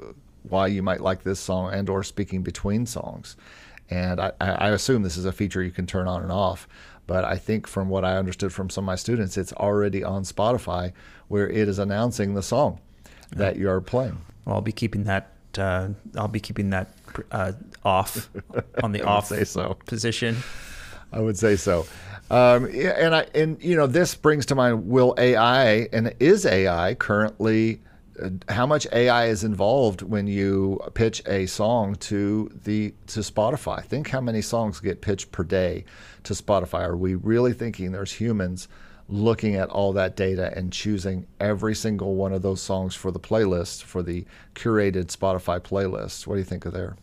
why 0.44 0.68
you 0.68 0.84
might 0.84 1.02
like 1.02 1.24
this 1.24 1.40
song, 1.40 1.74
and 1.74 1.90
or 1.90 2.04
speaking 2.04 2.44
between 2.44 2.86
songs. 2.86 3.36
And 3.90 4.20
I, 4.20 4.32
I 4.40 4.70
assume 4.70 5.04
this 5.04 5.18
is 5.18 5.26
a 5.26 5.32
feature 5.32 5.62
you 5.62 5.72
can 5.72 5.86
turn 5.86 6.08
on 6.08 6.24
and 6.24 6.32
off. 6.32 6.68
But 7.06 7.26
I 7.26 7.38
think 7.38 7.68
from 7.68 7.90
what 7.90 8.06
I 8.06 8.18
understood 8.18 8.54
from 8.54 8.70
some 8.70 8.86
of 8.86 8.88
my 8.88 8.96
students, 8.96 9.38
it's 9.38 9.52
already 9.54 10.04
on 10.04 10.24
Spotify 10.24 10.94
where 11.28 11.50
it 11.50 11.68
is 11.68 11.80
announcing 11.80 12.34
the 12.34 12.44
song 12.44 12.80
that 13.36 13.58
you 13.58 13.70
are 13.70 13.82
playing. 13.82 14.18
Well, 14.46 14.56
I'll 14.56 14.62
be 14.62 14.72
keeping 14.72 15.04
that. 15.06 15.32
Uh, 15.58 15.90
I'll 16.18 16.28
be 16.28 16.40
keeping 16.40 16.72
that 16.72 16.94
uh, 17.32 17.54
off 17.84 18.30
on 18.82 18.92
the 18.92 19.02
off 19.06 19.28
say 19.28 19.44
so. 19.44 19.78
position. 19.86 20.38
I 21.12 21.20
would 21.20 21.38
say 21.38 21.56
so. 21.56 21.86
Um, 22.32 22.66
and 22.66 23.16
I 23.16 23.28
and 23.36 23.62
you 23.64 23.76
know 23.76 23.88
this 23.88 24.16
brings 24.16 24.46
to 24.48 24.56
mind: 24.56 24.88
Will 24.88 25.14
AI 25.18 25.88
and 25.94 26.14
is 26.20 26.46
AI 26.46 26.96
currently? 26.96 27.82
Uh, 28.22 28.30
how 28.50 28.66
much 28.66 28.88
AI 28.92 29.26
is 29.26 29.44
involved 29.44 30.02
when 30.04 30.28
you 30.28 30.80
pitch 30.94 31.22
a 31.28 31.46
song 31.46 31.96
to 31.96 32.50
the 32.64 32.94
to 33.08 33.20
Spotify? 33.20 33.84
Think 33.84 34.10
how 34.10 34.22
many 34.22 34.42
songs 34.42 34.80
get 34.80 35.02
pitched 35.02 35.32
per 35.32 35.44
day 35.44 35.86
to 36.24 36.34
Spotify. 36.34 36.88
Are 36.88 36.98
we 36.98 37.16
really 37.16 37.54
thinking 37.54 37.92
there's 37.92 38.14
humans 38.14 38.68
looking 39.08 39.56
at 39.56 39.70
all 39.70 39.94
that 39.94 40.16
data 40.16 40.52
and 40.56 40.72
choosing 40.72 41.28
every 41.40 41.76
single 41.76 42.16
one 42.16 42.34
of 42.34 42.42
those 42.42 42.62
songs 42.62 42.96
for 42.96 43.12
the 43.12 43.20
playlist 43.20 43.84
for 43.84 44.02
the 44.02 44.26
curated 44.56 45.06
Spotify 45.06 45.60
playlist? 45.60 46.28
What 46.28 46.36
do 46.36 46.40
you 46.40 46.46
think 46.46 46.66
of 46.66 46.74
there? 46.74 46.96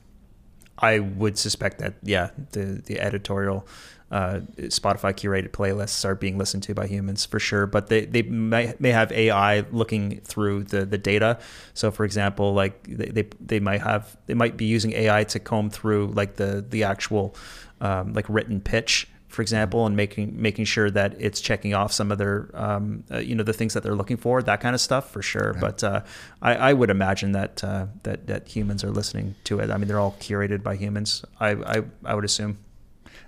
I 0.79 0.99
would 0.99 1.39
suspect 1.39 1.79
that 1.79 1.95
yeah, 2.03 2.31
the 2.53 2.83
the 2.85 3.01
editorial 3.01 3.67
uh, 4.11 4.41
Spotify 4.59 5.13
curated 5.15 5.51
playlists 5.51 6.05
are 6.05 6.17
being 6.17 6.37
listened 6.37 6.65
to 6.65 6.75
by 6.75 6.87
humans 6.87 7.25
for 7.25 7.39
sure, 7.39 7.67
but 7.67 7.87
they, 7.87 8.07
they 8.07 8.23
may, 8.23 8.75
may 8.81 8.91
have 8.91 9.13
AI 9.13 9.61
looking 9.71 10.21
through 10.23 10.65
the, 10.65 10.85
the 10.85 10.99
data. 10.99 11.39
So 11.75 11.93
for 11.93 12.05
example, 12.05 12.53
like 12.53 12.83
they, 12.89 13.07
they, 13.07 13.29
they 13.41 13.61
might 13.61 13.83
have, 13.83 14.17
they 14.27 14.35
might 14.35 14.57
be 14.57 14.65
using 14.65 14.93
AI 14.95 15.25
to 15.25 15.39
comb 15.39 15.71
through 15.71 16.09
like 16.09 16.37
the, 16.37 16.65
the 16.69 16.83
actual 16.83 17.37
um, 17.81 18.13
like 18.13 18.27
written 18.29 18.61
pitch 18.61 19.07
for 19.31 19.43
example, 19.43 19.87
and 19.87 19.97
making 19.97 20.41
making 20.41 20.65
sure 20.65 20.91
that 20.91 21.15
it's 21.19 21.41
checking 21.41 21.73
off 21.73 21.93
some 21.93 22.11
of 22.11 22.19
their 22.19 22.51
um, 22.53 23.05
uh, 23.11 23.19
you 23.19 23.35
know 23.35 23.45
the 23.45 23.53
things 23.53 23.75
that 23.75 23.83
they're 23.83 23.95
looking 23.95 24.17
for, 24.17 24.43
that 24.43 24.61
kind 24.61 24.75
of 24.75 24.81
stuff 24.81 25.11
for 25.11 25.23
sure. 25.23 25.53
Right. 25.53 25.61
But 25.61 25.85
uh, 25.85 26.03
I, 26.43 26.55
I, 26.55 26.73
would 26.73 26.91
imagine 26.91 27.33
that 27.33 27.63
uh, 27.63 27.87
that 28.03 28.27
that 28.27 28.49
humans 28.49 28.83
are 28.83 28.91
listening 28.91 29.37
to 29.45 29.61
it. 29.61 29.71
I 29.71 29.77
mean, 29.77 29.87
they're 29.89 30.01
all 30.01 30.17
curated 30.21 30.63
by 30.63 30.77
humans. 30.77 31.25
I 31.39 31.51
I, 31.51 31.83
I 32.05 32.15
would 32.15 32.25
assume. 32.25 32.59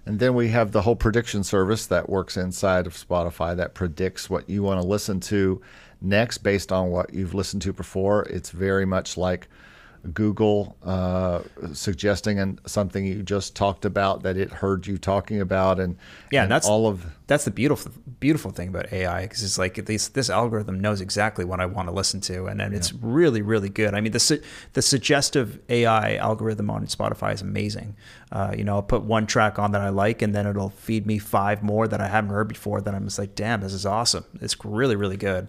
And 0.04 0.18
then 0.18 0.34
we 0.34 0.48
have 0.48 0.72
the 0.72 0.82
whole 0.82 0.96
prediction 0.96 1.44
service 1.44 1.86
that 1.86 2.08
works 2.08 2.36
inside 2.36 2.88
of 2.88 2.94
Spotify 2.94 3.56
that 3.56 3.74
predicts 3.74 4.28
what 4.28 4.50
you 4.50 4.64
want 4.64 4.80
to 4.80 4.86
listen 4.86 5.20
to 5.20 5.62
next 6.00 6.38
based 6.38 6.72
on 6.72 6.90
what 6.90 7.14
you've 7.14 7.34
listened 7.34 7.62
to 7.62 7.72
before. 7.72 8.24
It's 8.24 8.50
very 8.50 8.84
much 8.84 9.16
like 9.16 9.48
Google 10.12 10.76
uh, 10.82 11.42
suggesting 11.72 12.38
and 12.40 12.60
something 12.66 13.04
you 13.04 13.22
just 13.22 13.54
talked 13.54 13.84
about 13.84 14.22
that 14.24 14.36
it 14.36 14.50
heard 14.50 14.86
you 14.86 14.98
talking 14.98 15.40
about, 15.40 15.78
and 15.78 15.96
yeah, 16.30 16.42
and 16.42 16.50
that's 16.50 16.66
all 16.66 16.88
of 16.88 17.06
that's 17.28 17.44
the 17.44 17.50
beautiful 17.50 17.92
beautiful 18.18 18.50
thing 18.50 18.68
about 18.68 18.92
AI 18.92 19.22
because 19.22 19.44
it's 19.44 19.58
like 19.58 19.76
this 19.86 20.08
this 20.08 20.28
algorithm 20.28 20.80
knows 20.80 21.00
exactly 21.00 21.44
what 21.44 21.60
I 21.60 21.66
want 21.66 21.88
to 21.88 21.94
listen 21.94 22.20
to, 22.22 22.46
and, 22.46 22.60
and 22.60 22.72
yeah. 22.72 22.78
it's 22.78 22.92
really 22.92 23.42
really 23.42 23.68
good. 23.68 23.94
I 23.94 24.00
mean, 24.00 24.12
the 24.12 24.20
su- 24.20 24.42
the 24.72 24.82
suggestive 24.82 25.60
AI 25.68 26.16
algorithm 26.16 26.68
on 26.68 26.86
Spotify 26.86 27.34
is 27.34 27.42
amazing. 27.42 27.94
Uh, 28.32 28.52
you 28.56 28.64
know, 28.64 28.74
I'll 28.74 28.82
put 28.82 29.02
one 29.02 29.26
track 29.26 29.58
on 29.58 29.70
that 29.72 29.82
I 29.82 29.90
like, 29.90 30.20
and 30.20 30.34
then 30.34 30.46
it'll 30.46 30.70
feed 30.70 31.06
me 31.06 31.18
five 31.18 31.62
more 31.62 31.86
that 31.86 32.00
I 32.00 32.08
haven't 32.08 32.30
heard 32.30 32.48
before. 32.48 32.80
That 32.80 32.94
I'm 32.94 33.04
just 33.04 33.18
like, 33.18 33.36
damn, 33.36 33.60
this 33.60 33.72
is 33.72 33.86
awesome. 33.86 34.24
It's 34.40 34.56
really 34.64 34.96
really 34.96 35.16
good. 35.16 35.48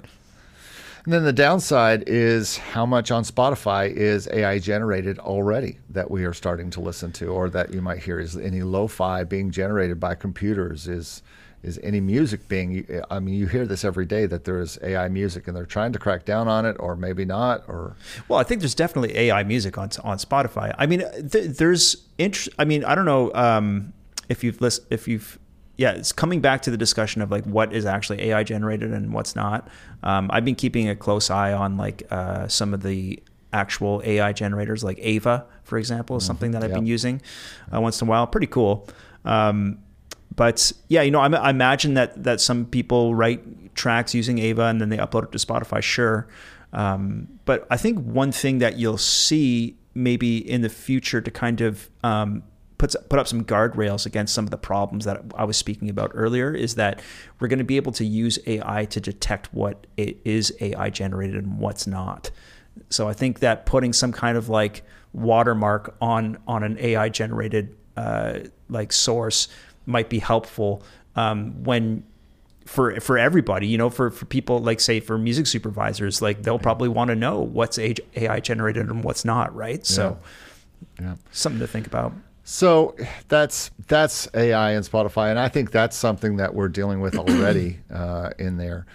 And 1.05 1.13
then 1.13 1.23
the 1.25 1.33
downside 1.33 2.05
is 2.07 2.57
how 2.57 2.85
much 2.85 3.11
on 3.11 3.23
Spotify 3.23 3.91
is 3.91 4.29
AI 4.31 4.57
generated 4.59 5.19
already 5.19 5.79
that 5.89 6.09
we 6.09 6.23
are 6.23 6.31
starting 6.31 6.69
to 6.71 6.79
listen 6.79 7.11
to, 7.13 7.27
or 7.27 7.49
that 7.49 7.73
you 7.73 7.81
might 7.81 7.99
hear 7.99 8.19
is 8.19 8.37
any 8.37 8.61
lo-fi 8.61 9.25
being 9.25 9.51
generated 9.51 9.99
by 9.99 10.15
computers? 10.15 10.87
Is 10.87 11.21
is 11.61 11.79
any 11.83 11.99
music 11.99 12.47
being? 12.47 12.85
I 13.09 13.19
mean, 13.19 13.35
you 13.35 13.47
hear 13.47 13.65
this 13.65 13.83
every 13.83 14.05
day 14.05 14.25
that 14.27 14.45
there 14.45 14.61
is 14.61 14.79
AI 14.81 15.09
music, 15.09 15.47
and 15.47 15.55
they're 15.55 15.65
trying 15.65 15.91
to 15.91 15.99
crack 15.99 16.23
down 16.23 16.47
on 16.47 16.65
it, 16.65 16.77
or 16.79 16.95
maybe 16.95 17.25
not. 17.25 17.63
Or 17.67 17.97
well, 18.29 18.39
I 18.39 18.43
think 18.43 18.61
there's 18.61 18.75
definitely 18.75 19.17
AI 19.17 19.43
music 19.43 19.77
on 19.77 19.89
on 20.05 20.17
Spotify. 20.17 20.73
I 20.77 20.85
mean, 20.85 21.03
th- 21.29 21.57
there's 21.57 21.97
interest. 22.17 22.49
I 22.57 22.63
mean, 22.63 22.85
I 22.85 22.95
don't 22.95 23.05
know 23.05 23.33
um, 23.33 23.91
if 24.29 24.41
you've 24.41 24.61
listened, 24.61 24.87
if 24.89 25.07
you've 25.07 25.37
yeah, 25.75 25.91
it's 25.91 26.11
coming 26.11 26.39
back 26.39 26.61
to 26.63 26.71
the 26.71 26.77
discussion 26.77 27.21
of 27.21 27.31
like 27.31 27.45
what 27.45 27.73
is 27.73 27.85
actually 27.85 28.21
AI 28.23 28.43
generated 28.43 28.91
and 28.91 29.11
what's 29.13 29.35
not. 29.35 29.67
Um, 30.03 30.29
I've 30.31 30.45
been 30.45 30.55
keeping 30.55 30.87
a 30.87 30.95
close 30.95 31.29
eye 31.29 31.51
on 31.51 31.77
like 31.77 32.03
uh, 32.11 32.47
some 32.47 32.73
of 32.73 32.83
the 32.83 33.21
actual 33.51 34.01
AI 34.05 34.33
generators, 34.33 34.83
like 34.83 34.97
AIVA, 34.97 35.45
for 35.63 35.77
example, 35.77 36.17
is 36.17 36.23
mm-hmm. 36.23 36.27
something 36.27 36.51
that 36.51 36.63
I've 36.63 36.71
yep. 36.71 36.79
been 36.79 36.85
using 36.85 37.21
uh, 37.73 37.81
once 37.81 38.01
in 38.01 38.07
a 38.07 38.09
while. 38.09 38.27
Pretty 38.27 38.47
cool. 38.47 38.87
Um, 39.25 39.79
but 40.35 40.71
yeah, 40.89 41.01
you 41.01 41.11
know, 41.11 41.19
I, 41.19 41.27
I, 41.27 41.49
imagine 41.49 41.93
that 41.93 42.23
that 42.23 42.41
some 42.41 42.65
people 42.65 43.15
write 43.15 43.75
tracks 43.75 44.13
using 44.13 44.37
AIVA 44.37 44.69
and 44.69 44.81
then 44.81 44.89
they 44.89 44.97
upload 44.97 45.25
it 45.25 45.31
to 45.31 45.37
Spotify. 45.37 45.81
Sure, 45.81 46.27
um, 46.71 47.27
but 47.45 47.65
I 47.69 47.77
think 47.77 47.99
one 47.99 48.31
thing 48.31 48.57
that 48.59 48.77
you'll 48.77 48.97
see 48.97 49.77
maybe 49.93 50.37
in 50.37 50.61
the 50.61 50.69
future 50.69 51.21
to 51.21 51.31
kind 51.31 51.61
of 51.61 51.89
um, 52.03 52.43
puts 52.83 52.97
put 53.07 53.17
up 53.17 53.29
some 53.29 53.45
guardrails 53.45 54.05
against 54.05 54.33
some 54.33 54.43
of 54.43 54.51
the 54.51 54.57
problems 54.57 55.05
that 55.05 55.21
I 55.35 55.45
was 55.45 55.55
speaking 55.55 55.89
about 55.89 56.11
earlier 56.13 56.53
is 56.53 56.75
that 56.75 57.01
we're 57.39 57.47
going 57.47 57.59
to 57.59 57.63
be 57.63 57.77
able 57.77 57.93
to 57.93 58.03
use 58.03 58.37
AI 58.45 58.83
to 58.83 58.99
detect 58.99 59.53
what 59.53 59.87
it 59.95 60.17
is 60.25 60.53
AI 60.59 60.89
generated 60.89 61.45
and 61.45 61.59
what's 61.59 61.87
not. 61.87 62.29
So 62.89 63.07
I 63.07 63.13
think 63.13 63.39
that 63.39 63.65
putting 63.65 63.93
some 63.93 64.11
kind 64.11 64.37
of 64.37 64.49
like 64.49 64.83
watermark 65.13 65.95
on 66.01 66.37
on 66.45 66.61
an 66.61 66.77
AI 66.77 67.07
generated 67.07 67.73
uh, 67.95 68.39
like 68.67 68.91
source 68.91 69.47
might 69.85 70.09
be 70.09 70.19
helpful 70.19 70.83
um, 71.15 71.63
when 71.63 72.03
for 72.65 72.99
for 72.99 73.17
everybody 73.17 73.65
you 73.65 73.77
know 73.77 73.89
for 73.89 74.11
for 74.11 74.25
people 74.25 74.59
like 74.59 74.81
say 74.81 74.99
for 74.99 75.17
music 75.17 75.47
supervisors 75.47 76.21
like 76.21 76.43
they'll 76.43 76.59
probably 76.59 76.89
want 76.89 77.07
to 77.07 77.15
know 77.15 77.39
what's 77.39 77.79
AI 77.79 78.41
generated 78.41 78.89
and 78.89 79.05
what's 79.05 79.23
not 79.23 79.55
right 79.55 79.85
so 79.85 80.17
yeah. 80.99 81.15
something 81.31 81.59
to 81.59 81.67
think 81.67 81.87
about 81.87 82.13
so 82.43 82.95
that's 83.27 83.71
that's 83.87 84.27
AI 84.33 84.71
and 84.71 84.85
Spotify, 84.85 85.29
and 85.29 85.39
I 85.39 85.49
think 85.49 85.71
that's 85.71 85.95
something 85.95 86.37
that 86.37 86.53
we're 86.53 86.69
dealing 86.69 86.99
with 86.99 87.15
already 87.15 87.79
uh, 87.93 88.31
in 88.37 88.57
there. 88.57 88.85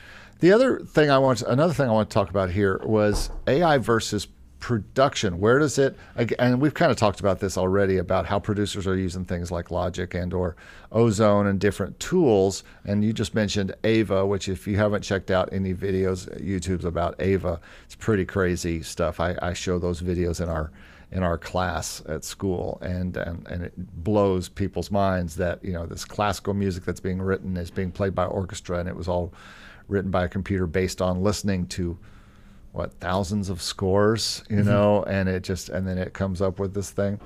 The 0.40 0.52
other 0.52 0.78
thing 0.80 1.10
I 1.10 1.18
want, 1.18 1.38
to, 1.38 1.50
another 1.50 1.74
thing 1.74 1.88
I 1.88 1.92
want 1.92 2.10
to 2.10 2.14
talk 2.14 2.30
about 2.30 2.50
here 2.50 2.80
was 2.84 3.30
AI 3.48 3.78
versus 3.78 4.28
production. 4.60 5.40
Where 5.40 5.58
does 5.58 5.78
it? 5.78 5.96
And 6.38 6.60
we've 6.60 6.74
kind 6.74 6.90
of 6.90 6.96
talked 6.96 7.20
about 7.20 7.40
this 7.40 7.56
already 7.56 7.96
about 7.96 8.26
how 8.26 8.38
producers 8.38 8.86
are 8.86 8.96
using 8.96 9.24
things 9.24 9.50
like 9.50 9.70
Logic 9.70 10.12
and 10.14 10.32
or 10.32 10.56
Ozone 10.92 11.46
and 11.46 11.58
different 11.58 11.98
tools. 12.00 12.64
And 12.84 13.04
you 13.04 13.12
just 13.12 13.34
mentioned 13.34 13.74
AIVA, 13.82 14.26
which 14.26 14.48
if 14.48 14.66
you 14.66 14.76
haven't 14.76 15.02
checked 15.02 15.30
out 15.30 15.48
any 15.52 15.74
videos, 15.74 16.28
YouTube's 16.40 16.84
about 16.84 17.18
AIVA. 17.18 17.60
It's 17.84 17.94
pretty 17.94 18.24
crazy 18.24 18.82
stuff. 18.82 19.20
I, 19.20 19.36
I 19.40 19.52
show 19.52 19.78
those 19.78 20.02
videos 20.02 20.40
in 20.40 20.48
our 20.48 20.70
in 21.10 21.22
our 21.22 21.38
class 21.38 22.02
at 22.06 22.22
school, 22.22 22.78
and, 22.82 23.16
and 23.16 23.46
and 23.48 23.62
it 23.62 23.72
blows 24.04 24.48
people's 24.48 24.90
minds 24.90 25.36
that 25.36 25.64
you 25.64 25.72
know 25.72 25.86
this 25.86 26.04
classical 26.04 26.54
music 26.54 26.84
that's 26.84 27.00
being 27.00 27.20
written 27.20 27.56
is 27.56 27.70
being 27.70 27.90
played 27.90 28.14
by 28.14 28.24
orchestra, 28.26 28.78
and 28.78 28.88
it 28.88 28.96
was 28.96 29.08
all 29.08 29.32
written 29.88 30.10
by 30.10 30.24
a 30.24 30.28
computer 30.28 30.66
based 30.66 31.00
on 31.00 31.22
listening 31.22 31.66
to 31.66 31.98
what 32.72 32.92
thousands 33.00 33.48
of 33.48 33.62
scores, 33.62 34.44
you 34.50 34.58
mm-hmm. 34.58 34.68
know, 34.68 35.02
and 35.04 35.28
it 35.28 35.42
just 35.42 35.70
and 35.70 35.88
then 35.88 35.96
it 35.96 36.12
comes 36.12 36.42
up 36.42 36.58
with 36.58 36.74
this 36.74 36.90
thing, 36.90 37.18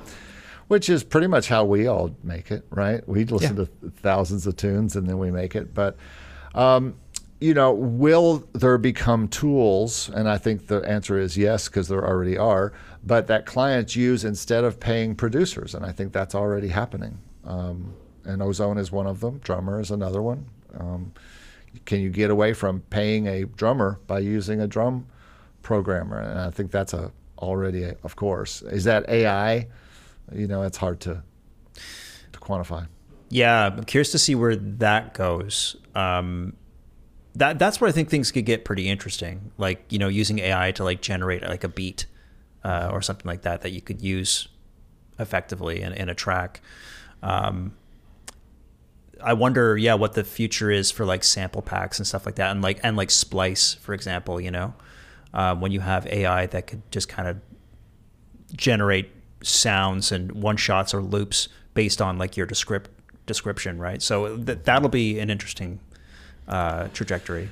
which 0.69 0.89
is 0.89 1.03
pretty 1.03 1.27
much 1.27 1.49
how 1.49 1.65
we 1.65 1.89
all 1.89 2.15
make 2.23 2.53
it, 2.53 2.65
right? 2.71 3.07
We 3.09 3.25
listen 3.25 3.57
yeah. 3.57 3.65
to 3.65 3.91
thousands 3.91 4.47
of 4.47 4.57
tunes 4.57 4.95
and 4.95 5.09
then 5.09 5.19
we 5.19 5.31
make 5.31 5.55
it, 5.57 5.75
but. 5.75 5.97
Um, 6.55 6.95
you 7.41 7.55
know, 7.55 7.73
will 7.73 8.49
there 8.53 8.79
become 8.79 9.27
tools? 9.27 10.09
And 10.11 10.29
I 10.29 10.39
think 10.39 10.69
the 10.69 10.79
answer 10.83 11.19
is 11.19 11.37
yes, 11.37 11.69
because 11.69 11.89
there 11.89 12.07
already 12.07 12.39
are, 12.39 12.73
but 13.05 13.27
that 13.27 13.47
clients 13.47 13.97
use 13.97 14.25
instead 14.25 14.65
of 14.65 14.79
paying 14.79 15.15
producers. 15.15 15.75
And 15.75 15.85
I 15.85 15.93
think 15.93 16.13
that's 16.13 16.35
already 16.35 16.69
happening. 16.69 17.19
Um, 17.45 17.95
and 18.25 18.43
Ozone 18.43 18.79
is 18.79 18.93
one 18.93 19.07
of 19.07 19.21
them, 19.21 19.39
Drummer 19.39 19.81
is 19.81 19.91
another 19.91 20.23
one. 20.23 20.47
Um, 20.79 21.13
can 21.85 22.01
you 22.01 22.11
get 22.11 22.31
away 22.31 22.53
from 22.53 22.81
paying 22.91 23.27
a 23.27 23.45
drummer 23.45 23.99
by 24.07 24.21
using 24.21 24.61
a 24.61 24.67
drum 24.67 25.07
programmer? 25.63 26.21
And 26.21 26.39
I 26.39 26.51
think 26.51 26.71
that's 26.71 26.93
a 26.93 27.13
already, 27.39 27.83
a, 27.85 27.97
of 28.05 28.15
course. 28.15 28.63
Is 28.63 28.85
that 28.85 29.09
AI? 29.09 29.69
You 30.33 30.47
know, 30.47 30.63
it's 30.63 30.77
hard 30.77 31.01
to 31.01 31.23
to 32.33 32.41
quantify. 32.41 32.87
Yeah, 33.29 33.67
I'm 33.67 33.85
curious 33.85 34.13
to 34.13 34.19
see 34.19 34.35
where 34.35 34.57
that 34.57 35.15
goes. 35.15 35.77
Um, 35.95 36.55
that 37.35 37.59
that's 37.59 37.81
where 37.81 37.89
I 37.89 37.93
think 37.93 38.11
things 38.11 38.31
could 38.31 38.45
get 38.45 38.65
pretty 38.65 38.89
interesting. 38.89 39.53
Like 39.59 39.85
you 39.91 39.99
know, 39.99 40.09
using 40.09 40.39
AI 40.39 40.73
to 40.73 40.85
like 40.85 41.01
generate 41.01 41.43
like 41.43 41.65
a 41.65 41.69
beat 41.69 42.07
uh, 42.65 42.91
or 42.93 43.03
something 43.03 43.27
like 43.27 43.43
that 43.43 43.63
that 43.63 43.71
you 43.71 43.81
could 43.81 44.01
use 44.03 44.49
effectively 45.19 45.83
in, 45.83 45.93
in 45.93 46.09
a 46.09 46.15
track. 46.15 46.61
Um, 47.23 47.75
I 49.23 49.35
wonder, 49.35 49.77
yeah, 49.77 49.95
what 49.95 50.15
the 50.15 50.25
future 50.25 50.71
is 50.71 50.91
for 50.91 51.05
like 51.05 51.23
sample 51.23 51.63
packs 51.63 51.99
and 51.99 52.07
stuff 52.07 52.27
like 52.27 52.37
that, 52.37 52.51
and 52.51 52.63
like 52.63 52.81
and 52.83 52.97
like 52.97 53.11
Splice, 53.11 53.75
for 53.75 53.95
example. 53.95 54.41
You 54.41 54.51
know, 54.51 54.75
um, 55.33 55.61
when 55.61 55.73
you 55.73 55.81
have 55.81 56.07
AI 56.07 56.47
that 56.47 56.67
could 56.67 56.83
just 56.91 57.09
kind 57.09 57.29
of 57.29 57.39
generate 58.55 59.11
sounds 59.43 60.13
and 60.13 60.33
one 60.33 60.57
shots 60.57 60.93
or 60.93 61.01
loops 61.03 61.49
based 61.75 62.03
on 62.03 62.19
like 62.19 62.37
your 62.37 62.47
descript 62.47 62.91
description, 63.27 63.79
right? 63.79 64.03
So 64.03 64.37
th- 64.37 64.59
that'll 64.65 64.89
be 64.89 65.19
an 65.21 65.31
interesting 65.31 65.81
uh, 66.49 66.89
trajectory. 66.89 67.49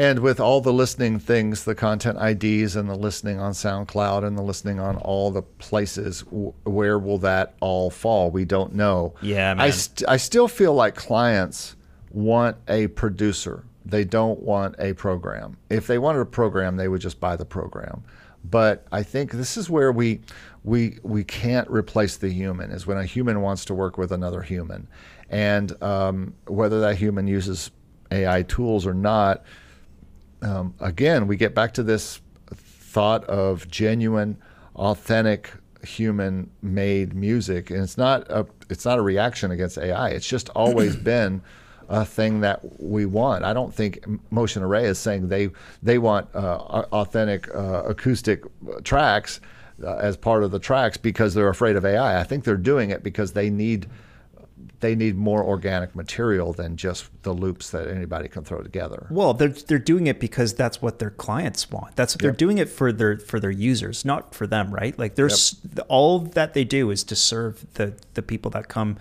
And 0.00 0.20
with 0.20 0.40
all 0.40 0.62
the 0.62 0.72
listening 0.72 1.18
things, 1.18 1.64
the 1.64 1.74
content 1.74 2.16
IDs 2.18 2.74
and 2.74 2.88
the 2.88 2.94
listening 2.94 3.38
on 3.38 3.52
SoundCloud 3.52 4.26
and 4.26 4.38
the 4.38 4.40
listening 4.42 4.80
on 4.80 4.96
all 4.96 5.30
the 5.30 5.42
places, 5.42 6.22
w- 6.22 6.54
where 6.64 6.98
will 6.98 7.18
that 7.18 7.54
all 7.60 7.90
fall? 7.90 8.30
We 8.30 8.46
don't 8.46 8.74
know. 8.74 9.12
Yeah, 9.20 9.52
man. 9.52 9.60
I, 9.60 9.68
st- 9.68 10.08
I 10.08 10.16
still 10.16 10.48
feel 10.48 10.72
like 10.72 10.94
clients 10.94 11.76
want 12.12 12.56
a 12.66 12.86
producer. 12.86 13.64
They 13.84 14.04
don't 14.04 14.42
want 14.42 14.74
a 14.78 14.94
program. 14.94 15.58
If 15.68 15.86
they 15.86 15.98
wanted 15.98 16.20
a 16.20 16.24
program, 16.24 16.78
they 16.78 16.88
would 16.88 17.02
just 17.02 17.20
buy 17.20 17.36
the 17.36 17.44
program. 17.44 18.02
But 18.42 18.86
I 18.90 19.02
think 19.02 19.32
this 19.32 19.58
is 19.58 19.68
where 19.68 19.92
we 19.92 20.20
we 20.64 20.98
we 21.02 21.24
can't 21.24 21.68
replace 21.68 22.16
the 22.16 22.30
human. 22.30 22.70
Is 22.70 22.86
when 22.86 22.96
a 22.96 23.04
human 23.04 23.42
wants 23.42 23.66
to 23.66 23.74
work 23.74 23.98
with 23.98 24.12
another 24.12 24.40
human, 24.40 24.88
and 25.28 25.70
um, 25.82 26.32
whether 26.46 26.80
that 26.80 26.96
human 26.96 27.26
uses 27.26 27.70
AI 28.10 28.42
tools 28.44 28.86
or 28.86 28.94
not. 28.94 29.44
Um, 30.42 30.74
again, 30.80 31.26
we 31.26 31.36
get 31.36 31.54
back 31.54 31.74
to 31.74 31.82
this 31.82 32.20
thought 32.54 33.24
of 33.24 33.68
genuine, 33.68 34.36
authentic 34.74 35.52
human 35.84 36.50
made 36.62 37.14
music 37.14 37.70
and 37.70 37.80
it's 37.80 37.96
not 37.96 38.30
a 38.30 38.46
it's 38.68 38.84
not 38.84 38.98
a 38.98 39.02
reaction 39.02 39.50
against 39.50 39.78
AI 39.78 40.10
it's 40.10 40.28
just 40.28 40.50
always 40.50 40.94
been 41.14 41.40
a 41.88 42.04
thing 42.04 42.40
that 42.40 42.80
we 42.80 43.04
want. 43.04 43.44
I 43.44 43.52
don't 43.52 43.74
think 43.74 44.06
Motion 44.30 44.62
Array 44.62 44.84
is 44.84 44.98
saying 44.98 45.28
they 45.28 45.50
they 45.82 45.98
want 45.98 46.28
uh, 46.34 46.84
authentic 46.92 47.52
uh, 47.52 47.82
acoustic 47.84 48.44
tracks 48.84 49.40
uh, 49.82 49.96
as 49.96 50.16
part 50.16 50.44
of 50.44 50.52
the 50.52 50.60
tracks 50.60 50.96
because 50.96 51.34
they're 51.34 51.48
afraid 51.48 51.74
of 51.74 51.84
AI 51.84 52.20
I 52.20 52.22
think 52.22 52.44
they're 52.44 52.56
doing 52.56 52.90
it 52.90 53.02
because 53.02 53.32
they 53.32 53.50
need 53.50 53.88
they 54.80 54.94
need 54.94 55.16
more 55.16 55.44
organic 55.44 55.94
material 55.94 56.52
than 56.52 56.76
just 56.76 57.10
the 57.22 57.32
loops 57.32 57.70
that 57.70 57.88
anybody 57.88 58.28
can 58.28 58.44
throw 58.44 58.62
together. 58.62 59.06
Well, 59.10 59.34
they're 59.34 59.48
they're 59.48 59.78
doing 59.78 60.06
it 60.06 60.18
because 60.18 60.54
that's 60.54 60.80
what 60.80 60.98
their 60.98 61.10
clients 61.10 61.70
want. 61.70 61.96
That's 61.96 62.14
yep. 62.14 62.20
they're 62.20 62.32
doing 62.32 62.58
it 62.58 62.68
for 62.68 62.92
their 62.92 63.18
for 63.18 63.38
their 63.38 63.50
users, 63.50 64.04
not 64.04 64.34
for 64.34 64.46
them, 64.46 64.72
right? 64.72 64.98
Like 64.98 65.14
there's 65.14 65.56
yep. 65.76 65.86
all 65.88 66.20
that 66.20 66.54
they 66.54 66.64
do 66.64 66.90
is 66.90 67.04
to 67.04 67.16
serve 67.16 67.66
the 67.74 67.94
the 68.14 68.22
people 68.22 68.50
that 68.52 68.68
come 68.68 68.96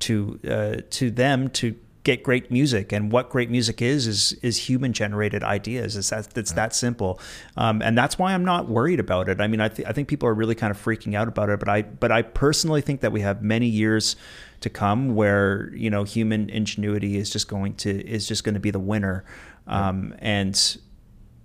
to 0.00 0.38
uh, 0.48 0.76
to 0.90 1.10
them 1.10 1.50
to 1.50 1.76
get 2.04 2.22
great 2.22 2.50
music. 2.50 2.92
And 2.92 3.10
what 3.10 3.30
great 3.30 3.50
music 3.50 3.82
is 3.82 4.06
is 4.06 4.32
is 4.42 4.68
human 4.68 4.92
generated 4.92 5.42
ideas. 5.42 5.96
It's 5.96 6.10
that 6.10 6.36
it's 6.36 6.52
that 6.52 6.74
simple. 6.74 7.18
Um, 7.56 7.82
and 7.82 7.98
that's 7.98 8.18
why 8.18 8.34
I'm 8.34 8.44
not 8.44 8.68
worried 8.68 9.00
about 9.00 9.28
it. 9.28 9.40
I 9.40 9.48
mean 9.48 9.60
I, 9.60 9.68
th- 9.68 9.88
I 9.88 9.92
think 9.92 10.06
people 10.06 10.28
are 10.28 10.34
really 10.34 10.54
kind 10.54 10.70
of 10.70 10.82
freaking 10.82 11.14
out 11.14 11.26
about 11.26 11.48
it 11.48 11.58
but 11.58 11.68
I 11.68 11.82
but 11.82 12.12
I 12.12 12.22
personally 12.22 12.82
think 12.82 13.00
that 13.00 13.10
we 13.10 13.22
have 13.22 13.42
many 13.42 13.66
years 13.66 14.16
to 14.60 14.70
come 14.70 15.14
where 15.14 15.74
you 15.74 15.90
know 15.90 16.04
human 16.04 16.48
ingenuity 16.50 17.16
is 17.16 17.30
just 17.30 17.48
going 17.48 17.74
to 17.76 18.06
is 18.06 18.28
just 18.28 18.44
going 18.44 18.54
to 18.54 18.60
be 18.60 18.70
the 18.70 18.78
winner. 18.78 19.24
Um, 19.66 20.14
and 20.18 20.78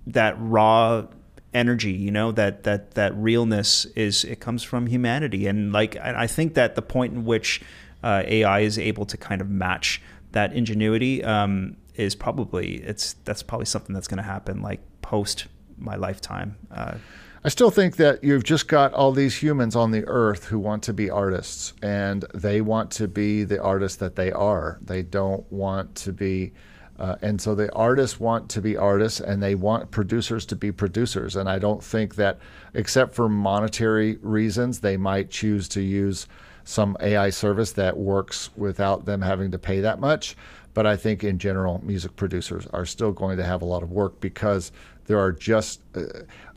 that 0.07 0.35
raw 0.39 1.07
energy 1.53 1.91
you 1.91 2.11
know 2.11 2.31
that 2.31 2.63
that 2.63 2.91
that 2.91 3.15
realness 3.15 3.85
is 3.95 4.25
it 4.25 4.41
comes 4.41 4.61
from 4.61 4.87
humanity. 4.87 5.47
And 5.47 5.71
like 5.71 5.95
I 5.95 6.27
think 6.27 6.53
that 6.55 6.75
the 6.75 6.81
point 6.81 7.13
in 7.13 7.23
which 7.23 7.61
uh, 8.03 8.23
AI 8.25 8.61
is 8.61 8.77
able 8.77 9.05
to 9.05 9.17
kind 9.17 9.41
of 9.41 9.49
match 9.49 10.01
that 10.31 10.53
ingenuity 10.53 11.23
um, 11.23 11.77
is 11.95 12.15
probably 12.15 12.75
it's 12.75 13.13
that's 13.25 13.43
probably 13.43 13.65
something 13.65 13.93
that's 13.93 14.07
going 14.07 14.17
to 14.17 14.23
happen 14.23 14.61
like 14.61 14.81
post 15.01 15.47
my 15.77 15.95
lifetime. 15.95 16.57
Uh, 16.71 16.95
I 17.43 17.47
still 17.47 17.71
think 17.71 17.95
that 17.95 18.21
you've 18.21 18.43
just 18.43 18.67
got 18.67 18.93
all 18.93 19.13
these 19.13 19.41
humans 19.41 19.73
on 19.73 19.91
the 19.91 20.05
earth 20.07 20.45
who 20.45 20.59
want 20.59 20.83
to 20.83 20.93
be 20.93 21.09
artists 21.09 21.73
and 21.81 22.25
they 22.33 22.59
want 22.59 22.91
to 22.91 23.07
be 23.07 23.45
the 23.45 23.61
artists 23.61 23.97
that 23.99 24.17
they 24.17 24.29
are. 24.31 24.77
They 24.81 25.03
don't 25.03 25.49
want 25.51 25.95
to 25.95 26.11
be. 26.11 26.53
Uh, 26.97 27.15
and 27.21 27.39
so 27.39 27.55
the 27.55 27.73
artists 27.73 28.19
want 28.19 28.49
to 28.49 28.61
be 28.61 28.75
artists 28.75 29.21
and 29.21 29.41
they 29.41 29.55
want 29.55 29.89
producers 29.89 30.45
to 30.47 30.55
be 30.57 30.69
producers. 30.69 31.37
And 31.37 31.47
I 31.47 31.59
don't 31.59 31.81
think 31.81 32.15
that, 32.15 32.39
except 32.73 33.15
for 33.15 33.29
monetary 33.29 34.17
reasons, 34.17 34.81
they 34.81 34.97
might 34.97 35.29
choose 35.29 35.69
to 35.69 35.81
use 35.81 36.27
some 36.69 36.95
AI 36.99 37.31
service 37.31 37.71
that 37.71 37.97
works 37.97 38.51
without 38.55 39.05
them 39.05 39.23
having 39.23 39.49
to 39.49 39.57
pay 39.57 39.79
that 39.81 39.99
much. 39.99 40.37
But 40.75 40.85
I 40.85 40.97
think 40.97 41.23
in 41.23 41.39
general, 41.39 41.81
music 41.83 42.15
producers 42.15 42.67
are 42.67 42.85
still 42.85 43.11
going 43.11 43.37
to 43.37 43.43
have 43.43 43.63
a 43.63 43.65
lot 43.65 43.81
of 43.81 43.91
work 43.91 44.19
because 44.19 44.71
there 45.07 45.17
are 45.17 45.31
just, 45.31 45.81
uh, 45.95 46.01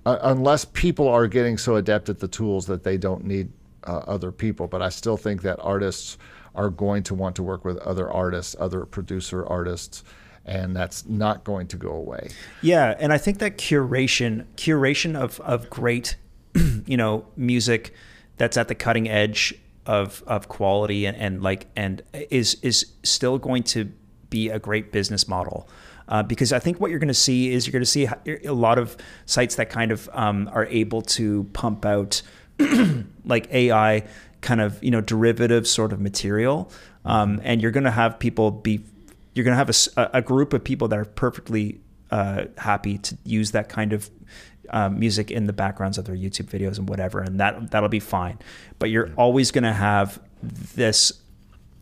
uh, 0.05 0.19
unless 0.25 0.67
people 0.67 1.09
are 1.09 1.27
getting 1.27 1.57
so 1.57 1.77
adept 1.77 2.11
at 2.11 2.19
the 2.19 2.29
tools 2.29 2.67
that 2.67 2.85
they 2.85 2.99
don't 2.99 3.25
need 3.25 3.51
uh, 3.85 4.01
other 4.07 4.31
people. 4.31 4.67
But 4.67 4.83
I 4.83 4.91
still 4.91 5.17
think 5.17 5.41
that 5.43 5.59
artists 5.61 6.19
are 6.55 6.69
going 6.69 7.05
to 7.05 7.15
want 7.15 7.35
to 7.37 7.43
work 7.43 7.65
with 7.65 7.79
other 7.79 8.13
artists, 8.13 8.55
other 8.61 8.85
producer 8.85 9.47
artists, 9.47 10.05
and 10.45 10.77
that's 10.77 11.07
not 11.07 11.43
going 11.43 11.69
to 11.69 11.79
go 11.79 11.93
away. 11.93 12.29
Yeah, 12.61 12.95
and 12.99 13.15
I 13.15 13.19
think 13.19 13.39
that 13.39 13.57
curation, 13.57 14.45
curation 14.57 15.17
of 15.19 15.41
of 15.41 15.71
great, 15.71 16.17
you 16.85 16.99
know, 16.99 17.25
music 17.35 17.95
that's 18.37 18.59
at 18.59 18.69
the 18.69 18.75
cutting 18.75 19.09
edge 19.09 19.55
of 19.87 20.23
of 20.27 20.49
quality 20.49 21.07
and, 21.07 21.17
and 21.17 21.43
like 21.43 21.67
and 21.77 22.03
is 22.13 22.55
is 22.63 22.87
still 23.03 23.39
going 23.39 23.63
to 23.65 23.91
be 24.31 24.49
a 24.49 24.59
great 24.59 24.93
business 24.93 25.29
model. 25.29 25.69
Uh, 26.09 26.23
because 26.23 26.53
I 26.53 26.59
think 26.59 26.81
what 26.81 26.91
you're 26.91 26.99
going 26.99 27.09
to 27.09 27.15
see 27.15 27.53
is 27.53 27.67
you're 27.67 27.73
going 27.73 27.85
to 27.85 27.87
see 27.87 28.09
a 28.45 28.53
lot 28.53 28.79
of 28.79 28.97
sites 29.25 29.55
that 29.55 29.71
kind 29.71 29.93
of 29.93 30.11
um, 30.13 30.51
are 30.53 30.67
able 30.67 31.01
to 31.03 31.45
pump 31.53 31.87
out 31.87 32.23
like 33.25 33.51
AI 33.53 34.05
kind 34.41 34.61
of 34.61 34.83
you 34.83 34.91
know 34.91 35.01
derivative 35.01 35.67
sort 35.67 35.93
of 35.93 36.01
material, 36.01 36.71
um, 37.05 37.41
and 37.45 37.63
you're 37.63 37.71
going 37.71 37.85
to 37.85 37.91
have 37.91 38.19
people 38.19 38.51
be 38.51 38.81
you're 39.35 39.45
going 39.45 39.57
to 39.57 39.57
have 39.57 39.71
a, 39.97 40.19
a, 40.19 40.23
group 40.23 40.53
of 40.53 40.63
people 40.63 40.89
that 40.89 40.99
are 40.99 41.07
perfectly 41.07 41.81
uh, 42.11 42.45
happy 42.59 42.99
to 42.99 43.17
use 43.25 43.53
that 43.53 43.71
kind 43.71 43.95
of 43.95 44.11
um, 44.73 44.99
music 44.99 45.31
in 45.31 45.47
the 45.47 45.53
backgrounds 45.53 45.99
of 45.99 46.05
their 46.05 46.17
YouTube 46.17 46.47
videos 46.47 46.79
and 46.79 46.89
whatever, 46.89 47.21
and 47.21 47.39
that 47.41 47.71
that'll 47.71 47.89
be 47.89 48.01
fine. 48.01 48.39
But 48.79 48.91
you're 48.91 49.13
always 49.17 49.51
going 49.51 49.65
to 49.65 49.73
have 49.73 50.21
this 50.43 51.13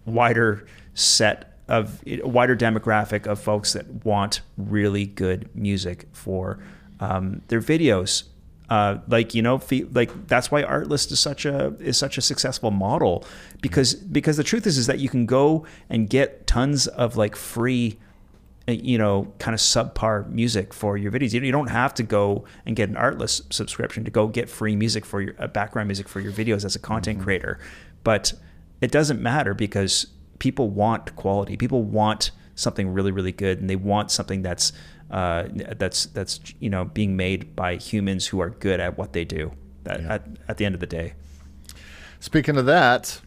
wider 0.05 0.67
set 0.95 1.51
of 1.69 2.03
a 2.07 2.27
wider 2.27 2.57
demographic 2.57 3.27
of 3.27 3.41
folks 3.41 3.73
that 3.75 4.05
want 4.05 4.41
really 4.57 5.07
good 5.07 5.49
music 5.55 6.09
for 6.13 6.59
um, 6.99 7.43
their 7.49 7.61
videos. 7.61 8.25
Uh, 8.69 8.99
like 9.09 9.35
you 9.35 9.43
know, 9.43 9.61
like 9.93 10.27
that's 10.29 10.51
why 10.51 10.63
Artlist 10.63 11.11
is 11.11 11.19
such 11.19 11.45
a 11.45 11.75
is 11.81 11.97
such 11.97 12.19
a 12.19 12.21
successful 12.21 12.71
model 12.71 13.25
because 13.61 13.95
because 13.95 14.37
the 14.37 14.45
truth 14.45 14.67
is 14.67 14.79
is 14.79 14.87
that 14.87 14.99
you 14.99 15.09
can 15.09 15.27
go 15.27 15.65
and 15.89 16.09
get 16.09 16.47
tons 16.47 16.87
of 16.87 17.17
like 17.17 17.35
free 17.35 17.99
you 18.71 18.99
know, 18.99 19.33
kind 19.39 19.55
of 19.55 19.61
subpar 19.61 20.29
music 20.29 20.73
for 20.73 20.97
your 20.97 21.13
videos. 21.13 21.33
You 21.33 21.53
don't 21.53 21.71
have 21.71 21.95
to 21.95 22.03
go 22.03 22.45
and 22.67 22.77
get 22.77 22.89
an 22.89 22.95
Artlist 22.95 23.53
subscription 23.53 24.05
to 24.05 24.11
go 24.11 24.27
get 24.27 24.49
free 24.49 24.77
music 24.77 25.05
for 25.05 25.21
your 25.21 25.35
uh, 25.39 25.47
background 25.47 25.89
music 25.89 26.09
for 26.09 26.21
your 26.21 26.33
videos 26.33 26.65
as 26.65 26.75
a 26.75 26.79
content 26.79 27.19
mm-hmm. 27.19 27.25
creator. 27.25 27.59
But 28.05 28.33
it 28.81 28.91
doesn't 28.91 29.21
matter 29.21 29.55
because 29.55 30.07
people 30.39 30.71
want 30.71 31.15
quality. 31.17 31.57
People 31.57 31.83
want 31.83 32.31
something 32.55 32.93
really, 32.93 33.13
really 33.13 33.33
good, 33.33 33.61
and 33.61 33.69
they 33.69 33.77
want 33.77 34.11
something 34.11 34.43
that's 34.43 34.73
uh, 35.11 35.45
that's 35.77 36.07
that's 36.07 36.41
you 36.61 36.71
know 36.71 36.85
being 36.85 37.17
made 37.17 37.57
by 37.57 37.77
humans 37.77 38.27
who 38.27 38.41
are 38.41 38.51
good 38.51 38.81
at 38.81 38.97
what 38.97 39.13
they 39.13 39.25
do. 39.25 39.53
At, 39.87 40.01
yeah. 40.01 40.15
at, 40.15 40.27
at 40.49 40.57
the 40.59 40.67
end 40.67 40.75
of 40.75 40.81
the 40.81 40.87
day. 40.87 41.15
Speaking 42.21 42.59
of 42.59 42.67
that, 42.67 43.21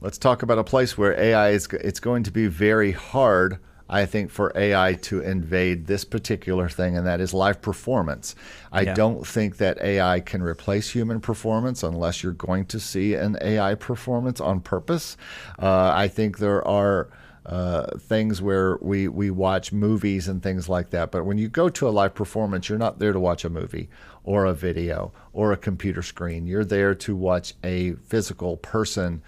let's 0.00 0.18
talk 0.18 0.42
about 0.42 0.58
a 0.58 0.64
place 0.64 0.98
where 0.98 1.18
AI 1.18 1.50
is 1.50 1.68
it's 1.72 2.00
going 2.00 2.24
to 2.24 2.32
be 2.32 2.46
very 2.46 2.92
hard. 2.92 3.58
I 3.90 4.06
think 4.06 4.30
for 4.30 4.52
AI 4.54 4.94
to 5.02 5.20
invade 5.20 5.86
this 5.86 6.04
particular 6.04 6.68
thing, 6.68 6.96
and 6.96 7.06
that 7.06 7.20
is 7.20 7.34
live 7.34 7.60
performance. 7.60 8.36
I 8.70 8.82
yeah. 8.82 8.94
don't 8.94 9.26
think 9.26 9.56
that 9.56 9.82
AI 9.82 10.20
can 10.20 10.42
replace 10.42 10.90
human 10.90 11.20
performance 11.20 11.82
unless 11.82 12.22
you're 12.22 12.32
going 12.32 12.66
to 12.66 12.78
see 12.78 13.14
an 13.14 13.36
AI 13.42 13.74
performance 13.74 14.40
on 14.40 14.60
purpose. 14.60 15.16
Uh, 15.58 15.92
I 15.94 16.08
think 16.08 16.38
there 16.38 16.66
are. 16.66 17.10
Uh, 17.46 17.96
things 17.98 18.42
where 18.42 18.76
we, 18.82 19.08
we 19.08 19.30
watch 19.30 19.72
movies 19.72 20.28
and 20.28 20.42
things 20.42 20.68
like 20.68 20.90
that. 20.90 21.10
But 21.10 21.24
when 21.24 21.38
you 21.38 21.48
go 21.48 21.70
to 21.70 21.88
a 21.88 21.90
live 21.90 22.14
performance, 22.14 22.68
you're 22.68 22.78
not 22.78 22.98
there 22.98 23.14
to 23.14 23.18
watch 23.18 23.46
a 23.46 23.48
movie 23.48 23.88
or 24.24 24.44
a 24.44 24.52
video 24.52 25.10
or 25.32 25.50
a 25.50 25.56
computer 25.56 26.02
screen. 26.02 26.46
You're 26.46 26.66
there 26.66 26.94
to 26.96 27.16
watch 27.16 27.54
a 27.64 27.92
physical 27.94 28.58
person 28.58 29.22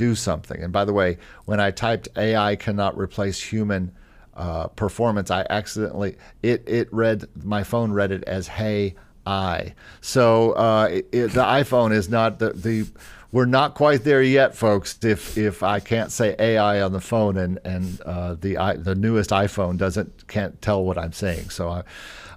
do 0.00 0.14
something. 0.14 0.62
And 0.62 0.72
by 0.72 0.86
the 0.86 0.94
way, 0.94 1.18
when 1.44 1.60
I 1.60 1.70
typed 1.70 2.08
AI 2.16 2.56
cannot 2.56 2.96
replace 2.96 3.38
human 3.38 3.92
uh, 4.32 4.68
performance, 4.68 5.30
I 5.30 5.44
accidentally 5.50 6.16
it 6.42 6.66
it 6.66 6.90
read 6.90 7.26
my 7.44 7.64
phone 7.64 7.92
read 7.92 8.10
it 8.10 8.24
as 8.24 8.48
hey 8.48 8.94
I. 9.26 9.74
So 10.00 10.52
uh, 10.52 10.88
it, 10.90 11.08
it, 11.12 11.32
the 11.32 11.42
iPhone 11.42 11.92
is 11.92 12.08
not 12.08 12.38
the 12.38 12.54
the 12.54 12.86
we're 13.30 13.44
not 13.44 13.74
quite 13.74 14.02
there 14.02 14.22
yet, 14.22 14.56
folks. 14.56 14.98
If 15.04 15.36
if 15.36 15.62
I 15.62 15.80
can't 15.80 16.10
say 16.10 16.34
AI 16.38 16.80
on 16.80 16.92
the 16.92 17.02
phone 17.02 17.36
and 17.36 17.58
and 17.62 18.00
uh, 18.00 18.36
the 18.40 18.56
I, 18.56 18.76
the 18.76 18.94
newest 18.94 19.28
iPhone 19.28 19.76
doesn't 19.76 20.28
can't 20.28 20.62
tell 20.62 20.82
what 20.82 20.96
I'm 20.96 21.12
saying, 21.12 21.50
so 21.50 21.68
I, 21.68 21.82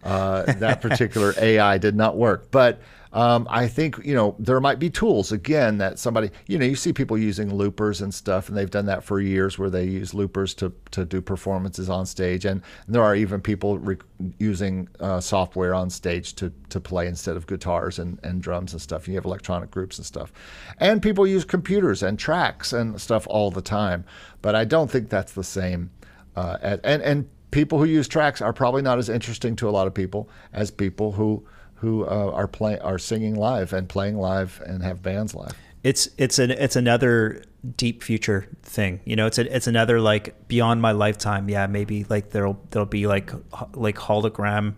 uh, 0.04 0.44
that 0.54 0.82
particular 0.82 1.34
AI 1.42 1.78
did 1.78 1.96
not 1.96 2.18
work. 2.18 2.52
But 2.52 2.82
um, 3.14 3.48
I 3.50 3.68
think 3.68 4.00
you 4.04 4.16
know 4.16 4.36
there 4.40 4.60
might 4.60 4.80
be 4.80 4.90
tools 4.90 5.32
again 5.32 5.78
that 5.78 6.00
somebody 6.00 6.32
you 6.48 6.58
know 6.58 6.66
you 6.66 6.76
see 6.76 6.92
people 6.92 7.16
using 7.16 7.54
loopers 7.54 8.02
and 8.02 8.12
stuff, 8.12 8.50
and 8.50 8.58
they've 8.58 8.70
done 8.70 8.88
that 8.88 9.04
for 9.04 9.20
years 9.22 9.60
where 9.60 9.70
they 9.70 9.86
use 9.86 10.16
loopers 10.16 10.56
to 10.56 10.74
to 10.92 11.06
do 11.06 11.22
performances 11.22 11.90
on 11.90 12.08
stage, 12.08 12.44
and 12.44 12.64
there 12.88 13.04
are 13.04 13.16
even 13.16 13.40
people 13.40 13.78
re- 13.78 13.98
using 14.40 14.90
uh, 15.00 15.20
software 15.20 15.76
on 15.76 15.92
stage 15.92 16.34
to 16.36 16.52
to 16.70 16.80
play 16.80 17.08
instead 17.08 17.38
of 17.38 17.46
guitars 17.46 18.00
and, 18.00 18.20
and 18.24 18.42
drums 18.42 18.74
and 18.74 18.82
stuff. 18.82 19.08
You 19.08 19.14
have 19.14 19.26
electronic 19.26 19.70
groups 19.70 20.00
and 20.00 20.06
stuff, 20.06 20.34
and 20.80 21.00
people 21.00 21.28
use 21.28 21.46
computers 21.46 22.02
and 22.02 22.18
tracks 22.18 22.74
and 22.74 23.00
stuff 23.00 23.28
all 23.30 23.52
the 23.52 23.62
time. 23.62 24.06
But 24.42 24.56
I 24.56 24.66
don't 24.66 24.90
think 24.90 25.10
that's 25.10 25.34
the 25.34 25.44
same. 25.44 25.92
Uh, 26.36 26.78
and 26.84 27.04
and 27.04 27.30
people 27.54 27.78
who 27.78 27.86
use 27.86 28.08
tracks 28.08 28.42
are 28.42 28.52
probably 28.52 28.82
not 28.82 28.98
as 28.98 29.08
interesting 29.08 29.56
to 29.56 29.70
a 29.70 29.72
lot 29.72 29.88
of 29.88 29.94
people 29.94 30.30
as 30.52 30.72
people 30.72 31.14
who 31.14 31.46
who 31.76 32.06
uh, 32.06 32.32
are 32.34 32.48
playing 32.48 32.80
are 32.80 32.98
singing 32.98 33.36
live 33.36 33.72
and 33.74 33.88
playing 33.88 34.18
live 34.18 34.62
and 34.66 34.82
have 34.84 35.02
bands 35.02 35.36
live. 35.36 35.54
It's 35.84 36.10
it's 36.18 36.40
an 36.40 36.52
it's 36.52 36.76
another 36.76 37.44
deep 37.78 38.04
future 38.04 38.48
thing. 38.64 39.02
You 39.06 39.16
know, 39.16 39.28
it's 39.28 39.38
a, 39.38 39.56
it's 39.56 39.68
another 39.68 40.02
like 40.02 40.48
beyond 40.48 40.82
my 40.82 40.94
lifetime. 40.94 41.48
Yeah, 41.50 41.68
maybe 41.68 42.06
like 42.10 42.32
there'll 42.32 42.60
there'll 42.72 42.86
be 42.86 43.06
like 43.06 43.32
like 43.74 43.96
hologram. 43.96 44.76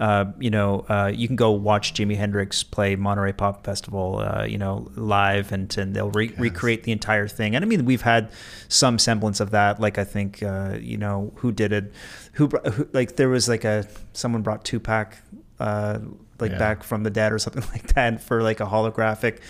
Uh, 0.00 0.32
you 0.38 0.48
know, 0.48 0.86
uh, 0.88 1.12
you 1.14 1.26
can 1.26 1.36
go 1.36 1.50
watch 1.50 1.92
Jimi 1.92 2.16
Hendrix 2.16 2.62
play 2.62 2.96
Monterey 2.96 3.34
Pop 3.34 3.66
Festival, 3.66 4.18
uh, 4.18 4.44
you 4.44 4.56
know, 4.56 4.90
live, 4.96 5.52
and, 5.52 5.76
and 5.76 5.94
they'll 5.94 6.10
re- 6.10 6.30
yes. 6.30 6.38
recreate 6.38 6.84
the 6.84 6.92
entire 6.92 7.28
thing. 7.28 7.54
And 7.54 7.62
I 7.62 7.68
mean, 7.68 7.84
we've 7.84 8.00
had 8.00 8.32
some 8.68 8.98
semblance 8.98 9.40
of 9.40 9.50
that. 9.50 9.78
Like 9.78 9.98
I 9.98 10.04
think, 10.04 10.42
uh, 10.42 10.78
you 10.80 10.96
know, 10.96 11.32
who 11.36 11.52
did 11.52 11.74
it? 11.74 11.92
Who, 12.32 12.48
who, 12.48 12.88
like 12.94 13.16
there 13.16 13.28
was 13.28 13.46
like 13.46 13.64
a 13.64 13.86
someone 14.14 14.40
brought 14.40 14.64
Tupac 14.64 15.18
uh, 15.58 15.98
like 16.38 16.52
yeah. 16.52 16.58
back 16.58 16.82
from 16.82 17.02
the 17.02 17.10
dead 17.10 17.32
or 17.32 17.38
something 17.38 17.64
like 17.72 17.92
that 17.94 18.22
for 18.22 18.42
like 18.42 18.60
a 18.60 18.66
holographic 18.66 19.40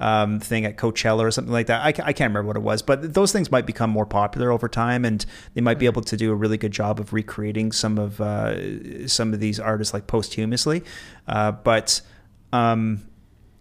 um, 0.00 0.40
thing 0.40 0.64
at 0.64 0.76
Coachella 0.76 1.20
or 1.20 1.30
something 1.30 1.52
like 1.52 1.66
that. 1.66 1.82
I, 1.82 1.88
I 1.88 2.12
can't 2.12 2.30
remember 2.30 2.48
what 2.48 2.56
it 2.56 2.62
was, 2.62 2.82
but 2.82 3.14
those 3.14 3.32
things 3.32 3.50
might 3.50 3.66
become 3.66 3.90
more 3.90 4.06
popular 4.06 4.50
over 4.50 4.68
time, 4.68 5.04
and 5.04 5.24
they 5.54 5.60
might 5.60 5.78
be 5.78 5.86
able 5.86 6.02
to 6.02 6.16
do 6.16 6.32
a 6.32 6.34
really 6.34 6.56
good 6.56 6.72
job 6.72 6.98
of 6.98 7.12
recreating 7.12 7.70
some 7.70 7.98
of 7.98 8.20
uh, 8.20 9.06
some 9.06 9.32
of 9.32 9.40
these 9.40 9.60
artists 9.60 9.94
like 9.94 10.06
posthumously. 10.06 10.82
Uh, 11.28 11.52
but 11.52 12.00
um, 12.52 13.06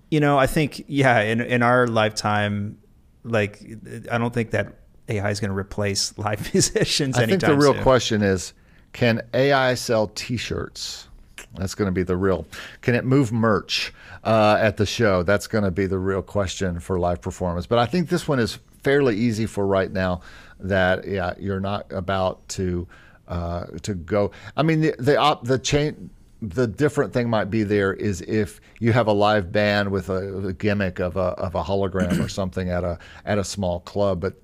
you 0.10 0.20
know, 0.20 0.40
I 0.40 0.48
think 0.48 0.86
yeah, 0.88 1.20
in 1.22 1.42
in 1.42 1.62
our 1.62 1.88
lifetime, 1.88 2.78
like 3.24 3.62
I 4.10 4.18
don't 4.18 4.34
think 4.34 4.52
that 4.52 4.76
AI 5.10 5.30
is 5.30 5.40
going 5.40 5.52
to 5.52 5.58
replace 5.58 6.18
live 6.18 6.54
musicians. 6.54 7.18
I 7.18 7.26
think 7.26 7.42
the 7.42 7.56
real 7.56 7.74
soon. 7.74 7.84
question 7.84 8.22
is, 8.22 8.54
can 8.94 9.22
AI 9.34 9.74
sell 9.74 10.08
T-shirts? 10.08 11.09
That's 11.56 11.76
going 11.76 11.88
to 11.88 11.92
be 11.92 12.04
the 12.04 12.18
real. 12.18 12.46
Can 12.82 12.96
it 12.96 13.06
move 13.06 13.32
merch 13.32 13.94
uh, 14.24 14.58
at 14.60 14.78
the 14.78 14.86
show? 14.86 15.24
That's 15.24 15.48
going 15.48 15.64
to 15.64 15.72
be 15.72 15.88
the 15.88 15.98
real 15.98 16.22
question 16.22 16.80
for 16.80 17.00
live 17.00 17.22
performance. 17.22 17.66
But 17.66 17.80
I 17.80 17.86
think 17.86 18.10
this 18.10 18.28
one 18.28 18.40
is 18.40 18.60
fairly 18.84 19.18
easy 19.18 19.46
for 19.46 19.66
right 19.66 19.92
now. 19.92 20.22
That 20.60 21.08
yeah, 21.08 21.34
you're 21.40 21.60
not 21.60 21.92
about 21.92 22.48
to 22.50 22.88
uh, 23.28 23.66
to 23.84 23.94
go. 23.94 24.32
I 24.58 24.64
mean, 24.64 24.82
the 24.82 24.96
the, 25.00 25.18
op, 25.18 25.46
the 25.46 25.60
chain. 25.60 26.10
The 26.42 26.68
different 26.68 27.12
thing 27.12 27.30
might 27.30 27.50
be 27.50 27.64
there 27.64 27.94
is 27.94 28.22
if 28.22 28.62
you 28.80 28.94
have 28.94 29.08
a 29.08 29.12
live 29.12 29.52
band 29.52 29.92
with 29.92 30.08
a, 30.08 30.48
a 30.48 30.54
gimmick 30.54 31.00
of 31.00 31.18
a 31.18 31.36
of 31.36 31.54
a 31.54 31.62
hologram 31.62 32.24
or 32.24 32.30
something 32.30 32.70
at 32.70 32.86
a 32.86 32.98
at 33.26 33.38
a 33.38 33.44
small 33.44 33.82
club, 33.82 34.22
but 34.22 34.36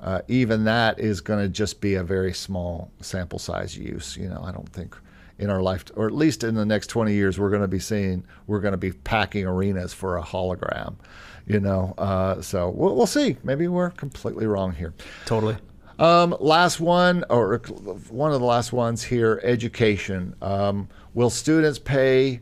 uh, 0.00 0.20
even 0.26 0.64
that 0.64 0.98
is 0.98 1.20
going 1.20 1.38
to 1.38 1.48
just 1.48 1.80
be 1.80 1.94
a 1.94 2.02
very 2.02 2.32
small 2.32 2.90
sample 3.00 3.38
size 3.38 3.78
use. 3.78 4.16
You 4.16 4.28
know, 4.28 4.42
I 4.44 4.50
don't 4.50 4.68
think 4.68 4.96
in 5.38 5.50
our 5.50 5.62
life, 5.62 5.84
or 5.96 6.06
at 6.06 6.14
least 6.14 6.44
in 6.44 6.54
the 6.54 6.64
next 6.64 6.88
20 6.88 7.12
years, 7.12 7.38
we're 7.38 7.50
going 7.50 7.62
to 7.62 7.68
be 7.68 7.78
seeing, 7.78 8.24
we're 8.46 8.60
going 8.60 8.72
to 8.72 8.78
be 8.78 8.92
packing 8.92 9.46
arenas 9.46 9.92
for 9.92 10.16
a 10.16 10.22
hologram, 10.22 10.94
you 11.46 11.60
know. 11.60 11.94
Uh, 11.98 12.40
so 12.40 12.70
we'll, 12.70 12.94
we'll 12.94 13.06
see. 13.06 13.36
Maybe 13.42 13.68
we're 13.68 13.90
completely 13.90 14.46
wrong 14.46 14.72
here. 14.72 14.94
Totally. 15.26 15.56
Um, 15.98 16.36
last 16.40 16.80
one, 16.80 17.24
or 17.30 17.58
one 18.08 18.32
of 18.32 18.40
the 18.40 18.46
last 18.46 18.72
ones 18.72 19.02
here 19.02 19.40
education. 19.44 20.34
Um, 20.42 20.88
will 21.14 21.30
students 21.30 21.78
pay 21.78 22.40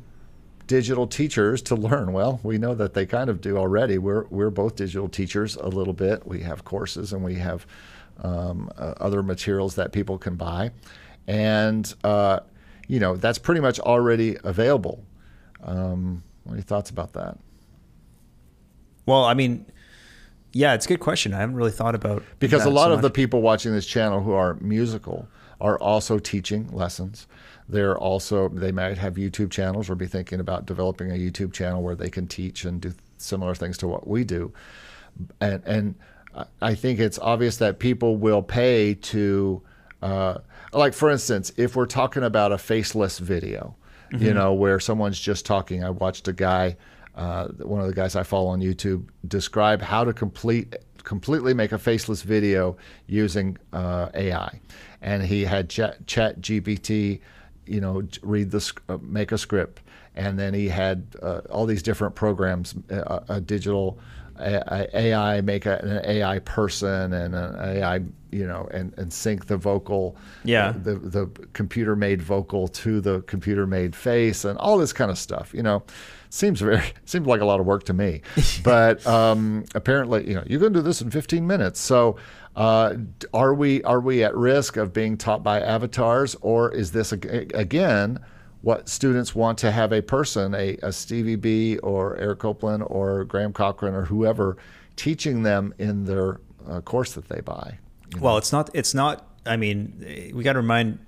digital 0.66 1.06
teachers 1.06 1.60
to 1.62 1.76
learn? 1.76 2.12
Well, 2.12 2.40
we 2.42 2.56
know 2.56 2.74
that 2.74 2.94
they 2.94 3.04
kind 3.04 3.28
of 3.28 3.40
do 3.40 3.58
already. 3.58 3.98
We're, 3.98 4.24
we're 4.28 4.50
both 4.50 4.76
digital 4.76 5.08
teachers 5.08 5.56
a 5.56 5.68
little 5.68 5.92
bit. 5.92 6.26
We 6.26 6.40
have 6.40 6.64
courses 6.64 7.12
and 7.12 7.22
we 7.22 7.34
have 7.34 7.66
um, 8.22 8.70
uh, 8.78 8.94
other 8.98 9.22
materials 9.22 9.74
that 9.74 9.92
people 9.92 10.16
can 10.16 10.36
buy. 10.36 10.70
And 11.26 11.92
uh, 12.04 12.40
you 12.92 13.00
know, 13.00 13.16
that's 13.16 13.38
pretty 13.38 13.62
much 13.62 13.80
already 13.80 14.36
available. 14.44 15.02
Um, 15.62 16.22
what 16.44 16.52
are 16.52 16.56
your 16.56 16.62
thoughts 16.62 16.90
about 16.90 17.14
that? 17.14 17.38
Well, 19.06 19.24
I 19.24 19.32
mean, 19.32 19.64
yeah, 20.52 20.74
it's 20.74 20.84
a 20.84 20.88
good 20.88 21.00
question. 21.00 21.32
I 21.32 21.38
haven't 21.38 21.54
really 21.54 21.70
thought 21.70 21.94
about 21.94 22.22
because 22.38 22.66
a 22.66 22.70
lot 22.70 22.88
so 22.88 22.92
of 22.92 23.00
the 23.00 23.08
people 23.08 23.40
watching 23.40 23.72
this 23.72 23.86
channel 23.86 24.22
who 24.22 24.32
are 24.32 24.58
musical 24.60 25.26
are 25.58 25.78
also 25.78 26.18
teaching 26.18 26.68
lessons. 26.70 27.26
They're 27.66 27.96
also 27.96 28.50
they 28.50 28.72
might 28.72 28.98
have 28.98 29.14
YouTube 29.14 29.50
channels 29.50 29.88
or 29.88 29.94
be 29.94 30.06
thinking 30.06 30.38
about 30.38 30.66
developing 30.66 31.10
a 31.10 31.14
YouTube 31.14 31.54
channel 31.54 31.82
where 31.82 31.94
they 31.94 32.10
can 32.10 32.26
teach 32.26 32.66
and 32.66 32.78
do 32.78 32.92
similar 33.16 33.54
things 33.54 33.78
to 33.78 33.88
what 33.88 34.06
we 34.06 34.22
do. 34.22 34.52
And 35.40 35.62
and 35.64 35.94
I 36.60 36.74
think 36.74 37.00
it's 37.00 37.18
obvious 37.20 37.56
that 37.56 37.78
people 37.78 38.18
will 38.18 38.42
pay 38.42 38.92
to 38.92 39.62
uh, 40.02 40.38
like 40.72 40.94
for 40.94 41.10
instance, 41.10 41.52
if 41.56 41.76
we're 41.76 41.86
talking 41.86 42.22
about 42.22 42.52
a 42.52 42.58
faceless 42.58 43.18
video, 43.18 43.76
mm-hmm. 44.12 44.24
you 44.24 44.34
know, 44.34 44.52
where 44.52 44.80
someone's 44.80 45.18
just 45.18 45.46
talking. 45.46 45.84
I 45.84 45.90
watched 45.90 46.28
a 46.28 46.32
guy, 46.32 46.76
uh, 47.14 47.48
one 47.48 47.80
of 47.80 47.86
the 47.86 47.94
guys 47.94 48.16
I 48.16 48.22
follow 48.22 48.48
on 48.48 48.60
YouTube, 48.60 49.08
describe 49.26 49.82
how 49.82 50.04
to 50.04 50.12
complete 50.12 50.74
completely 51.04 51.52
make 51.52 51.72
a 51.72 51.78
faceless 51.78 52.22
video 52.22 52.76
using 53.06 53.58
uh, 53.72 54.08
AI, 54.14 54.60
and 55.00 55.22
he 55.22 55.44
had 55.44 55.68
Chat, 55.68 56.06
chat 56.06 56.40
GPT, 56.40 57.20
you 57.66 57.80
know, 57.80 58.02
read 58.22 58.50
the 58.50 58.72
uh, 58.88 58.98
make 59.02 59.32
a 59.32 59.38
script, 59.38 59.82
and 60.14 60.38
then 60.38 60.54
he 60.54 60.68
had 60.68 61.04
uh, 61.22 61.40
all 61.50 61.66
these 61.66 61.82
different 61.82 62.14
programs, 62.14 62.74
uh, 62.90 63.20
a 63.28 63.40
digital 63.40 63.98
AI 64.40 65.40
make 65.40 65.66
a, 65.66 65.78
an 65.78 66.00
AI 66.04 66.38
person 66.40 67.12
and 67.12 67.34
an 67.34 67.54
AI, 67.58 68.00
you 68.30 68.46
know, 68.46 68.68
and, 68.72 68.92
and 68.96 69.12
sync 69.12 69.46
the 69.46 69.56
vocal, 69.56 70.16
yeah, 70.44 70.72
the, 70.72 70.94
the 70.94 71.26
computer 71.52 71.96
made 71.96 72.22
vocal 72.22 72.68
to 72.68 73.00
the 73.00 73.20
computer 73.22 73.66
made 73.66 73.94
face 73.94 74.44
and 74.44 74.58
all 74.58 74.78
this 74.78 74.92
kind 74.92 75.10
of 75.10 75.18
stuff. 75.18 75.52
You 75.54 75.62
know, 75.62 75.82
seems 76.30 76.60
very 76.60 76.82
seems 77.04 77.26
like 77.26 77.40
a 77.40 77.44
lot 77.44 77.60
of 77.60 77.66
work 77.66 77.84
to 77.84 77.92
me, 77.92 78.22
but 78.64 79.06
um, 79.06 79.64
apparently, 79.74 80.28
you 80.28 80.34
know, 80.34 80.44
you 80.46 80.58
can 80.58 80.72
do 80.72 80.82
this 80.82 81.00
in 81.00 81.10
15 81.10 81.46
minutes. 81.46 81.80
So, 81.80 82.16
uh, 82.56 82.94
are 83.32 83.54
we 83.54 83.82
are 83.84 84.00
we 84.00 84.24
at 84.24 84.34
risk 84.34 84.76
of 84.76 84.92
being 84.92 85.16
taught 85.16 85.42
by 85.42 85.60
avatars, 85.60 86.34
or 86.40 86.72
is 86.72 86.92
this 86.92 87.12
again? 87.12 88.18
What 88.62 88.88
students 88.88 89.34
want 89.34 89.58
to 89.58 89.70
have 89.70 89.92
a 89.92 90.00
person, 90.00 90.54
a, 90.54 90.76
a 90.82 90.92
Stevie 90.92 91.36
B 91.36 91.78
or 91.78 92.16
Eric 92.16 92.38
Copeland 92.40 92.84
or 92.86 93.24
Graham 93.24 93.52
Cochrane 93.52 93.94
or 93.94 94.04
whoever, 94.04 94.56
teaching 94.96 95.42
them 95.42 95.74
in 95.78 96.04
their 96.04 96.40
uh, 96.68 96.80
course 96.80 97.12
that 97.14 97.28
they 97.28 97.40
buy. 97.40 97.78
You 98.10 98.20
know? 98.20 98.24
Well, 98.24 98.38
it's 98.38 98.52
not. 98.52 98.70
It's 98.72 98.94
not. 98.94 99.28
I 99.44 99.56
mean, 99.56 100.32
we 100.32 100.44
got 100.44 100.52
to 100.52 100.60
remind 100.60 100.98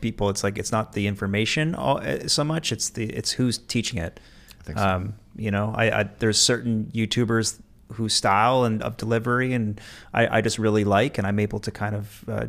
people. 0.00 0.30
It's 0.30 0.44
like 0.44 0.58
it's 0.58 0.72
not 0.72 0.92
the 0.92 1.06
information 1.06 1.74
all, 1.74 1.98
uh, 1.98 2.28
so 2.28 2.44
much. 2.44 2.72
It's 2.72 2.90
the 2.90 3.06
it's 3.06 3.32
who's 3.32 3.58
teaching 3.58 3.98
it. 3.98 4.20
I 4.60 4.62
think 4.62 4.78
so. 4.78 4.88
Um, 4.88 5.14
you 5.36 5.50
know, 5.50 5.72
I, 5.76 6.00
I, 6.00 6.02
there's 6.04 6.40
certain 6.40 6.90
YouTubers 6.94 7.60
whose 7.92 8.14
style 8.14 8.64
and 8.64 8.82
of 8.82 8.96
delivery 8.96 9.52
and 9.52 9.80
I, 10.12 10.38
I 10.38 10.40
just 10.40 10.58
really 10.58 10.84
like, 10.84 11.18
and 11.18 11.26
I'm 11.26 11.38
able 11.38 11.60
to 11.60 11.70
kind 11.70 11.94
of 11.94 12.24
uh, 12.28 12.46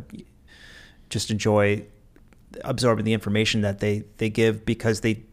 just 1.10 1.30
enjoy 1.32 1.86
absorbing 2.64 3.05
the 3.05 3.14
information 3.14 3.62
that 3.62 3.80
they 3.80 4.03
they 4.18 4.30
give 4.30 4.66
because 4.66 5.01
they 5.01 5.24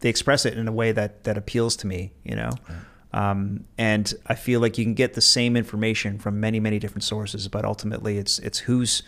they 0.00 0.08
express 0.08 0.46
it 0.46 0.56
in 0.56 0.68
a 0.68 0.72
way 0.72 0.92
that 0.92 1.24
that 1.24 1.36
appeals 1.36 1.76
to 1.76 1.86
me 1.86 2.12
you 2.24 2.36
know? 2.36 2.50
Right. 2.68 3.30
um, 3.30 3.64
and 3.76 4.12
I 4.26 4.34
feel 4.34 4.60
like 4.60 4.78
you 4.78 4.84
can 4.84 4.94
get 4.94 5.14
the 5.14 5.20
same 5.20 5.56
information 5.56 6.18
from 6.18 6.40
many 6.40 6.60
many 6.60 6.78
different 6.78 7.04
sources 7.04 7.48
but 7.48 7.64
ultimately 7.64 8.18
it's 8.18 8.38
it's 8.38 8.60
who's 8.60 9.02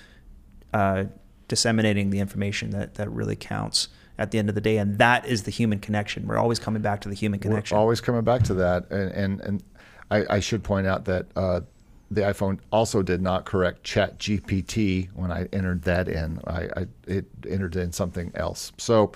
uh, 0.73 1.05
disseminating 1.49 2.11
the 2.11 2.21
information 2.21 2.71
that 2.71 2.95
that 2.95 3.11
really 3.11 3.37
counts 3.37 3.89
at 4.21 4.31
the 4.31 4.39
end 4.39 4.49
of 4.49 4.55
the 4.55 4.61
day. 4.61 4.77
And 4.77 4.99
that 4.99 5.27
is 5.27 5.43
the 5.43 5.51
human 5.51 5.81
connection. 5.81 6.27
We're 6.27 6.37
always 6.37 6.59
coming 6.59 6.83
back 6.83 7.01
to 7.01 7.09
the 7.09 7.15
human 7.15 7.41
connection. 7.41 7.75
we're 7.75 7.81
always 7.81 8.01
coming 8.01 8.23
back 8.23 8.43
to 8.45 8.55
that. 8.55 8.89
And 8.91 9.11
and, 9.11 9.41
and 9.41 9.65
I, 10.11 10.37
I 10.37 10.41
should 10.41 10.63
point 10.63 10.87
out 10.87 11.07
that 11.07 11.27
uh, 11.35 11.63
the 12.11 12.23
iPhone 12.23 12.59
also 12.73 13.03
did 13.03 13.23
not 13.23 13.45
correct 13.45 13.85
Chat 13.85 14.19
GPT 14.19 15.09
when 15.15 15.31
I 15.31 15.47
entered 15.53 15.83
that 15.83 16.09
in. 16.09 16.41
I, 16.47 16.69
I 16.77 16.87
it 17.07 17.27
entered 17.49 17.77
in 17.77 17.93
something 17.93 18.33
else. 18.35 18.73
So 18.79 19.13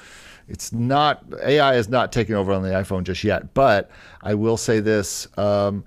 it's 0.49 0.73
not 0.73 1.25
AI 1.43 1.75
is 1.75 1.89
not 1.89 2.13
taking 2.13 2.37
over 2.37 2.53
on 2.53 2.63
the 2.63 2.71
iPhone 2.71 3.03
just 3.03 3.25
yet. 3.25 3.53
But 3.55 3.91
I 4.23 4.35
will 4.35 4.57
say 4.57 4.81
this. 4.81 5.27
Um, 5.37 5.85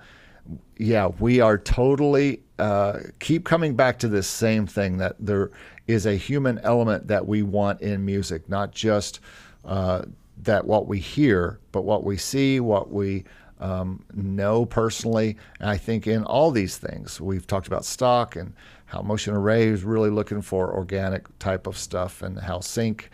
yeah, 0.77 1.07
we 1.19 1.39
are 1.39 1.57
totally 1.57 2.41
uh, 2.59 2.99
keep 3.19 3.45
coming 3.45 3.75
back 3.75 3.99
to 3.99 4.07
this 4.07 4.27
same 4.27 4.67
thing 4.67 4.97
that 4.97 5.15
there 5.19 5.51
is 5.87 6.05
a 6.05 6.15
human 6.15 6.59
element 6.59 7.07
that 7.07 7.25
we 7.25 7.41
want 7.41 7.81
in 7.81 8.05
music, 8.05 8.47
not 8.49 8.71
just 8.71 9.19
uh, 9.65 10.03
that 10.43 10.65
what 10.65 10.87
we 10.87 10.99
hear, 10.99 11.59
but 11.71 11.83
what 11.83 12.03
we 12.03 12.17
see, 12.17 12.59
what 12.59 12.91
we 12.91 13.23
um, 13.59 14.03
know 14.13 14.65
personally. 14.65 15.37
And 15.59 15.69
I 15.69 15.77
think 15.77 16.07
in 16.07 16.23
all 16.23 16.51
these 16.51 16.77
things, 16.77 17.19
we've 17.19 17.47
talked 17.47 17.67
about 17.67 17.85
stock 17.85 18.35
and 18.35 18.53
how 18.85 19.01
Motion 19.01 19.33
Array 19.33 19.67
is 19.67 19.83
really 19.83 20.09
looking 20.09 20.41
for 20.41 20.73
organic 20.73 21.37
type 21.39 21.67
of 21.67 21.77
stuff, 21.77 22.21
and 22.21 22.39
how 22.39 22.61
Sync, 22.61 23.09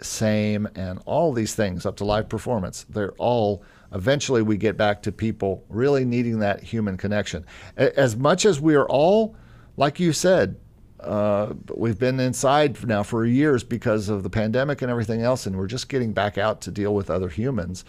same, 0.00 0.66
and 0.74 1.00
all 1.04 1.32
these 1.32 1.54
things 1.54 1.84
up 1.84 1.96
to 1.96 2.04
live 2.04 2.28
performance. 2.28 2.86
They're 2.88 3.12
all 3.12 3.62
eventually 3.92 4.42
we 4.42 4.56
get 4.56 4.76
back 4.76 5.02
to 5.02 5.12
people 5.12 5.64
really 5.68 6.04
needing 6.04 6.38
that 6.38 6.62
human 6.62 6.96
connection. 6.96 7.44
As 7.76 8.16
much 8.16 8.44
as 8.44 8.60
we 8.60 8.74
are 8.76 8.88
all, 8.88 9.36
like 9.76 10.00
you 10.00 10.12
said, 10.12 10.56
uh, 11.00 11.54
we've 11.74 11.98
been 11.98 12.20
inside 12.20 12.86
now 12.86 13.02
for 13.02 13.24
years 13.24 13.64
because 13.64 14.08
of 14.08 14.22
the 14.22 14.30
pandemic 14.30 14.82
and 14.82 14.90
everything 14.90 15.22
else, 15.22 15.46
and 15.46 15.56
we're 15.56 15.66
just 15.66 15.88
getting 15.88 16.12
back 16.12 16.38
out 16.38 16.60
to 16.62 16.70
deal 16.70 16.94
with 16.94 17.10
other 17.10 17.28
humans. 17.28 17.84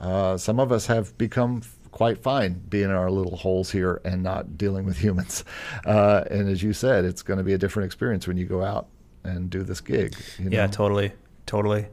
Uh, 0.00 0.36
some 0.36 0.60
of 0.60 0.70
us 0.72 0.86
have 0.86 1.16
become 1.18 1.62
quite 1.90 2.22
fine 2.22 2.54
being 2.68 2.84
in 2.84 2.90
our 2.90 3.10
little 3.10 3.36
holes 3.36 3.70
here 3.70 4.00
and 4.04 4.22
not 4.22 4.56
dealing 4.56 4.84
with 4.84 4.98
humans. 4.98 5.44
Uh, 5.84 6.24
and 6.30 6.48
as 6.48 6.62
you 6.62 6.72
said, 6.72 7.04
it's 7.04 7.22
going 7.22 7.38
to 7.38 7.44
be 7.44 7.54
a 7.54 7.58
different 7.58 7.86
experience 7.86 8.26
when 8.26 8.36
you 8.36 8.44
go 8.44 8.62
out 8.62 8.88
and 9.24 9.48
do 9.48 9.62
this 9.62 9.80
gig. 9.80 10.14
You 10.38 10.50
know? 10.50 10.56
Yeah, 10.56 10.66
totally, 10.66 11.12
totally. 11.46 11.86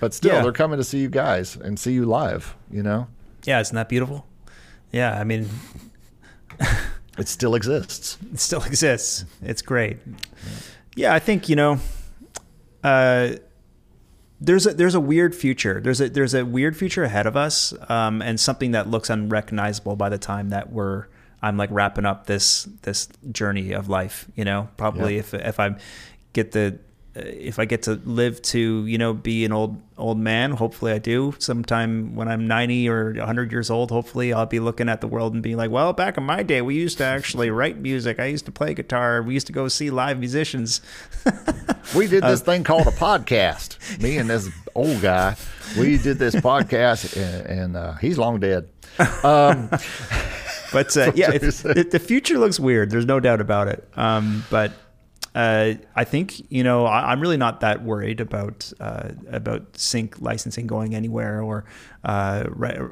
But 0.00 0.14
still, 0.14 0.34
yeah. 0.34 0.42
they're 0.42 0.52
coming 0.52 0.76
to 0.76 0.84
see 0.84 0.98
you 0.98 1.08
guys 1.08 1.56
and 1.56 1.78
see 1.78 1.92
you 1.92 2.04
live. 2.04 2.54
You 2.70 2.82
know. 2.82 3.08
Yeah, 3.44 3.60
isn't 3.60 3.74
that 3.74 3.88
beautiful? 3.88 4.26
Yeah, 4.92 5.18
I 5.18 5.24
mean. 5.24 5.48
it 7.18 7.28
still 7.28 7.54
exists. 7.54 8.18
It 8.32 8.40
still 8.40 8.62
exists. 8.62 9.24
It's 9.42 9.62
great. 9.62 9.98
Yeah, 10.94 11.14
I 11.14 11.18
think 11.18 11.48
you 11.48 11.56
know. 11.56 11.78
Uh, 12.84 13.34
there's 14.42 14.66
a 14.66 14.74
there's 14.74 14.94
a 14.94 15.00
weird 15.00 15.34
future. 15.34 15.80
There's 15.80 16.00
a 16.00 16.08
there's 16.08 16.34
a 16.34 16.44
weird 16.44 16.76
future 16.76 17.04
ahead 17.04 17.26
of 17.26 17.36
us, 17.36 17.72
um, 17.88 18.20
and 18.20 18.38
something 18.38 18.72
that 18.72 18.88
looks 18.88 19.08
unrecognizable 19.08 19.96
by 19.96 20.08
the 20.08 20.18
time 20.18 20.50
that 20.50 20.72
we're 20.72 21.06
I'm 21.40 21.56
like 21.56 21.70
wrapping 21.72 22.04
up 22.04 22.26
this 22.26 22.68
this 22.82 23.08
journey 23.30 23.72
of 23.72 23.88
life. 23.88 24.26
You 24.34 24.44
know, 24.44 24.68
probably 24.76 25.16
yep. 25.16 25.24
if 25.26 25.34
if 25.34 25.60
I 25.60 25.76
get 26.32 26.52
the 26.52 26.78
if 27.14 27.58
I 27.58 27.64
get 27.66 27.82
to 27.84 28.00
live 28.04 28.40
to 28.42 28.86
you 28.86 28.96
know 28.96 29.12
be 29.12 29.44
an 29.44 29.52
old 29.52 29.80
old 29.98 30.18
man, 30.18 30.52
hopefully 30.52 30.92
I 30.92 30.98
do 30.98 31.34
sometime 31.38 32.14
when 32.14 32.28
I'm 32.28 32.48
90 32.48 32.88
or 32.88 33.12
100 33.12 33.52
years 33.52 33.70
old. 33.70 33.90
Hopefully 33.90 34.32
I'll 34.32 34.46
be 34.46 34.60
looking 34.60 34.88
at 34.88 35.00
the 35.00 35.06
world 35.06 35.34
and 35.34 35.42
being 35.42 35.56
like, 35.56 35.70
well, 35.70 35.92
back 35.92 36.16
in 36.16 36.24
my 36.24 36.42
day, 36.42 36.62
we 36.62 36.74
used 36.74 36.98
to 36.98 37.04
actually 37.04 37.50
write 37.58 37.78
music. 37.78 38.18
I 38.18 38.26
used 38.26 38.46
to 38.46 38.52
play 38.52 38.74
guitar. 38.74 39.22
We 39.22 39.34
used 39.34 39.46
to 39.48 39.52
go 39.52 39.68
see 39.68 39.90
live 39.90 40.18
musicians. 40.18 40.80
we 41.94 42.06
did 42.06 42.22
this 42.22 42.40
uh, 42.40 42.44
thing 42.44 42.64
called 42.64 42.86
a 42.86 42.90
podcast. 42.92 44.00
Me 44.00 44.16
and 44.16 44.28
this 44.28 44.48
old 44.74 45.00
guy, 45.02 45.36
we 45.78 45.98
did 45.98 46.18
this 46.18 46.34
podcast, 46.34 47.16
and, 47.16 47.46
and 47.46 47.76
uh, 47.76 47.94
he's 47.94 48.18
long 48.18 48.40
dead. 48.40 48.68
Um, 49.22 49.68
but 50.72 50.96
uh, 50.96 51.12
yeah, 51.14 51.30
it, 51.30 51.42
it, 51.64 51.90
the 51.90 51.98
future 51.98 52.38
looks 52.38 52.58
weird. 52.58 52.90
There's 52.90 53.06
no 53.06 53.20
doubt 53.20 53.40
about 53.40 53.68
it. 53.68 53.86
Um, 53.96 54.44
but 54.50 54.72
uh, 55.34 55.74
I 55.96 56.04
think 56.04 56.50
you 56.50 56.62
know 56.62 56.84
I, 56.84 57.12
am 57.12 57.20
really 57.20 57.38
not 57.38 57.60
that 57.60 57.82
worried 57.82 58.20
about 58.20 58.70
uh, 58.80 59.10
about 59.30 59.76
sync 59.78 60.20
licensing 60.20 60.66
going 60.66 60.94
anywhere 60.94 61.40
or 61.40 61.64
uh, 62.04 62.44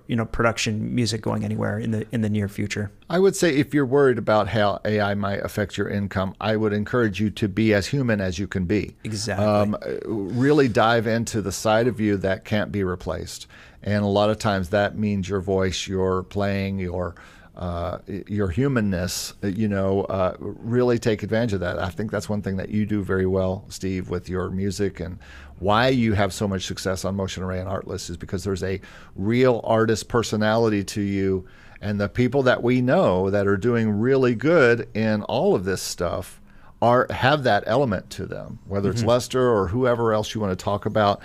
you 0.06 0.16
know 0.16 0.24
production 0.24 0.94
music 0.94 1.20
going 1.20 1.44
anywhere 1.44 1.78
in 1.78 1.90
the 1.90 2.06
in 2.12 2.22
the 2.22 2.30
near 2.30 2.48
future. 2.48 2.90
I 3.10 3.18
would 3.18 3.36
say 3.36 3.56
if 3.56 3.74
you're 3.74 3.84
worried 3.84 4.16
about 4.16 4.48
how 4.48 4.80
AI 4.86 5.12
might 5.14 5.40
affect 5.44 5.76
your 5.76 5.88
income, 5.88 6.34
I 6.40 6.56
would 6.56 6.72
encourage 6.72 7.20
you 7.20 7.28
to 7.30 7.48
be 7.48 7.74
as 7.74 7.88
human 7.88 8.22
as 8.22 8.38
you 8.38 8.46
can 8.46 8.64
be. 8.64 8.96
Exactly. 9.04 9.44
Um, 9.44 9.76
really 10.04 10.68
dive 10.68 11.06
into 11.06 11.42
the 11.42 11.52
side 11.52 11.88
of 11.88 12.00
you 12.00 12.16
that 12.18 12.46
can't 12.46 12.72
be 12.72 12.84
replaced, 12.84 13.48
and 13.82 14.02
a 14.02 14.08
lot 14.08 14.30
of 14.30 14.38
times 14.38 14.70
that 14.70 14.96
means 14.96 15.28
your 15.28 15.40
voice, 15.40 15.86
your 15.86 16.22
playing, 16.22 16.78
your 16.78 17.16
uh, 17.56 17.98
your 18.06 18.48
humanness, 18.48 19.34
you 19.42 19.68
know, 19.68 20.02
uh, 20.02 20.36
really 20.38 20.98
take 20.98 21.22
advantage 21.22 21.52
of 21.52 21.60
that. 21.60 21.78
I 21.78 21.88
think 21.88 22.10
that's 22.10 22.28
one 22.28 22.42
thing 22.42 22.56
that 22.56 22.70
you 22.70 22.86
do 22.86 23.02
very 23.02 23.26
well, 23.26 23.64
Steve, 23.68 24.08
with 24.08 24.28
your 24.28 24.50
music 24.50 25.00
and 25.00 25.18
why 25.58 25.88
you 25.88 26.14
have 26.14 26.32
so 26.32 26.48
much 26.48 26.64
success 26.64 27.04
on 27.04 27.16
Motion 27.16 27.42
Array 27.42 27.60
and 27.60 27.68
Artlist 27.68 28.08
is 28.08 28.16
because 28.16 28.44
there's 28.44 28.62
a 28.62 28.80
real 29.14 29.60
artist 29.64 30.08
personality 30.08 30.84
to 30.84 31.02
you. 31.02 31.46
And 31.82 32.00
the 32.00 32.08
people 32.08 32.42
that 32.44 32.62
we 32.62 32.80
know 32.80 33.30
that 33.30 33.46
are 33.46 33.56
doing 33.56 33.90
really 33.90 34.34
good 34.34 34.88
in 34.94 35.22
all 35.24 35.54
of 35.54 35.64
this 35.64 35.82
stuff 35.82 36.39
are 36.82 37.06
have 37.10 37.42
that 37.44 37.64
element 37.66 38.08
to 38.10 38.26
them, 38.26 38.58
whether 38.66 38.90
it's 38.90 39.00
mm-hmm. 39.00 39.10
Lester 39.10 39.50
or 39.50 39.68
whoever 39.68 40.12
else 40.12 40.34
you 40.34 40.40
want 40.40 40.56
to 40.58 40.64
talk 40.64 40.86
about 40.86 41.20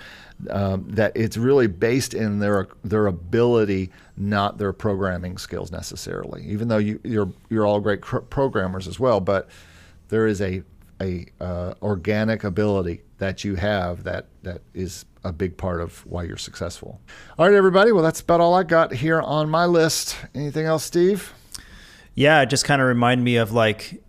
um, 0.50 0.86
that 0.90 1.12
it's 1.14 1.36
really 1.36 1.66
based 1.66 2.14
in 2.14 2.38
their 2.38 2.68
their 2.84 3.06
ability, 3.06 3.90
not 4.16 4.58
their 4.58 4.72
programming 4.72 5.38
skills 5.38 5.72
necessarily. 5.72 6.44
Even 6.44 6.68
though 6.68 6.78
you, 6.78 7.00
you're 7.04 7.32
you're 7.48 7.66
all 7.66 7.80
great 7.80 8.00
cr- 8.00 8.18
programmers 8.18 8.86
as 8.86 9.00
well, 9.00 9.20
but 9.20 9.48
there 10.08 10.26
is 10.26 10.40
a 10.40 10.62
a 11.00 11.26
uh, 11.40 11.74
organic 11.82 12.44
ability 12.44 13.02
that 13.18 13.44
you 13.44 13.54
have 13.54 14.04
that 14.04 14.26
that 14.42 14.62
is 14.74 15.04
a 15.24 15.32
big 15.32 15.56
part 15.56 15.80
of 15.80 16.04
why 16.06 16.22
you're 16.22 16.36
successful. 16.36 17.00
All 17.38 17.46
right, 17.46 17.54
everybody. 17.54 17.92
Well, 17.92 18.02
that's 18.02 18.20
about 18.20 18.40
all 18.40 18.54
I 18.54 18.62
got 18.62 18.92
here 18.92 19.20
on 19.20 19.48
my 19.50 19.66
list. 19.66 20.16
Anything 20.34 20.66
else, 20.66 20.84
Steve? 20.84 21.32
Yeah, 22.14 22.42
it 22.42 22.46
just 22.46 22.64
kind 22.64 22.80
of 22.80 22.88
remind 22.88 23.24
me 23.24 23.36
of 23.36 23.52
like. 23.52 24.02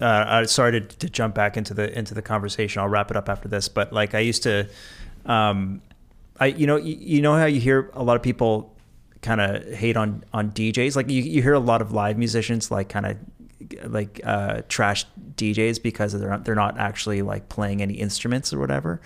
Uh, 0.00 0.44
sorry 0.46 0.72
to, 0.72 0.80
to 0.80 1.08
jump 1.08 1.34
back 1.34 1.56
into 1.56 1.72
the 1.74 1.96
into 1.96 2.14
the 2.14 2.22
conversation. 2.22 2.82
I'll 2.82 2.88
wrap 2.88 3.10
it 3.10 3.16
up 3.16 3.28
after 3.28 3.48
this, 3.48 3.68
but 3.68 3.92
like 3.92 4.14
I 4.14 4.20
used 4.20 4.42
to 4.42 4.68
um, 5.24 5.80
I 6.38 6.46
you 6.46 6.66
know 6.66 6.76
you, 6.76 6.96
you 6.98 7.22
know 7.22 7.34
how 7.34 7.46
you 7.46 7.60
hear 7.60 7.90
a 7.94 8.02
lot 8.02 8.16
of 8.16 8.22
people 8.22 8.74
kind 9.22 9.40
of 9.40 9.72
hate 9.74 9.96
on 9.96 10.24
on 10.32 10.50
DJs. 10.50 10.96
Like 10.96 11.10
you, 11.10 11.22
you 11.22 11.42
hear 11.42 11.54
a 11.54 11.60
lot 11.60 11.80
of 11.82 11.92
live 11.92 12.18
musicians 12.18 12.70
like 12.70 12.88
kind 12.88 13.06
of 13.06 13.16
like 13.84 14.20
uh, 14.24 14.62
trash 14.68 15.06
DJs 15.34 15.82
because 15.82 16.12
they're 16.12 16.38
they're 16.38 16.54
not 16.54 16.78
actually 16.78 17.22
like 17.22 17.48
playing 17.48 17.82
any 17.82 17.94
instruments 17.94 18.52
or 18.52 18.58
whatever. 18.58 19.00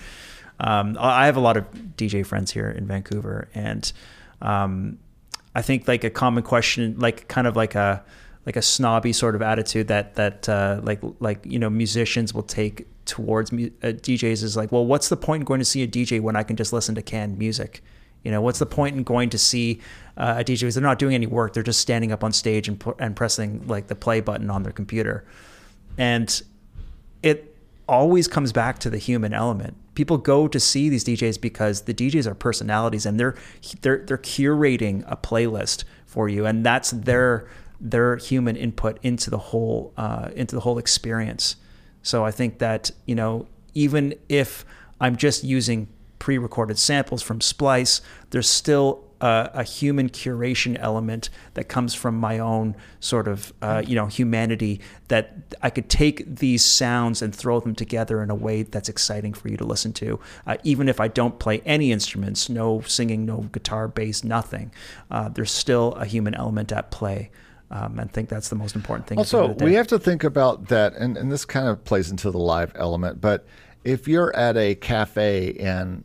Um, 0.59 0.97
I 1.01 1.27
have 1.27 1.37
a 1.37 1.41
lot 1.41 1.57
of 1.57 1.65
DJ 1.97 2.25
friends 2.25 2.51
here 2.51 2.69
in 2.69 2.87
Vancouver, 2.87 3.49
and 3.55 3.91
um, 4.43 4.99
I 5.55 5.63
think 5.63 5.89
like 5.89 6.05
a 6.05 6.11
common 6.11 6.43
question, 6.43 6.97
like 6.99 7.29
kind 7.29 7.47
of 7.47 7.57
like 7.57 7.75
a 7.75 8.05
like 8.47 8.57
a 8.57 8.63
snobby 8.63 9.13
sort 9.13 9.35
of 9.35 9.43
attitude 9.43 9.89
that 9.89 10.15
that 10.15 10.49
uh, 10.49 10.81
like 10.83 11.01
like 11.21 11.45
you 11.45 11.59
know 11.59 11.71
musicians 11.71 12.33
will 12.33 12.43
take 12.43 12.87
towards 13.05 13.53
mu- 13.53 13.71
uh, 13.83 13.89
DJs 13.89 14.43
is 14.43 14.57
like, 14.57 14.73
well, 14.73 14.87
what's 14.87 15.09
the 15.09 15.17
point 15.17 15.43
in 15.43 15.45
going 15.45 15.61
to 15.61 15.65
see 15.65 15.83
a 15.83 15.89
DJ 15.89 16.21
when 16.21 16.37
I 16.37 16.43
can 16.43 16.57
just 16.57 16.73
listen 16.73 16.95
to 16.95 17.03
canned 17.03 17.39
music? 17.39 17.83
You 18.23 18.31
know, 18.31 18.41
what's 18.41 18.59
the 18.59 18.67
point 18.67 18.97
in 18.97 19.03
going 19.03 19.31
to 19.31 19.39
see 19.39 19.81
uh, 20.17 20.37
a 20.39 20.45
DJ 20.45 20.61
because 20.61 20.75
they're 20.75 20.83
not 20.83 20.99
doing 20.99 21.15
any 21.15 21.27
work; 21.27 21.53
they're 21.53 21.63
just 21.63 21.81
standing 21.81 22.13
up 22.13 22.23
on 22.25 22.33
stage 22.33 22.69
and 22.69 22.83
and 22.99 23.17
pressing 23.17 23.67
like 23.67 23.89
the 23.89 23.95
play 23.95 24.21
button 24.21 24.51
on 24.51 24.63
their 24.63 24.73
computer, 24.73 25.25
and 25.99 26.43
it 27.23 27.57
always 27.89 28.29
comes 28.29 28.53
back 28.53 28.79
to 28.79 28.91
the 28.91 28.99
human 28.99 29.35
element. 29.35 29.77
People 29.95 30.17
go 30.17 30.47
to 30.49 30.61
see 30.61 30.89
these 30.89 31.05
DJs 31.05 31.41
because 31.41 31.83
the 31.83 31.93
DJs 31.93 32.27
are 32.27 32.35
personalities 32.35 33.05
and 33.05 33.19
they're 33.19 33.35
they're 33.83 34.05
they're 34.07 34.19
curating 34.19 35.05
a 35.07 35.17
playlist 35.17 35.85
for 36.07 36.29
you, 36.29 36.47
and 36.47 36.65
that's 36.65 36.91
their 36.91 37.49
their 37.81 38.17
human 38.17 38.57
input 38.57 38.99
into 39.03 39.31
the 39.31 39.39
whole 39.39 39.93
uh, 39.97 40.29
into 40.35 40.55
the 40.55 40.61
whole 40.61 40.79
experience. 40.79 41.57
So 42.03 42.25
I 42.25 42.31
think 42.31 42.59
that, 42.59 42.91
you 43.07 43.15
know, 43.15 43.47
even 43.75 44.15
if 44.29 44.65
I'm 45.01 45.17
just 45.17 45.45
using 45.45 45.89
pre 46.19 46.39
recorded 46.39 46.79
samples 46.79 47.23
from 47.23 47.41
Splice, 47.41 48.01
there's 48.31 48.49
still 48.49 49.05
a, 49.21 49.51
a, 49.55 49.63
human 49.65 50.09
curation 50.09 50.79
element 50.81 51.29
that 51.55 51.65
comes 51.65 51.95
from 51.95 52.17
my 52.17 52.39
own 52.39 52.75
sort 53.01 53.29
of, 53.29 53.53
uh, 53.61 53.83
you 53.87 53.95
know, 53.95 54.07
humanity 54.07 54.81
that 55.09 55.35
I 55.63 55.71
could 55.71 55.91
take 55.91 56.37
these 56.37 56.65
sounds 56.65 57.21
and 57.21 57.35
throw 57.35 57.61
them 57.61 57.75
together 57.75 58.23
in 58.23 58.31
a 58.31 58.35
way 58.35 58.63
that's 58.63 58.89
exciting 58.89 59.35
for 59.35 59.49
you 59.49 59.57
to 59.59 59.65
listen 59.65 59.93
to. 59.95 60.21
Uh, 60.47 60.57
even 60.65 60.89
if 60.89 61.01
I 61.01 61.09
don't 61.09 61.39
play 61.39 61.61
any 61.67 61.93
instruments, 61.93 62.49
no 62.49 62.81
singing, 62.83 63.27
no 63.27 63.49
guitar, 63.53 63.89
bass, 63.89 64.25
nothing, 64.25 64.73
uh, 65.11 65.29
there's 65.29 65.53
still 65.53 65.93
a 65.93 66.07
human 66.07 66.35
element 66.35 66.73
at 66.73 66.91
play. 66.91 67.31
Um, 67.71 68.01
I 68.01 68.05
think 68.05 68.29
that's 68.29 68.49
the 68.49 68.57
most 68.57 68.75
important 68.75 69.07
thing. 69.07 69.19
Also, 69.19 69.55
we 69.55 69.75
have 69.75 69.87
to 69.89 69.99
think 69.99 70.25
about 70.25 70.69
that, 70.69 70.95
and, 70.95 71.17
and 71.17 71.31
this 71.31 71.45
kind 71.45 71.69
of 71.69 71.85
plays 71.85 72.11
into 72.11 72.31
the 72.31 72.39
live 72.39 72.73
element. 72.75 73.21
But 73.21 73.47
if 73.85 74.09
you're 74.09 74.35
at 74.35 74.57
a 74.57 74.75
cafe 74.75 75.49
in, 75.51 76.03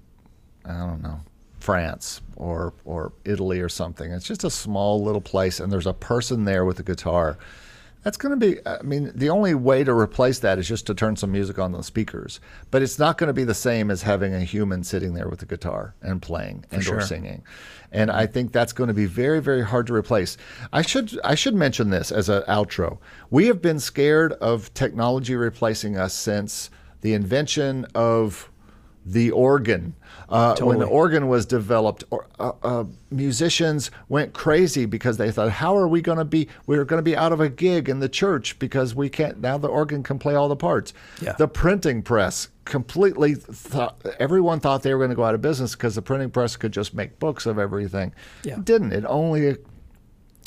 I 0.64 0.74
don't 0.74 1.02
know, 1.02 1.20
France 1.60 2.22
or 2.36 2.74
or 2.86 3.14
Italy 3.24 3.60
or 3.62 3.70
something, 3.70 4.12
it's 4.12 4.26
just 4.26 4.44
a 4.44 4.52
small 4.52 5.04
little 5.04 5.22
place, 5.22 5.60
and 5.60 5.72
there's 5.72 5.88
a 5.88 5.94
person 5.94 6.46
there 6.46 6.66
with 6.66 6.80
a 6.80 6.84
guitar. 6.84 7.38
That's 8.06 8.18
going 8.18 8.40
to 8.40 8.46
be, 8.46 8.60
I 8.68 8.84
mean, 8.84 9.12
the 9.16 9.32
only 9.32 9.56
way 9.56 9.84
to 9.84 9.92
replace 9.92 10.38
that 10.40 10.60
is 10.60 10.68
just 10.68 10.86
to 10.86 10.94
turn 10.94 11.16
some 11.16 11.32
music 11.32 11.58
on 11.58 11.72
the 11.72 11.82
speakers. 11.82 12.40
But 12.70 12.84
it's 12.84 13.00
not 13.00 13.18
going 13.18 13.30
to 13.30 13.34
be 13.34 13.44
the 13.44 13.56
same 13.56 13.90
as 13.90 14.04
having 14.04 14.32
a 14.32 14.42
human 14.42 14.84
sitting 14.84 15.16
there 15.16 15.28
with 15.28 15.42
a 15.42 15.48
guitar 15.48 15.96
and 16.04 16.22
playing 16.22 16.66
and 16.70 16.84
sure. 16.84 17.00
or 17.00 17.02
singing. 17.02 17.44
And 17.92 18.12
I 18.12 18.28
think 18.28 18.52
that's 18.52 18.74
going 18.74 18.90
to 18.90 18.94
be 18.94 19.08
very, 19.08 19.42
very 19.42 19.64
hard 19.64 19.88
to 19.88 19.96
replace. 19.96 20.38
I 20.72 20.84
should 20.84 21.20
I 21.24 21.34
should 21.34 21.56
mention 21.56 21.90
this 21.90 22.12
as 22.12 22.30
an 22.30 22.44
outro. 22.44 23.00
We 23.32 23.48
have 23.48 23.60
been 23.60 23.80
scared 23.80 24.34
of 24.34 24.72
technology 24.76 25.36
replacing 25.36 25.98
us 25.98 26.14
since 26.14 26.70
the 27.02 27.16
invention 27.16 27.88
of 27.96 28.52
the 29.04 29.32
organ. 29.32 29.96
Uh, 30.28 30.56
When 30.62 30.80
the 30.80 30.86
organ 30.88 31.28
was 31.28 31.46
developed, 31.46 32.04
or, 32.10 32.28
uh, 32.40 32.52
uh, 32.64 32.84
musicians 33.12 33.92
went 34.10 34.34
crazy 34.34 34.86
because 34.86 35.18
they 35.18 35.32
thought, 35.32 35.52
"How 35.52 35.78
are 35.78 35.88
we 35.88 36.02
going 36.02 36.18
to 36.18 36.26
be? 36.26 36.48
We're 36.66 36.86
going 36.86 37.00
to 37.00 37.04
be 37.04 37.16
out 37.16 37.32
of 37.32 37.40
a 37.40 37.50
gig 37.50 37.90
in 37.90 38.00
the 38.00 38.10
church 38.10 38.58
because 38.58 38.96
we 38.96 39.10
can't 39.10 39.40
now. 39.40 39.58
The 39.58 39.68
organ 39.68 40.04
can 40.04 40.18
play 40.18 40.36
all 40.36 40.48
the 40.48 40.56
parts." 40.56 40.94
Yeah. 41.22 41.34
The 41.34 41.48
printing 41.48 42.02
press 42.02 42.50
completely 42.66 43.36
thought 43.36 44.04
everyone 44.20 44.60
thought 44.60 44.82
they 44.82 44.92
were 44.94 45.00
going 45.00 45.12
to 45.12 45.16
go 45.16 45.24
out 45.24 45.36
of 45.36 45.42
business 45.42 45.76
because 45.76 45.94
the 45.94 46.02
printing 46.02 46.32
press 46.32 46.56
could 46.56 46.72
just 46.72 46.96
make 46.96 47.20
books 47.20 47.46
of 47.46 47.60
everything. 47.60 48.12
Yeah. 48.44 48.56
It 48.56 48.66
didn't. 48.66 48.92
It 48.94 49.06
only 49.08 49.58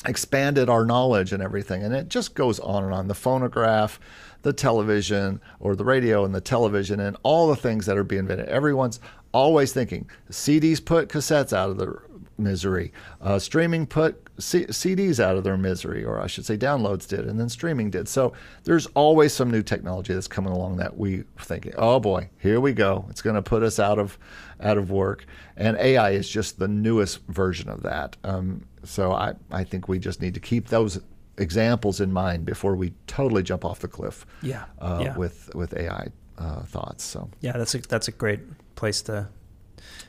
expanded 0.07 0.69
our 0.69 0.85
knowledge 0.85 1.33
and 1.33 1.43
everything. 1.43 1.83
And 1.83 1.95
it 1.95 2.09
just 2.09 2.35
goes 2.35 2.59
on 2.61 2.85
and 2.85 2.93
on. 2.93 3.09
The 3.09 3.15
phonograph, 3.15 3.99
the 4.43 4.53
television, 4.53 5.41
or 5.61 5.75
the 5.75 5.85
radio 5.85 6.25
and 6.25 6.35
the 6.35 6.41
television, 6.41 7.01
and 7.01 7.17
all 7.23 7.49
the 7.49 7.57
things 7.57 7.87
that 7.87 7.97
are 7.97 8.05
being 8.05 8.21
invented. 8.21 8.49
Everyone's 8.49 9.01
always 9.33 9.73
thinking 9.73 10.09
CDs 10.31 10.85
put 10.85 11.09
cassettes 11.09 11.53
out 11.53 11.71
of 11.71 11.79
their 11.79 12.03
misery, 12.41 12.93
uh, 13.21 13.39
streaming 13.39 13.85
put 13.87 14.23
C- 14.39 14.67
CDs 14.67 15.19
out 15.19 15.37
of 15.37 15.43
their 15.43 15.57
misery, 15.57 16.05
or 16.05 16.21
I 16.21 16.29
should 16.29 16.47
say 16.47 16.57
downloads 16.57 17.09
did, 17.09 17.27
and 17.27 17.39
then 17.41 17.49
streaming 17.49 17.91
did. 17.91 18.07
So 18.09 18.33
there's 18.63 18.87
always 18.95 19.33
some 19.33 19.51
new 19.51 19.63
technology 19.63 20.15
that's 20.15 20.29
coming 20.29 20.53
along 20.53 20.77
that 20.77 20.97
we 20.97 21.25
think, 21.41 21.69
oh 21.77 21.99
boy, 21.99 22.31
here 22.39 22.61
we 22.61 22.73
go. 22.73 23.07
It's 23.11 23.23
going 23.23 23.35
to 23.35 23.43
put 23.43 23.63
us 23.65 23.81
out 23.81 23.99
of 23.99 24.17
out 24.61 24.79
of 24.79 24.91
work. 24.91 25.25
And 25.57 25.77
AI 25.79 26.11
is 26.11 26.29
just 26.29 26.59
the 26.61 26.69
newest 26.69 27.21
version 27.27 27.69
of 27.69 27.83
that. 27.83 28.17
Um, 28.23 28.65
so 28.85 29.13
I, 29.13 29.35
I 29.51 29.65
think 29.65 29.89
we 29.89 29.99
just 29.99 30.23
need 30.23 30.35
to 30.35 30.41
keep 30.41 30.69
those 30.69 31.01
examples 31.39 32.01
in 32.01 32.13
mind 32.13 32.45
before 32.45 32.75
we 32.77 32.93
totally 33.09 33.43
jump 33.43 33.65
off 33.65 33.81
the 33.81 33.89
cliff 33.89 34.25
Yeah, 34.43 34.65
uh, 34.81 35.01
yeah. 35.03 35.17
with 35.17 35.53
with 35.55 35.77
AI 35.77 36.09
uh, 36.39 36.63
thoughts. 36.63 37.05
So 37.05 37.29
Yeah, 37.41 37.53
that's 37.53 37.75
a 37.75 37.79
that's 37.79 38.09
a 38.09 38.13
great 38.13 38.41
place 38.77 39.03
to 39.03 39.29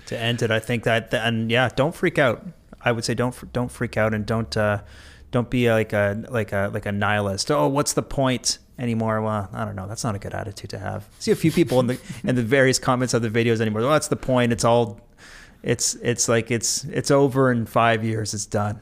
to 0.08 0.18
end 0.18 0.42
it. 0.42 0.52
I 0.52 0.60
think 0.60 0.84
that 0.84 1.14
and 1.14 1.52
yeah, 1.52 1.70
don't 1.76 1.96
freak 1.96 2.18
out. 2.18 2.46
I 2.82 2.92
would 2.92 3.04
say 3.04 3.14
don't 3.14 3.52
don't 3.54 3.72
freak 3.72 3.98
out 3.98 4.14
and 4.14 4.26
don't 4.26 4.56
uh, 4.56 4.82
don't 5.32 5.50
be 5.50 5.72
like 5.72 5.94
a 5.94 6.24
like 6.30 6.52
a 6.52 6.70
like 6.74 6.86
a 6.86 6.92
nihilist. 6.92 7.52
Oh, 7.52 7.68
what's 7.68 7.94
the 7.94 8.02
point 8.02 8.60
anymore? 8.78 9.22
Well, 9.22 9.50
I 9.54 9.66
don't 9.66 9.76
know. 9.76 9.88
That's 9.88 10.04
not 10.04 10.16
a 10.16 10.20
good 10.20 10.34
attitude 10.34 10.70
to 10.72 10.80
have. 10.80 11.08
See 11.20 11.32
a 11.32 11.36
few 11.36 11.52
people 11.52 11.80
in 11.80 11.88
the 11.88 12.00
in 12.24 12.36
the 12.36 12.44
various 12.44 12.80
comments 12.80 13.14
of 13.14 13.22
the 13.22 13.30
videos 13.30 13.62
anymore. 13.62 13.82
Well, 13.82 13.92
that's 13.92 14.08
the 14.08 14.16
point. 14.16 14.52
It's 14.52 14.64
all 14.64 15.02
it's 15.64 15.96
it's 15.96 16.30
like 16.30 16.52
it's 16.52 16.86
it's 16.86 17.12
over 17.12 17.52
in 17.52 17.66
five 17.66 18.04
years. 18.04 18.34
It's 18.34 18.46
done. 18.46 18.80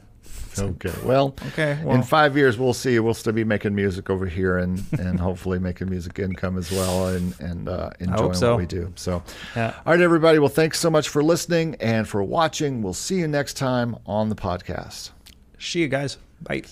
Okay, 0.60 0.92
well, 1.04 1.34
Okay, 1.48 1.80
in 1.86 2.02
five 2.02 2.36
years 2.36 2.58
we'll 2.58 2.72
see. 2.74 2.98
We'll 2.98 3.14
still 3.14 3.32
be 3.32 3.44
making 3.44 3.74
music 3.74 4.10
over 4.10 4.26
here 4.26 4.58
and 4.58 4.82
and 4.98 5.18
hopefully 5.28 5.58
making 5.58 5.90
music 5.90 6.18
income 6.18 6.56
as 6.58 6.70
well 6.70 7.08
and 7.08 7.34
and 7.40 7.68
uh, 7.68 7.90
enjoying 8.00 8.34
so. 8.34 8.50
what 8.52 8.58
we 8.58 8.66
do. 8.66 8.92
So, 8.96 9.22
Yeah. 9.56 9.74
all 9.86 9.92
right, 9.92 10.00
everybody. 10.00 10.38
Well, 10.38 10.48
thanks 10.48 10.78
so 10.78 10.90
much 10.90 11.08
for 11.08 11.22
listening 11.22 11.76
and 11.80 12.06
for 12.08 12.22
watching. 12.22 12.82
We'll 12.82 12.94
see 12.94 13.16
you 13.16 13.28
next 13.28 13.54
time 13.54 13.96
on 14.06 14.28
the 14.28 14.36
podcast. 14.36 15.10
See 15.58 15.80
you 15.80 15.88
guys. 15.88 16.18
Bye. 16.42 16.62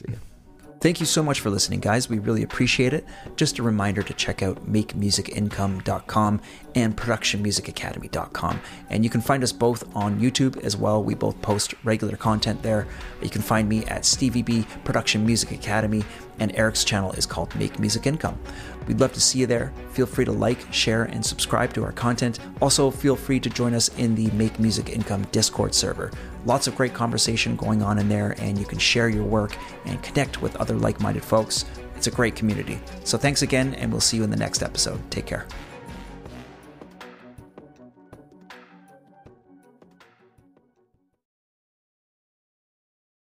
Thank 0.78 1.00
you 1.00 1.06
so 1.06 1.22
much 1.22 1.40
for 1.40 1.48
listening, 1.48 1.80
guys. 1.80 2.10
We 2.10 2.18
really 2.18 2.42
appreciate 2.42 2.92
it. 2.92 3.06
Just 3.34 3.58
a 3.58 3.62
reminder 3.62 4.02
to 4.02 4.12
check 4.12 4.42
out 4.42 4.70
makemusicincome.com 4.70 6.40
and 6.74 6.96
productionmusicacademy.com. 6.96 8.60
And 8.90 9.02
you 9.02 9.08
can 9.08 9.22
find 9.22 9.42
us 9.42 9.52
both 9.52 9.96
on 9.96 10.20
YouTube 10.20 10.62
as 10.62 10.76
well. 10.76 11.02
We 11.02 11.14
both 11.14 11.40
post 11.40 11.74
regular 11.82 12.16
content 12.16 12.62
there. 12.62 12.86
You 13.22 13.30
can 13.30 13.40
find 13.40 13.68
me 13.68 13.86
at 13.86 14.04
Stevie 14.04 14.42
B 14.42 14.66
Production 14.84 15.24
Music 15.24 15.52
Academy, 15.52 16.04
and 16.38 16.54
Eric's 16.54 16.84
channel 16.84 17.12
is 17.12 17.24
called 17.24 17.54
Make 17.56 17.78
Music 17.78 18.06
Income. 18.06 18.38
We'd 18.86 19.00
love 19.00 19.14
to 19.14 19.20
see 19.20 19.38
you 19.38 19.46
there. 19.46 19.72
Feel 19.92 20.06
free 20.06 20.26
to 20.26 20.32
like, 20.32 20.72
share, 20.72 21.04
and 21.04 21.24
subscribe 21.24 21.72
to 21.72 21.84
our 21.84 21.92
content. 21.92 22.38
Also, 22.60 22.90
feel 22.90 23.16
free 23.16 23.40
to 23.40 23.48
join 23.48 23.72
us 23.72 23.88
in 23.96 24.14
the 24.14 24.30
Make 24.32 24.60
Music 24.60 24.90
Income 24.90 25.26
Discord 25.32 25.74
server. 25.74 26.12
Lots 26.46 26.68
of 26.68 26.76
great 26.76 26.94
conversation 26.94 27.56
going 27.56 27.82
on 27.82 27.98
in 27.98 28.08
there, 28.08 28.36
and 28.38 28.56
you 28.56 28.64
can 28.64 28.78
share 28.78 29.08
your 29.08 29.24
work 29.24 29.56
and 29.84 30.00
connect 30.02 30.40
with 30.40 30.54
other 30.56 30.76
like 30.76 31.00
minded 31.00 31.24
folks. 31.24 31.64
It's 31.96 32.06
a 32.06 32.10
great 32.10 32.36
community. 32.36 32.80
So, 33.02 33.18
thanks 33.18 33.42
again, 33.42 33.74
and 33.74 33.90
we'll 33.90 34.00
see 34.00 34.16
you 34.16 34.22
in 34.22 34.30
the 34.30 34.36
next 34.36 34.62
episode. 34.62 35.00
Take 35.10 35.26
care. 35.26 35.46